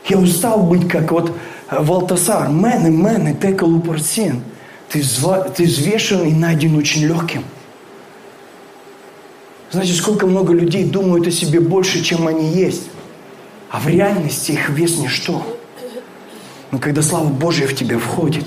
Я 0.09 0.19
устал 0.19 0.63
быть 0.65 0.89
как 0.89 1.13
вот 1.13 1.37
Валтасар. 1.71 2.49
Мены, 2.49 2.91
мены, 2.91 3.37
текалу 3.41 3.81
парсин 3.81 4.43
ты, 4.95 5.03
зва, 5.03 5.40
ты 5.40 5.64
взвешен 5.64 6.22
и 6.22 6.32
найден 6.32 6.76
очень 6.76 7.05
легким. 7.05 7.45
Знаете, 9.72 9.92
сколько 9.92 10.24
много 10.24 10.53
людей 10.53 10.84
думают 10.84 11.26
о 11.26 11.32
себе 11.32 11.59
больше, 11.59 12.01
чем 12.01 12.28
они 12.28 12.53
есть. 12.53 12.84
А 13.70 13.80
в 13.80 13.88
реальности 13.88 14.53
их 14.53 14.68
вес 14.68 14.99
ничто. 14.99 15.45
Но 16.70 16.78
когда 16.78 17.03
слава 17.03 17.26
Божья 17.26 17.66
в 17.66 17.74
тебя 17.74 17.99
входит, 17.99 18.45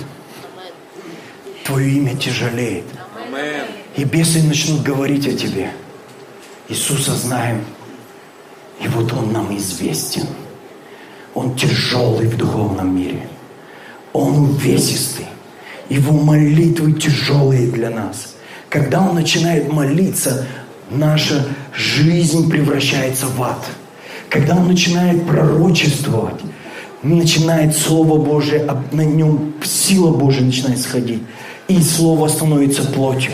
твое 1.66 1.90
имя 1.90 2.16
тяжелеет. 2.16 2.86
И 3.98 4.06
бесы 4.06 4.42
начнут 4.42 4.84
говорить 4.84 5.28
о 5.28 5.34
тебе. 5.34 5.74
Иисуса 6.70 7.14
знаем. 7.14 7.66
И 8.80 8.88
вот 8.88 9.12
Он 9.12 9.34
нам 9.34 9.54
известен. 9.58 10.28
Он 11.34 11.58
тяжелый 11.58 12.28
в 12.28 12.38
духовном 12.38 12.96
мире. 12.96 13.28
Он 14.14 14.46
увесистый. 14.46 15.26
Его 15.90 16.12
молитвы 16.14 16.94
тяжелые 16.94 17.68
для 17.68 17.90
нас. 17.90 18.36
Когда 18.70 19.02
он 19.02 19.16
начинает 19.16 19.72
молиться, 19.72 20.46
наша 20.90 21.46
жизнь 21.74 22.50
превращается 22.50 23.28
в 23.28 23.42
ад. 23.42 23.66
Когда 24.30 24.56
он 24.56 24.68
начинает 24.68 25.26
пророчествовать, 25.26 26.42
начинает 27.02 27.76
Слово 27.78 28.18
Божие, 28.18 28.70
на 28.92 29.02
нем 29.02 29.54
сила 29.64 30.12
Божия 30.12 30.44
начинает 30.44 30.80
сходить. 30.80 31.24
И 31.68 31.82
Слово 31.82 32.28
становится 32.28 32.84
плотью. 32.84 33.32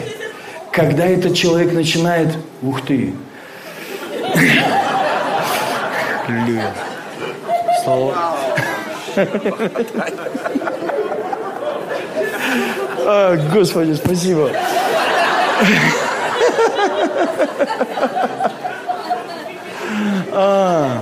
Когда 0.72 1.06
этот 1.06 1.36
человек 1.36 1.74
начинает, 1.74 2.30
ух 2.62 2.82
ты, 2.86 3.14
Слава. 7.84 8.36
А, 13.06 13.36
Господи, 13.51 13.93
спасибо. 13.93 14.51
А. 20.36 21.01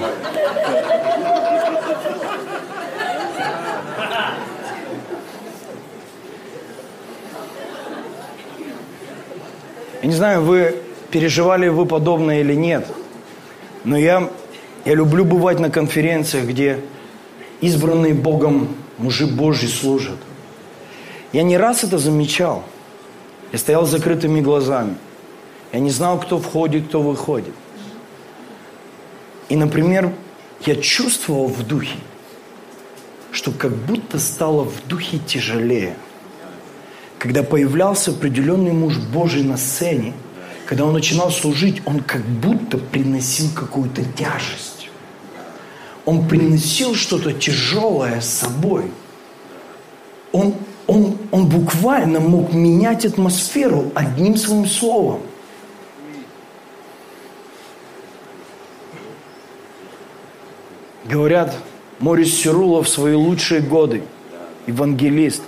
Я 10.01 10.07
не 10.07 10.15
знаю, 10.15 10.41
вы 10.41 10.75
переживали 11.11 11.67
вы 11.67 11.85
подобное 11.85 12.41
или 12.41 12.55
нет, 12.55 12.87
но 13.83 13.97
я, 13.97 14.29
я 14.83 14.95
люблю 14.95 15.23
бывать 15.25 15.59
на 15.59 15.69
конференциях, 15.69 16.47
где 16.47 16.79
избранные 17.61 18.13
Богом 18.15 18.75
мужи 18.97 19.27
Божьи 19.27 19.67
служат. 19.67 20.17
Я 21.33 21.43
не 21.43 21.57
раз 21.57 21.83
это 21.83 21.97
замечал. 21.97 22.63
Я 23.51 23.59
стоял 23.59 23.85
с 23.85 23.91
закрытыми 23.91 24.41
глазами. 24.41 24.95
Я 25.71 25.79
не 25.79 25.89
знал, 25.89 26.19
кто 26.19 26.39
входит, 26.39 26.87
кто 26.87 27.01
выходит. 27.01 27.53
И, 29.49 29.55
например, 29.55 30.13
я 30.65 30.75
чувствовал 30.75 31.47
в 31.47 31.65
духе, 31.65 31.97
что 33.31 33.51
как 33.51 33.73
будто 33.73 34.19
стало 34.19 34.63
в 34.63 34.87
духе 34.87 35.19
тяжелее. 35.19 35.95
Когда 37.17 37.43
появлялся 37.43 38.11
определенный 38.11 38.71
муж 38.71 38.97
Божий 38.97 39.43
на 39.43 39.57
сцене, 39.57 40.13
когда 40.65 40.85
он 40.85 40.93
начинал 40.93 41.31
служить, 41.31 41.81
он 41.85 42.01
как 42.01 42.23
будто 42.23 42.77
приносил 42.77 43.47
какую-то 43.53 44.03
тяжесть. 44.17 44.89
Он 46.05 46.27
приносил 46.27 46.95
что-то 46.95 47.33
тяжелое 47.33 48.21
с 48.21 48.29
собой. 48.29 48.85
Он 50.31 50.55
он, 50.87 51.17
он 51.31 51.47
буквально 51.47 52.19
мог 52.19 52.53
менять 52.53 53.05
атмосферу 53.05 53.91
одним 53.95 54.35
своим 54.37 54.65
словом. 54.65 55.21
Говорят, 61.05 61.55
Морис 61.99 62.33
Сирулов 62.33 62.87
в 62.87 62.89
свои 62.89 63.15
лучшие 63.15 63.61
годы, 63.61 64.03
евангелист, 64.67 65.41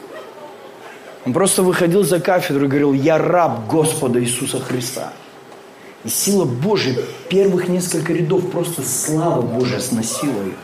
он 1.26 1.32
просто 1.34 1.64
выходил 1.64 2.04
за 2.04 2.20
кафедру 2.20 2.66
и 2.66 2.68
говорил, 2.68 2.94
я 2.94 3.18
раб 3.18 3.68
Господа 3.68 4.22
Иисуса 4.22 4.60
Христа. 4.60 5.14
И 6.04 6.10
сила 6.10 6.44
Божия 6.44 6.98
первых 7.30 7.70
несколько 7.70 8.12
рядов 8.12 8.52
просто 8.52 8.82
слава 8.82 9.42
Божия 9.42 9.80
сносила 9.80 10.44
их. 10.46 10.56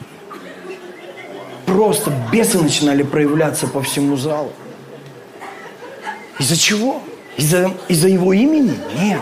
Просто 1.69 2.11
бесы 2.31 2.57
начинали 2.57 3.03
проявляться 3.03 3.67
по 3.67 3.81
всему 3.81 4.17
залу. 4.17 4.51
Из-за 6.39 6.57
чего? 6.57 7.01
Из-за 7.37 7.71
из 7.87 8.03
его 8.03 8.33
имени? 8.33 8.73
Нет. 8.99 9.21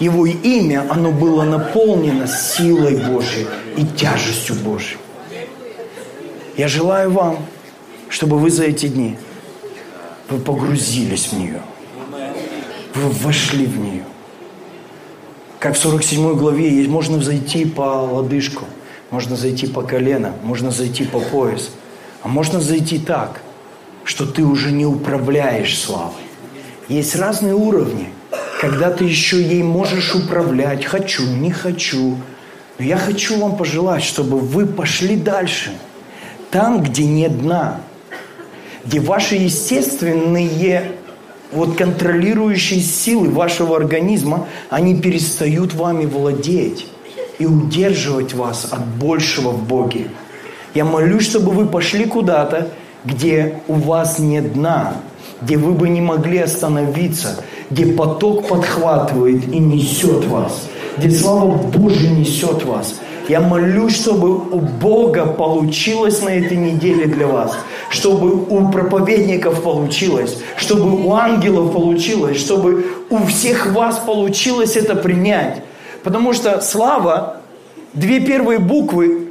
Его 0.00 0.26
имя, 0.26 0.86
оно 0.88 1.12
было 1.12 1.44
наполнено 1.44 2.26
силой 2.26 2.96
Божьей 2.96 3.46
и 3.76 3.84
тяжестью 3.84 4.56
Божьей. 4.56 4.98
Я 6.56 6.68
желаю 6.68 7.10
вам, 7.10 7.44
чтобы 8.08 8.38
вы 8.38 8.50
за 8.50 8.64
эти 8.64 8.86
дни 8.86 9.16
вы 10.30 10.38
погрузились 10.38 11.26
в 11.26 11.38
нее. 11.38 11.60
Вы 12.94 13.10
вошли 13.10 13.66
в 13.66 13.78
нее. 13.78 14.04
Как 15.58 15.74
в 15.74 15.78
47 15.78 16.34
главе 16.34 16.88
можно 16.88 17.22
зайти 17.22 17.64
по 17.64 17.82
лодыжку, 17.82 18.64
можно 19.14 19.36
зайти 19.36 19.68
по 19.68 19.82
колено, 19.82 20.32
можно 20.42 20.72
зайти 20.72 21.04
по 21.04 21.20
пояс. 21.20 21.70
А 22.24 22.26
можно 22.26 22.60
зайти 22.60 22.98
так, 22.98 23.42
что 24.02 24.26
ты 24.26 24.42
уже 24.42 24.72
не 24.72 24.86
управляешь 24.86 25.78
славой. 25.78 26.24
Есть 26.88 27.14
разные 27.14 27.54
уровни, 27.54 28.08
когда 28.60 28.90
ты 28.90 29.04
еще 29.04 29.40
ей 29.40 29.62
можешь 29.62 30.16
управлять. 30.16 30.84
Хочу, 30.84 31.22
не 31.22 31.52
хочу. 31.52 32.18
Но 32.76 32.84
я 32.84 32.96
хочу 32.96 33.38
вам 33.38 33.56
пожелать, 33.56 34.02
чтобы 34.02 34.40
вы 34.40 34.66
пошли 34.66 35.14
дальше. 35.14 35.70
Там, 36.50 36.82
где 36.82 37.04
нет 37.04 37.40
дна. 37.40 37.82
Где 38.84 38.98
ваши 38.98 39.36
естественные 39.36 40.90
вот 41.52 41.76
контролирующие 41.76 42.80
силы 42.80 43.30
вашего 43.30 43.76
организма, 43.76 44.48
они 44.70 45.00
перестают 45.00 45.72
вами 45.72 46.04
владеть 46.04 46.88
и 47.38 47.46
удерживать 47.46 48.34
вас 48.34 48.68
от 48.70 48.86
большего 48.86 49.50
в 49.50 49.66
Боге. 49.66 50.08
Я 50.74 50.84
молюсь, 50.84 51.28
чтобы 51.28 51.52
вы 51.52 51.66
пошли 51.66 52.04
куда-то, 52.04 52.68
где 53.04 53.60
у 53.68 53.74
вас 53.74 54.18
нет 54.18 54.54
дна, 54.54 54.94
где 55.42 55.56
вы 55.56 55.72
бы 55.72 55.88
не 55.88 56.00
могли 56.00 56.38
остановиться, 56.38 57.36
где 57.70 57.86
поток 57.86 58.48
подхватывает 58.48 59.46
и 59.52 59.58
несет 59.58 60.24
вас, 60.26 60.62
где 60.98 61.10
слава 61.10 61.54
Божья 61.54 62.10
несет 62.10 62.64
вас. 62.64 62.94
Я 63.28 63.40
молюсь, 63.40 63.96
чтобы 63.96 64.34
у 64.34 64.60
Бога 64.60 65.24
получилось 65.24 66.20
на 66.20 66.28
этой 66.28 66.58
неделе 66.58 67.06
для 67.06 67.26
вас, 67.26 67.56
чтобы 67.88 68.34
у 68.34 68.70
проповедников 68.70 69.62
получилось, 69.62 70.38
чтобы 70.56 71.06
у 71.06 71.14
ангелов 71.14 71.72
получилось, 71.72 72.38
чтобы 72.38 72.84
у 73.08 73.24
всех 73.24 73.72
вас 73.72 73.98
получилось 73.98 74.76
это 74.76 74.94
принять. 74.94 75.62
Потому 76.04 76.34
что 76.34 76.60
слава, 76.60 77.38
две 77.94 78.20
первые 78.20 78.58
буквы, 78.58 79.28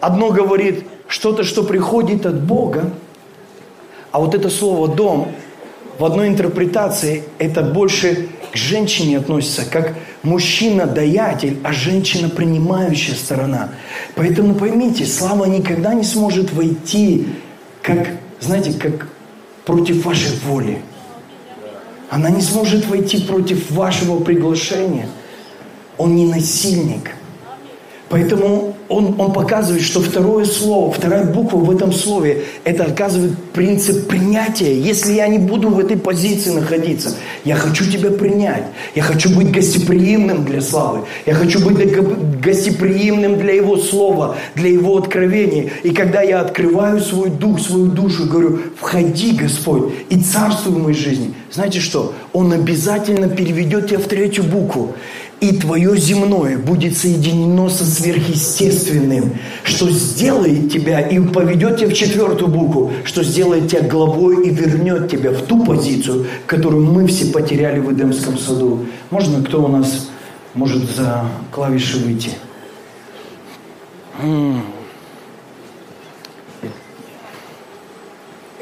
одно 0.00 0.30
говорит 0.30 0.84
что-то, 1.06 1.44
что 1.44 1.62
приходит 1.62 2.26
от 2.26 2.42
Бога, 2.42 2.90
а 4.10 4.18
вот 4.18 4.34
это 4.34 4.50
слово 4.50 4.88
«дом» 4.88 5.28
в 5.96 6.04
одной 6.04 6.26
интерпретации 6.26 7.22
это 7.38 7.62
больше 7.62 8.28
к 8.52 8.56
женщине 8.56 9.18
относится, 9.18 9.64
как 9.64 9.94
мужчина-даятель, 10.24 11.58
а 11.62 11.72
женщина 11.72 12.28
принимающая 12.28 13.14
сторона. 13.14 13.68
Поэтому 14.16 14.54
поймите, 14.54 15.06
слава 15.06 15.44
никогда 15.44 15.94
не 15.94 16.02
сможет 16.02 16.52
войти, 16.52 17.28
как, 17.80 18.08
знаете, 18.40 18.72
как 18.76 19.06
против 19.64 20.04
вашей 20.04 20.36
воли. 20.44 20.82
Она 22.08 22.28
не 22.30 22.40
сможет 22.40 22.86
войти 22.86 23.22
против 23.22 23.70
вашего 23.70 24.18
приглашения. 24.18 25.06
Он 26.00 26.16
не 26.16 26.26
насильник– 26.26 27.10
Поэтому 28.10 28.74
он, 28.88 29.14
он 29.20 29.32
показывает, 29.32 29.84
что 29.84 30.00
второе 30.00 30.44
слово, 30.44 30.90
вторая 30.90 31.24
буква 31.24 31.58
в 31.58 31.70
этом 31.70 31.92
слове, 31.92 32.42
это 32.64 32.82
оказывает 32.82 33.38
принцип 33.52 34.08
принятия. 34.08 34.76
Если 34.76 35.12
я 35.12 35.28
не 35.28 35.38
буду 35.38 35.68
в 35.68 35.78
этой 35.78 35.96
позиции 35.96 36.50
находиться, 36.50 37.14
я 37.44 37.54
хочу 37.54 37.88
тебя 37.88 38.10
принять. 38.10 38.64
Я 38.96 39.04
хочу 39.04 39.32
быть 39.32 39.52
гостеприимным 39.52 40.44
для 40.44 40.60
славы. 40.60 41.02
Я 41.24 41.34
хочу 41.34 41.64
быть 41.64 41.94
гостеприимным 42.40 43.38
для 43.38 43.52
Его 43.52 43.76
слова, 43.76 44.36
для 44.56 44.70
Его 44.70 44.98
откровения. 44.98 45.70
И 45.84 45.90
когда 45.90 46.20
я 46.20 46.40
открываю 46.40 46.98
свой 46.98 47.30
дух, 47.30 47.60
свою 47.60 47.86
душу, 47.86 48.26
говорю, 48.26 48.58
входи, 48.76 49.36
Господь, 49.36 49.92
и 50.08 50.18
царствуй 50.18 50.74
в 50.74 50.82
моей 50.82 50.96
жизни. 50.96 51.32
Знаете 51.52 51.78
что? 51.78 52.12
Он 52.32 52.52
обязательно 52.52 53.28
переведет 53.28 53.88
тебя 53.88 54.00
в 54.00 54.08
третью 54.08 54.42
букву 54.42 54.96
и 55.40 55.56
твое 55.56 55.96
земное 55.96 56.58
будет 56.58 56.96
соединено 56.96 57.70
со 57.70 57.84
сверхъестественным, 57.84 59.38
что 59.64 59.88
сделает 59.90 60.70
тебя 60.70 61.00
и 61.00 61.18
поведет 61.18 61.78
тебя 61.78 61.88
в 61.88 61.94
четвертую 61.94 62.48
букву, 62.48 62.92
что 63.04 63.24
сделает 63.24 63.70
тебя 63.70 63.88
главой 63.88 64.46
и 64.46 64.50
вернет 64.50 65.10
тебя 65.10 65.30
в 65.30 65.42
ту 65.42 65.64
позицию, 65.64 66.26
которую 66.46 66.84
мы 66.84 67.06
все 67.06 67.32
потеряли 67.32 67.80
в 67.80 67.90
Эдемском 67.92 68.36
саду. 68.38 68.86
Можно 69.08 69.42
кто 69.42 69.64
у 69.64 69.68
нас 69.68 70.10
может 70.54 70.90
за 70.90 71.24
клавиши 71.50 71.98
выйти? 71.98 72.32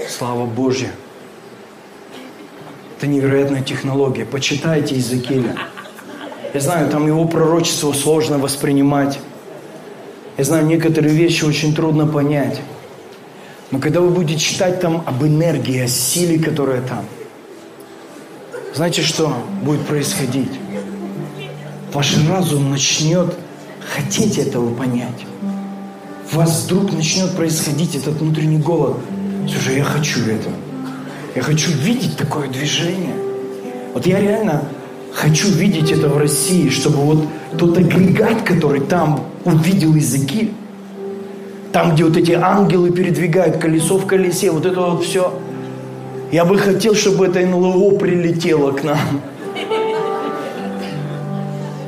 Слава 0.09 0.47
Божья! 0.47 0.91
Это 2.97 3.07
невероятная 3.07 3.63
технология. 3.63 4.25
Почитайте 4.25 4.95
Иезекииля. 4.97 5.57
Я 6.55 6.61
знаю, 6.61 6.91
там 6.91 7.07
его 7.07 7.27
пророчество 7.27 7.93
сложно 7.93 8.39
воспринимать. 8.39 9.19
Я 10.39 10.45
знаю, 10.45 10.67
некоторые 10.67 11.15
вещи 11.15 11.45
очень 11.45 11.75
трудно 11.75 12.07
понять. 12.07 12.61
Но 13.71 13.79
когда 13.79 14.01
вы 14.01 14.09
будете 14.11 14.39
читать 14.39 14.81
там 14.81 15.03
об 15.05 15.23
энергии, 15.23 15.81
о 15.81 15.89
силе, 15.89 16.39
которая 16.39 16.81
там, 16.81 17.05
знаете, 18.75 19.03
что 19.03 19.35
будет 19.63 19.87
происходить? 19.87 20.53
Ваш 21.93 22.17
разум 22.29 22.71
начнет 22.71 23.35
хотеть 23.81 24.39
этого 24.39 24.73
понять. 24.75 25.27
В 26.31 26.37
вас 26.37 26.65
вдруг 26.65 26.93
начнет 26.93 27.35
происходить 27.35 27.95
этот 27.95 28.21
внутренний 28.21 28.59
голод. 28.59 28.99
Слушай, 29.51 29.79
я 29.79 29.85
хочу 29.85 30.21
это. 30.21 30.51
Я 31.35 31.43
хочу 31.43 31.71
видеть 31.73 32.17
такое 32.17 32.49
движение. 32.49 33.15
Вот 33.95 34.07
я 34.07 34.21
реально 34.21 34.65
Хочу 35.19 35.49
видеть 35.49 35.91
это 35.91 36.09
в 36.09 36.17
России, 36.17 36.69
чтобы 36.69 36.99
вот 36.99 37.27
тот 37.59 37.77
агрегат, 37.77 38.43
который 38.43 38.81
там 38.81 39.25
увидел 39.45 39.97
языки, 39.97 40.53
там, 41.73 41.95
где 41.95 42.05
вот 42.05 42.17
эти 42.17 42.31
ангелы 42.31 42.93
передвигают 42.93 43.57
колесо 43.57 43.99
в 43.99 44.07
колесе, 44.07 44.53
вот 44.53 44.65
это 44.65 44.81
вот 44.81 45.05
все. 45.05 45.37
Я 46.31 46.45
бы 46.45 46.57
хотел, 46.57 46.95
чтобы 46.95 47.27
это 47.27 47.41
НЛО 47.41 47.99
прилетело 47.99 48.71
к 48.71 48.85
нам. 48.85 49.21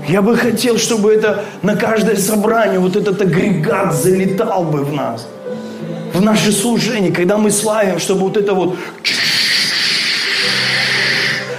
Я 0.09 0.23
бы 0.23 0.37
хотел, 0.37 0.77
чтобы 0.77 1.13
это 1.13 1.45
на 1.63 1.77
каждое 1.77 2.17
собрание, 2.17 2.81
вот 2.81 2.97
этот 2.97 3.23
агрегат 3.23 3.95
залетал 3.95 4.65
бы 4.65 4.83
в 4.83 4.93
нас. 4.93 5.29
В 6.13 6.21
наше 6.21 6.51
служение, 6.51 7.13
когда 7.13 7.39
мы 7.39 7.53
славим, 7.53 8.01
чтобы 8.01 8.23
вот 8.23 8.37
это 8.37 8.55
вот 8.55 8.77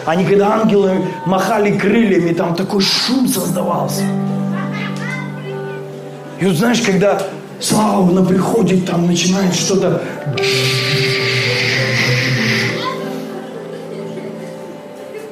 они 0.06 0.26
когда 0.26 0.54
ангелы 0.56 1.06
махали 1.26 1.78
крыльями, 1.78 2.34
там 2.34 2.56
такой 2.56 2.82
шум 2.82 3.28
создавался. 3.28 4.04
И 6.40 6.46
вот 6.46 6.56
знаешь, 6.56 6.82
когда 6.82 7.22
слава 7.60 8.10
на 8.12 8.24
приходит, 8.26 8.86
там 8.86 9.06
начинает 9.06 9.54
что-то... 9.54 10.02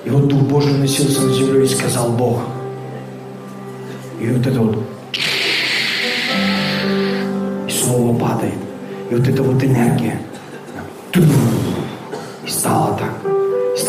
И 0.06 0.10
вот 0.12 0.28
Дух 0.28 0.42
Божий 0.44 0.74
носился 0.74 1.22
на 1.22 1.34
землю 1.34 1.64
и 1.64 1.68
сказал 1.68 2.12
Бог. 2.12 2.42
И 4.20 4.28
вот 4.28 4.46
это 4.46 4.60
вот... 4.60 4.84
И 7.68 7.72
слово 7.72 8.18
падает. 8.18 8.56
И 9.10 9.16
вот 9.16 9.28
эта 9.28 9.44
вот 9.44 9.64
энергия. 9.64 10.20
И 11.16 12.50
стало 12.50 12.98
так 12.98 13.19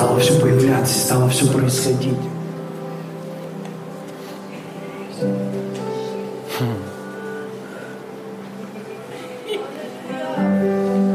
стало 0.00 0.18
все 0.18 0.40
появляться, 0.40 0.98
стало 0.98 1.28
все 1.28 1.46
происходить. 1.46 2.16
Хм. 6.58 6.74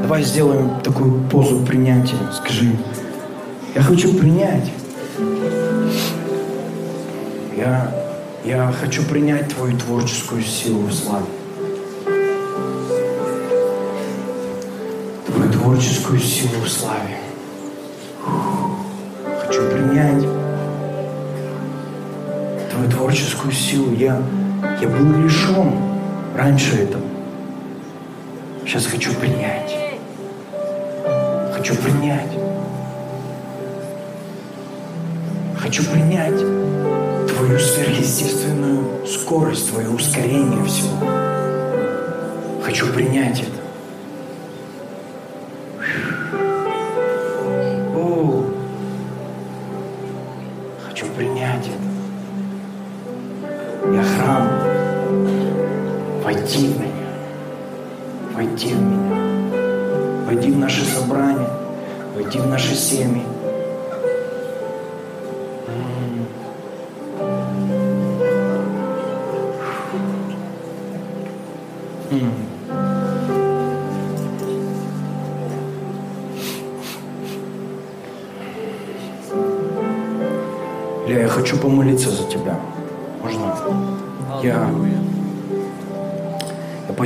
Давай 0.03 0.21
сделаем 0.21 0.79
такую 0.81 1.19
позу 1.29 1.65
принятия. 1.65 2.15
Скажи, 2.31 2.77
я 3.73 3.81
хочу 3.81 4.13
принять. 4.13 4.71
Я, 7.57 7.91
я 8.43 8.71
хочу 8.79 9.03
принять 9.03 9.47
твою 9.55 9.75
творческую 9.79 10.43
силу 10.43 10.85
в 10.85 10.93
славе. 10.93 11.25
Твою 15.25 15.51
творческую 15.51 16.19
силу 16.19 16.61
в 16.63 16.69
славе 16.69 17.24
хочу 19.55 19.69
принять 19.69 20.21
твою 22.71 22.91
творческую 22.91 23.53
силу. 23.53 23.93
Я, 23.93 24.21
я 24.81 24.87
был 24.87 25.23
лишен 25.23 25.71
раньше 26.35 26.75
этого. 26.75 27.03
Сейчас 28.65 28.85
хочу 28.85 29.13
принять. 29.13 29.73
Хочу 31.53 31.75
принять. 31.75 32.31
Хочу 35.57 35.83
принять 35.85 36.39
твою 37.33 37.57
сверхъестественную 37.57 39.07
скорость, 39.07 39.71
твое 39.71 39.89
ускорение 39.89 40.63
всего. 40.65 40.97
Хочу 42.63 42.87
принять 42.87 43.39
это. 43.39 43.54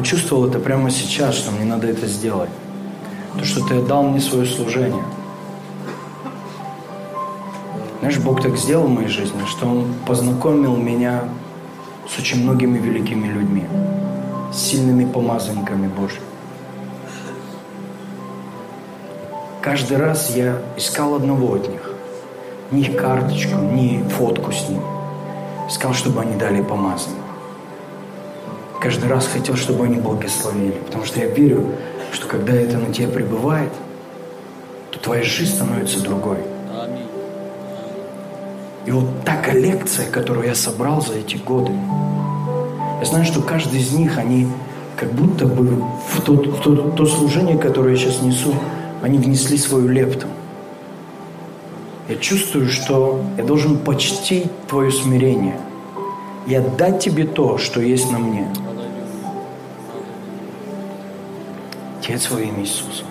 Я 0.10 0.16
почувствовал 0.16 0.48
это 0.48 0.58
прямо 0.58 0.90
сейчас, 0.90 1.36
что 1.36 1.52
мне 1.52 1.66
надо 1.66 1.86
это 1.86 2.08
сделать. 2.08 2.50
То, 3.38 3.46
что 3.46 3.64
ты 3.68 3.76
отдал 3.76 4.02
мне 4.02 4.20
свое 4.20 4.48
служение. 4.48 5.04
Знаешь, 8.00 8.18
Бог 8.18 8.42
так 8.42 8.58
сделал 8.58 8.88
в 8.88 8.90
моей 8.90 9.08
жизни, 9.08 9.40
что 9.46 9.68
Он 9.68 9.94
познакомил 10.08 10.76
меня 10.78 11.26
с 12.10 12.18
очень 12.18 12.44
многими 12.44 12.80
великими 12.80 13.28
людьми, 13.28 13.66
с 14.52 14.58
сильными 14.58 15.06
помазанниками 15.06 15.88
Божьими. 15.88 16.24
Каждый 19.62 19.98
раз 19.98 20.36
я 20.36 20.60
искал 20.76 21.14
одного 21.14 21.54
от 21.54 21.70
них 21.70 21.94
ни 22.72 22.84
карточку, 22.86 23.60
ни 23.60 24.04
фотку 24.10 24.52
с 24.52 24.70
ним. 24.70 24.82
Сказал, 25.70 25.94
чтобы 25.94 26.22
они 26.22 26.36
дали 26.36 26.64
помазание. 26.64 27.29
Каждый 28.82 29.10
раз 29.10 29.28
хотел, 29.28 29.56
чтобы 29.56 29.86
они 29.86 29.98
благословили. 29.98 30.72
Потому 30.86 31.04
что 31.04 31.20
я 31.20 31.28
верю, 31.28 31.76
что 32.14 32.28
когда 32.28 32.54
это 32.54 32.78
на 32.78 32.94
тебя 32.94 33.10
пребывает, 33.10 33.72
то 34.92 35.00
твоя 35.00 35.24
жизнь 35.24 35.54
становится 35.54 36.02
другой. 36.02 36.38
И 38.86 38.92
вот 38.92 39.06
та 39.26 39.36
коллекция, 39.36 40.10
которую 40.10 40.48
я 40.48 40.56
собрал 40.56 41.02
за 41.02 41.16
эти 41.16 41.36
годы, 41.36 41.72
я 43.00 43.06
знаю, 43.06 43.26
что 43.26 43.42
каждый 43.42 43.82
из 43.82 43.92
них, 43.92 44.18
они 44.18 44.48
как 44.96 45.12
будто 45.12 45.46
бы 45.46 45.84
в 46.10 46.22
то, 46.22 46.34
в 46.34 46.62
то, 46.62 46.76
то 46.92 47.06
служение, 47.06 47.58
которое 47.58 47.92
я 47.92 47.98
сейчас 47.98 48.22
несу, 48.22 48.54
они 49.02 49.18
внесли 49.18 49.58
свою 49.58 49.88
лепту. 49.90 50.28
Я 52.08 52.16
чувствую, 52.16 52.70
что 52.70 53.22
я 53.38 53.44
должен 53.44 53.78
почтить 53.78 54.50
твое 54.68 54.92
смирение 54.92 55.58
и 56.48 56.56
отдать 56.56 57.00
тебе 57.00 57.26
то, 57.26 57.58
что 57.58 57.82
есть 57.82 58.12
на 58.12 58.20
мне. 58.20 58.48
Имя 62.10 62.62
Иисуса. 62.62 63.04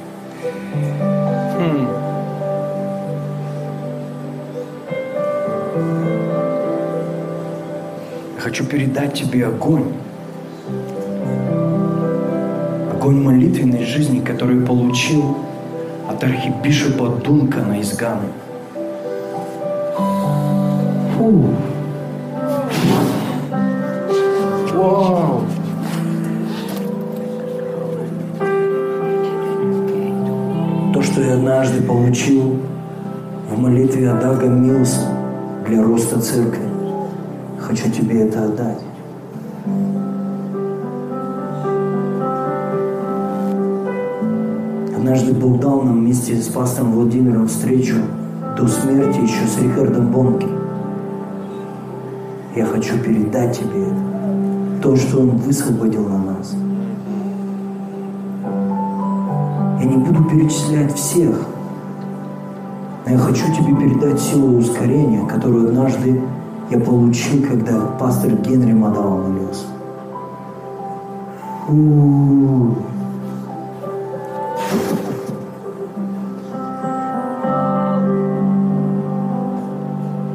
Хм. 1.57 1.89
Я 8.35 8.41
хочу 8.41 8.65
передать 8.65 9.15
тебе 9.15 9.47
огонь. 9.47 9.93
Огонь 12.93 13.23
молитвенной 13.23 13.85
жизни, 13.85 14.19
который 14.19 14.61
получил 14.67 15.37
от 16.09 16.25
архибишопа 16.25 17.09
Дункана 17.25 17.75
из 17.75 17.95
Ганы. 17.97 18.27
Фу. 21.17 21.51
Вау. 24.75 25.38
Я 31.29 31.35
однажды 31.35 31.83
получил 31.83 32.57
в 33.51 33.59
молитве 33.59 34.11
Адага 34.11 34.47
Милс 34.47 34.99
для 35.67 35.83
роста 35.83 36.19
церкви, 36.23 36.63
хочу 37.61 37.91
тебе 37.91 38.23
это 38.23 38.45
отдать. 38.47 38.79
Однажды 44.97 45.35
Бог 45.35 45.61
дал 45.61 45.83
нам 45.83 45.99
вместе 45.99 46.35
с 46.35 46.49
пастором 46.49 46.93
Владимиром 46.93 47.47
встречу 47.47 47.97
до 48.57 48.67
смерти 48.67 49.21
еще 49.21 49.47
с 49.47 49.61
Рихардом 49.61 50.11
Бонки. 50.11 50.49
Я 52.57 52.65
хочу 52.65 52.99
передать 53.01 53.55
тебе 53.55 53.83
это, 53.83 54.83
то, 54.83 54.97
что 54.97 55.21
Он 55.21 55.37
высвободил 55.37 56.09
на 56.09 56.17
нас. 56.17 56.68
Перечислять 60.29 60.95
всех, 60.95 61.35
но 63.07 63.13
я 63.13 63.19
хочу 63.19 63.45
тебе 63.55 63.75
передать 63.75 64.21
силу 64.21 64.59
ускорения, 64.59 65.27
которую 65.27 65.69
однажды 65.69 66.21
я 66.71 66.79
получил, 66.79 67.43
когда 67.49 67.81
пастор 67.99 68.33
Генри 68.33 68.73
Мадава 68.73 69.23
молился. 69.23 69.65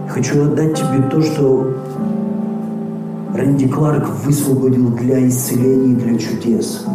Хочу 0.10 0.44
отдать 0.44 0.76
тебе 0.76 1.10
то, 1.10 1.22
что 1.22 1.74
Рэнди 3.36 3.68
Кларк 3.68 4.08
высвободил 4.24 4.90
для 4.90 5.28
исцеления 5.28 5.94
и 5.94 5.96
для 5.96 6.18
чудес. 6.18 6.86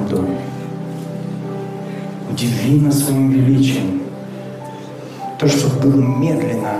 Этом 0.00 0.08
доме. 0.08 0.38
Удиви 2.30 2.80
нас 2.80 2.98
своим 3.00 3.30
величием. 3.30 4.02
То, 5.38 5.48
что 5.48 5.68
было 5.80 6.00
медленно, 6.00 6.74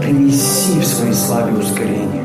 принеси 0.00 0.78
в 0.80 0.86
своей 0.86 1.14
славе 1.14 1.58
ускорение. 1.58 2.24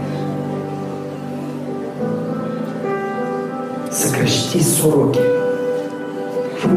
Сокращи 3.92 4.62
сроки. 4.62 5.22
Фу. 6.62 6.70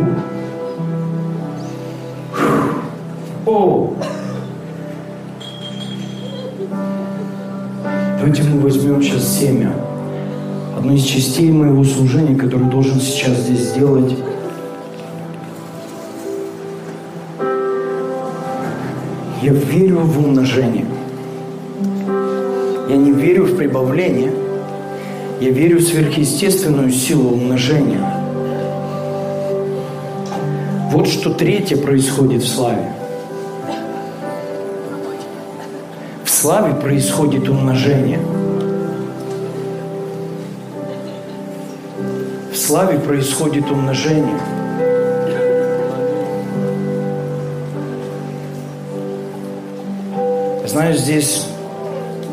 Фу. 2.32 3.50
О! 3.50 3.94
Давайте 8.18 8.42
мы 8.44 8.60
возьмем 8.60 9.02
сейчас 9.02 9.38
семя. 9.38 9.89
Одну 10.80 10.94
из 10.94 11.02
частей 11.02 11.52
моего 11.52 11.84
служения, 11.84 12.34
которую 12.34 12.70
должен 12.70 12.98
сейчас 13.00 13.36
здесь 13.36 13.68
сделать. 13.68 14.16
Я 19.42 19.52
верю 19.52 19.98
в 19.98 20.18
умножение. 20.24 20.86
Я 22.88 22.96
не 22.96 23.12
верю 23.12 23.44
в 23.44 23.58
прибавление. 23.58 24.32
Я 25.42 25.50
верю 25.50 25.80
в 25.80 25.82
сверхъестественную 25.82 26.90
силу 26.90 27.32
умножения. 27.32 28.00
Вот 30.92 31.08
что 31.08 31.34
третье 31.34 31.76
происходит 31.76 32.42
в 32.42 32.48
славе. 32.48 32.90
В 36.24 36.30
славе 36.30 36.72
происходит 36.72 37.50
умножение. 37.50 38.39
Славе 42.70 43.00
происходит 43.00 43.68
умножение. 43.68 44.38
Знаю, 50.68 50.96
здесь 50.96 51.48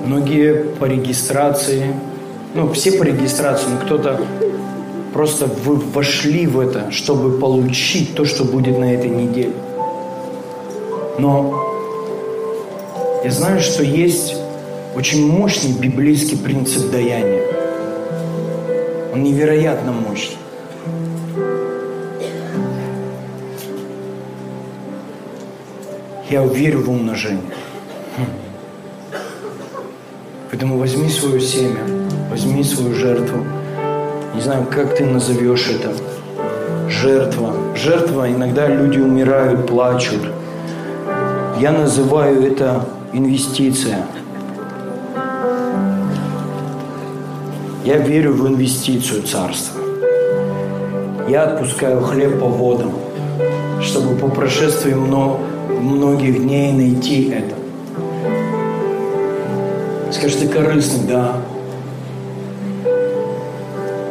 многие 0.05 0.53
по 0.79 0.85
регистрации, 0.85 1.87
ну, 2.53 2.71
все 2.71 2.91
по 2.99 3.03
регистрации, 3.03 3.65
но 3.67 3.79
кто-то 3.83 4.21
просто 5.11 5.47
вы 5.47 5.77
вошли 5.77 6.45
в 6.45 6.59
это, 6.59 6.91
чтобы 6.91 7.39
получить 7.39 8.13
то, 8.13 8.23
что 8.23 8.43
будет 8.43 8.77
на 8.77 8.93
этой 8.93 9.09
неделе. 9.09 9.53
Но 11.17 11.63
я 13.23 13.31
знаю, 13.31 13.59
что 13.59 13.81
есть 13.81 14.35
очень 14.95 15.25
мощный 15.25 15.71
библейский 15.71 16.37
принцип 16.37 16.91
даяния. 16.91 17.56
Он 19.17 19.23
невероятно 19.23 19.91
мощный. 19.91 20.37
Я 26.29 26.45
верю 26.45 26.83
в 26.83 26.89
умножение. 26.91 27.41
Поэтому 30.51 30.77
возьми 30.77 31.09
свое 31.09 31.41
семя, 31.41 31.79
возьми 32.29 32.63
свою 32.63 32.93
жертву. 32.93 33.43
Не 34.35 34.41
знаю, 34.41 34.67
как 34.69 34.95
ты 34.95 35.03
назовешь 35.03 35.67
это. 35.67 35.91
Жертва. 36.87 37.55
Жертва, 37.75 38.29
иногда 38.29 38.67
люди 38.67 38.99
умирают, 38.99 39.65
плачут. 39.65 40.21
Я 41.59 41.71
называю 41.71 42.45
это 42.45 42.85
инвестиция. 43.13 44.05
Я 47.87 47.99
верю 47.99 48.33
в 48.33 48.45
инвестицию 48.45 49.23
царства. 49.23 49.79
Я 51.29 51.43
отпускаю 51.43 52.01
хлеб 52.01 52.37
по 52.37 52.47
водам, 52.47 52.91
чтобы 53.81 54.17
по 54.17 54.27
прошествии 54.27 54.93
многих 54.93 56.37
дней 56.37 56.73
найти 56.73 57.29
это. 57.29 57.55
Скажешь, 60.11 60.35
ты 60.35 60.49
корыстный, 60.49 61.07
да. 61.07 61.31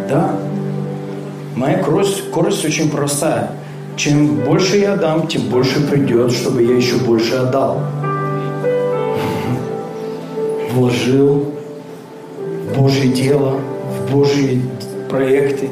Да. 0.09 0.31
Моя 1.55 1.77
корость, 1.77 2.31
корость 2.31 2.65
очень 2.65 2.91
простая. 2.91 3.51
Чем 3.97 4.37
больше 4.37 4.79
я 4.79 4.97
дам, 4.97 5.27
тем 5.27 5.51
больше 5.51 5.87
придет, 5.87 6.33
чтобы 6.33 6.63
я 6.63 6.75
еще 6.75 6.97
больше 6.97 7.35
отдал. 7.35 7.83
вложил 10.73 11.53
Божье 12.87 13.09
дело, 13.09 13.59
в 13.91 14.13
Божьи 14.13 14.63
проекты. 15.11 15.71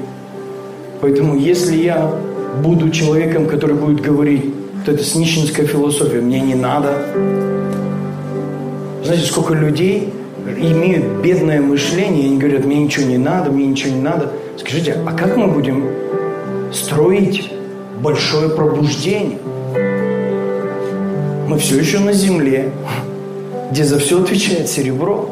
Поэтому 1.01 1.37
если 1.37 1.77
я 1.77 2.13
буду 2.61 2.91
человеком, 2.91 3.47
который 3.47 3.77
будет 3.77 4.01
говорить, 4.01 4.53
то 4.85 4.91
это 4.91 5.05
снищенская 5.05 5.65
философия, 5.65 6.21
мне 6.21 6.41
не 6.41 6.57
надо. 6.57 6.89
Знаете, 9.05 9.27
сколько 9.27 9.55
людей 9.55 10.13
имеют 10.45 11.05
бедное 11.23 11.61
мышление, 11.61 12.25
и 12.25 12.27
они 12.27 12.39
говорят, 12.39 12.65
мне 12.65 12.83
ничего 12.83 13.07
не 13.07 13.19
надо, 13.19 13.53
мне 13.53 13.67
ничего 13.67 13.95
не 13.95 14.03
надо. 14.03 14.33
Скажите, 14.59 14.97
а 15.07 15.13
как 15.13 15.37
мы 15.37 15.47
будем 15.47 15.87
строить 16.73 17.49
большое 18.03 18.49
пробуждение? 18.49 19.39
Мы 21.47 21.59
все 21.59 21.79
еще 21.79 22.01
на 22.01 22.13
земле, 22.13 22.73
где 23.71 23.85
за 23.85 24.01
все 24.01 24.21
отвечает 24.21 24.69
серебро. 24.69 25.31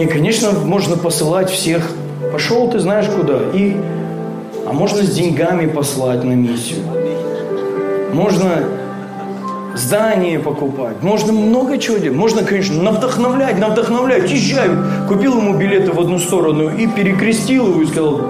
И, 0.00 0.06
конечно, 0.06 0.52
можно 0.52 0.96
посылать 0.96 1.50
всех. 1.50 1.92
Пошел 2.32 2.70
ты 2.70 2.78
знаешь 2.78 3.04
куда. 3.04 3.38
И, 3.52 3.76
а 4.66 4.72
можно 4.72 5.02
с 5.02 5.10
деньгами 5.10 5.66
послать 5.66 6.24
на 6.24 6.32
миссию. 6.32 6.78
Можно 8.14 8.64
здание 9.76 10.38
покупать. 10.38 11.02
Можно 11.02 11.34
много 11.34 11.76
чего 11.76 11.98
делать. 11.98 12.16
Можно, 12.16 12.44
конечно, 12.44 12.82
навдохновлять, 12.82 13.58
навдохновлять. 13.58 14.30
Езжай. 14.30 14.70
Купил 15.06 15.36
ему 15.36 15.58
билеты 15.58 15.92
в 15.92 16.00
одну 16.00 16.18
сторону 16.18 16.74
и 16.74 16.86
перекрестил 16.86 17.68
его 17.68 17.82
и 17.82 17.86
сказал, 17.86 18.22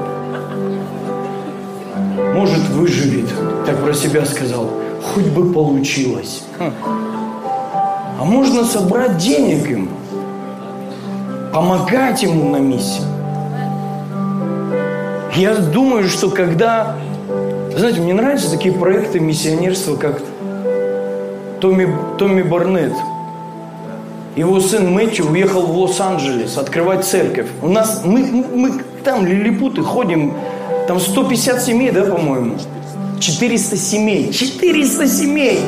может, 2.35 2.69
выживет. 2.71 3.29
Так 3.65 3.81
про 3.85 3.95
себя 3.95 4.27
сказал. 4.27 4.69
Хоть 5.15 5.27
бы 5.27 5.53
получилось. 5.53 6.43
А 6.59 8.25
можно 8.25 8.65
собрать 8.65 9.19
денег 9.19 9.71
им. 9.71 10.00
Помогать 11.53 12.23
ему 12.23 12.51
на 12.51 12.59
миссии. 12.59 13.03
Я 15.35 15.55
думаю, 15.55 16.09
что 16.09 16.31
когда... 16.31 16.97
Знаете, 17.77 18.01
мне 18.01 18.15
нравятся 18.15 18.51
такие 18.51 18.73
проекты 18.75 19.21
миссионерства, 19.21 19.97
как 19.97 20.21
Томми, 21.61 21.89
Томми 22.19 22.43
Барнетт. 22.43 22.93
Его 24.37 24.61
сын 24.61 24.93
Мэтью 24.93 25.27
уехал 25.27 25.63
в 25.63 25.77
Лос-Анджелес 25.77 26.57
открывать 26.57 27.05
церковь. 27.05 27.49
У 27.63 27.69
нас, 27.69 28.03
мы, 28.05 28.23
мы 28.55 28.83
там 29.03 29.27
лилипуты 29.27 29.83
ходим, 29.83 30.35
там 30.87 31.01
150 31.01 31.63
семей, 31.63 31.91
да, 31.91 32.05
по-моему? 32.05 32.57
400 33.19 33.77
семей. 33.77 34.33
400 34.33 35.07
семей 35.09 35.61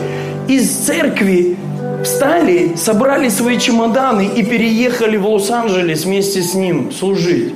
из 0.49 0.71
церкви 0.71 1.57
встали, 2.05 2.75
собрали 2.77 3.29
свои 3.29 3.59
чемоданы 3.59 4.27
и 4.27 4.45
переехали 4.45 5.17
в 5.17 5.27
Лос-Анджелес 5.27 6.05
вместе 6.05 6.43
с 6.43 6.55
ним 6.55 6.93
служить. 6.93 7.55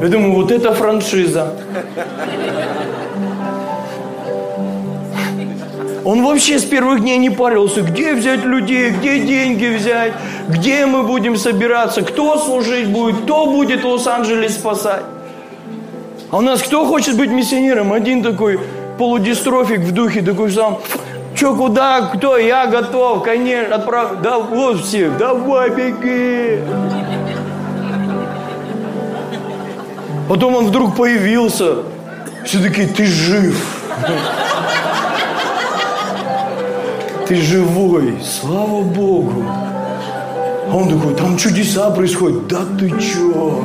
Я 0.00 0.08
думаю, 0.08 0.32
вот 0.32 0.50
это 0.50 0.74
франшиза. 0.74 1.54
Он 6.04 6.22
вообще 6.22 6.58
с 6.58 6.64
первых 6.64 7.00
дней 7.00 7.16
не 7.16 7.30
парился, 7.30 7.80
где 7.80 8.12
взять 8.12 8.44
людей, 8.44 8.90
где 8.90 9.20
деньги 9.20 9.74
взять, 9.74 10.12
где 10.48 10.84
мы 10.84 11.02
будем 11.02 11.36
собираться, 11.36 12.02
кто 12.02 12.38
служить 12.38 12.88
будет, 12.88 13.22
кто 13.22 13.46
будет 13.46 13.84
Лос-Анджелес 13.84 14.54
спасать. 14.54 15.02
А 16.30 16.38
у 16.38 16.40
нас 16.42 16.62
кто 16.62 16.84
хочет 16.84 17.16
быть 17.16 17.30
миссионером? 17.30 17.92
Один 17.92 18.22
такой 18.22 18.60
полудистрофик 18.98 19.80
в 19.80 19.92
духе, 19.92 20.20
такой 20.20 20.50
сам, 20.50 20.80
что, 21.34 21.54
куда, 21.54 22.02
кто, 22.02 22.38
я 22.38 22.66
готов, 22.66 23.22
конечно, 23.22 23.76
отправ... 23.76 24.22
Да 24.22 24.38
вот 24.38 24.84
все, 24.84 25.10
давай, 25.10 25.70
беги. 25.70 26.60
Потом 30.28 30.54
он 30.54 30.66
вдруг 30.66 30.96
появился. 30.96 31.78
Все 32.44 32.58
таки 32.58 32.86
ты 32.86 33.06
жив. 33.06 33.56
Ты 37.26 37.36
живой, 37.36 38.18
слава 38.22 38.82
Богу. 38.82 39.44
А 40.70 40.76
он 40.76 40.88
такой, 40.88 41.14
там 41.14 41.36
чудеса 41.36 41.90
происходят. 41.90 42.46
Да 42.48 42.60
ты 42.78 42.90
чё? 42.90 43.64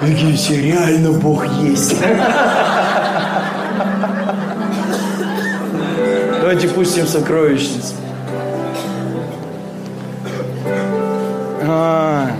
Такие 0.00 0.36
все, 0.36 0.60
реально 0.60 1.12
Бог 1.12 1.46
есть. 1.62 1.96
Давайте 6.54 6.72
пустим 6.72 7.04
сокровищницу. 7.08 7.94
А. 11.62 12.30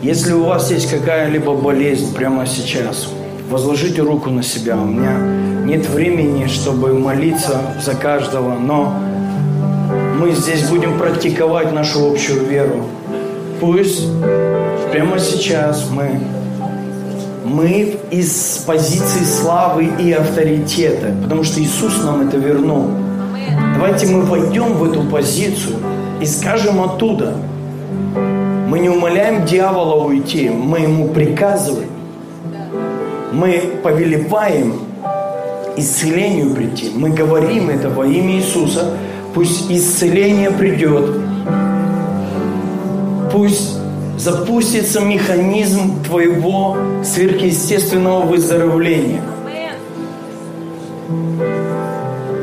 Если 0.00 0.32
у 0.32 0.44
вас 0.44 0.70
есть 0.70 0.88
какая-либо 0.88 1.54
болезнь 1.54 2.14
прямо 2.14 2.46
сейчас, 2.46 3.08
возложите 3.48 4.02
руку 4.02 4.30
на 4.30 4.42
себя. 4.42 4.76
У 4.76 4.84
меня 4.84 5.18
нет 5.64 5.88
времени, 5.88 6.46
чтобы 6.46 6.94
молиться 6.94 7.60
за 7.82 7.94
каждого, 7.94 8.58
но 8.58 8.94
мы 10.18 10.32
здесь 10.32 10.68
будем 10.68 10.98
практиковать 10.98 11.72
нашу 11.72 12.10
общую 12.10 12.46
веру. 12.46 12.84
Пусть 13.60 14.06
прямо 14.92 15.18
сейчас 15.18 15.88
мы, 15.90 16.20
мы 17.44 17.98
из 18.10 18.64
позиции 18.66 19.24
славы 19.24 19.90
и 19.98 20.12
авторитета, 20.12 21.14
потому 21.22 21.44
что 21.44 21.60
Иисус 21.60 22.02
нам 22.04 22.28
это 22.28 22.36
вернул. 22.36 22.90
Давайте 23.74 24.06
мы 24.06 24.22
войдем 24.22 24.74
в 24.74 24.90
эту 24.90 25.02
позицию 25.02 25.76
и 26.20 26.26
скажем 26.26 26.80
оттуда– 26.80 27.34
мы 28.68 28.80
не 28.80 28.90
умоляем 28.90 29.46
дьявола 29.46 30.04
уйти, 30.04 30.50
мы 30.50 30.80
ему 30.80 31.08
приказываем. 31.08 31.88
Мы 33.32 33.80
повелеваем 33.82 34.80
исцелению 35.76 36.54
прийти. 36.54 36.90
Мы 36.94 37.10
говорим 37.10 37.70
это 37.70 37.88
во 37.88 38.06
имя 38.06 38.36
Иисуса. 38.36 38.96
Пусть 39.34 39.70
исцеление 39.70 40.50
придет. 40.50 41.10
Пусть 43.32 43.76
запустится 44.16 45.00
механизм 45.00 46.02
твоего 46.02 46.76
сверхъестественного 47.04 48.22
выздоровления. 48.22 49.22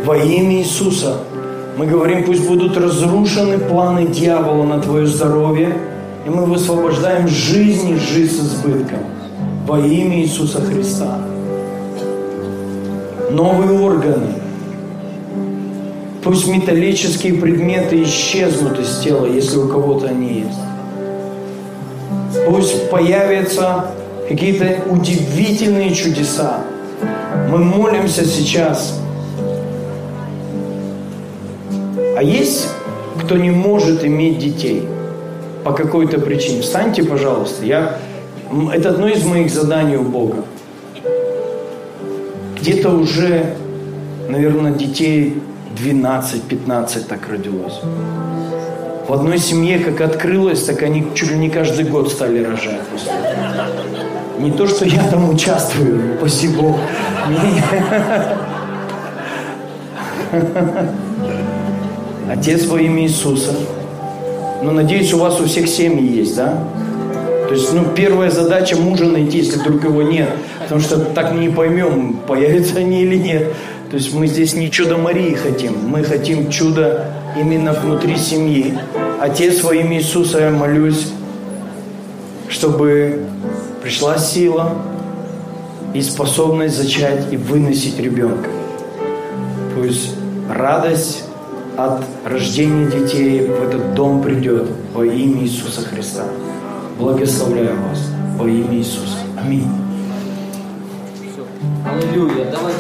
Во 0.06 0.18
имя 0.18 0.60
Иисуса 0.60 1.18
мы 1.78 1.88
говорим, 1.88 2.24
пусть 2.24 2.48
будут 2.48 2.78
разрушены 2.78 3.58
планы 3.58 4.08
дьявола 4.08 4.64
на 4.64 4.80
твое 4.80 5.06
здоровье– 5.08 5.76
и 6.26 6.30
мы 6.30 6.46
высвобождаем 6.46 7.28
жизнь 7.28 7.92
и 7.92 7.96
жизнь 7.98 8.34
с 8.34 8.40
избытком 8.40 9.00
во 9.66 9.80
имя 9.80 10.22
Иисуса 10.22 10.62
Христа. 10.62 11.20
Новые 13.32 13.80
органы. 13.80 14.28
Пусть 16.24 16.48
металлические 16.48 17.36
предметы 17.36 18.04
исчезнут 18.04 18.80
из 18.80 19.00
тела, 19.00 19.26
если 19.26 19.58
у 19.58 19.68
кого-то 19.68 20.08
они 20.08 20.46
есть. 20.46 20.60
Пусть 22.48 22.90
появятся 22.90 23.92
какие-то 24.30 24.84
удивительные 24.90 25.94
чудеса. 25.94 26.64
Мы 27.50 27.60
молимся 27.60 28.26
сейчас. 28.26 29.00
А 32.18 32.22
есть 32.22 32.70
кто 33.24 33.38
не 33.38 33.50
может 33.50 34.06
иметь 34.06 34.38
детей– 34.38 34.88
по 35.66 35.74
какой-то 35.74 36.20
причине. 36.20 36.62
Встаньте, 36.62 37.04
пожалуйста. 37.04 37.66
Я... 37.66 37.98
Это 38.74 38.90
одно 38.90 39.08
из 39.08 39.24
моих 39.24 39.52
заданий 39.52 39.98
у 39.98 40.04
Бога. 40.04 40.46
Где-то 42.60 42.90
уже, 42.92 43.56
наверное, 44.30 44.72
детей 44.72 45.42
12-15 45.78 47.06
так 47.08 47.28
родилось. 47.30 47.80
В 49.08 49.14
одной 49.14 49.38
семье 49.38 49.80
как 49.80 50.02
открылось, 50.02 50.64
так 50.64 50.82
они 50.84 51.06
чуть 51.16 51.32
ли 51.32 51.38
не 51.38 51.50
каждый 51.50 51.86
год 51.86 52.12
стали 52.12 52.44
рожать. 52.44 52.82
Не 54.40 54.52
то, 54.52 54.68
что 54.68 54.86
я 54.86 55.04
там 55.10 55.30
участвую, 55.30 56.18
спасибо. 56.18 56.78
Отец 62.30 62.66
во 62.68 62.80
имя 62.80 63.04
Иисуса– 63.04 63.54
но 64.66 64.72
надеюсь, 64.72 65.14
у 65.14 65.20
вас 65.20 65.40
у 65.40 65.46
всех 65.46 65.68
семьи 65.68 66.18
есть, 66.18 66.36
да? 66.36 66.64
То 67.48 67.54
есть, 67.54 67.74
ну, 67.74 67.86
первая 67.96 68.32
задача 68.32 68.76
мужа 68.76 69.06
найти, 69.06 69.40
если 69.40 69.60
вдруг 69.60 69.84
его 69.84 70.02
нет. 70.02 70.30
Потому 70.62 70.82
что 70.82 71.00
так 71.00 71.34
не 71.34 71.50
поймем, 71.50 72.18
появятся 72.28 72.80
они 72.80 73.04
или 73.04 73.16
нет. 73.16 73.54
То 73.92 73.98
есть 73.98 74.14
мы 74.14 74.28
здесь 74.28 74.56
не 74.56 74.72
чудо 74.72 74.98
Марии 74.98 75.36
хотим, 75.36 75.88
мы 75.88 76.04
хотим 76.04 76.50
чудо 76.50 77.06
именно 77.40 77.72
внутри 77.72 78.18
семьи. 78.18 78.78
Отец 79.22 79.64
во 79.64 79.76
имя 79.76 80.00
Иисуса 80.00 80.40
я 80.40 80.52
молюсь, 80.52 81.12
чтобы 82.50 83.26
пришла 83.82 84.18
сила 84.18 84.82
и 85.94 86.02
способность 86.02 86.76
зачать 86.76 87.32
и 87.32 87.38
выносить 87.38 88.00
ребенка. 88.00 88.50
Пусть 89.76 90.16
радость 90.50 91.24
от 91.78 92.02
рождения 92.26 92.88
детей 92.88 93.48
в 93.48 93.64
этот 93.64 93.94
дом 93.94 94.22
придет 94.22 94.68
во 94.94 95.06
имя 95.06 95.44
Иисуса 95.44 95.82
Христа. 95.82 96.24
Благословляю 96.98 97.76
вас 97.90 98.10
во 98.38 98.48
имя 98.48 98.76
Иисуса. 98.78 99.18
Аминь. 99.38 99.68
Аллилуйя. 101.86 102.50
Давайте 102.52 102.80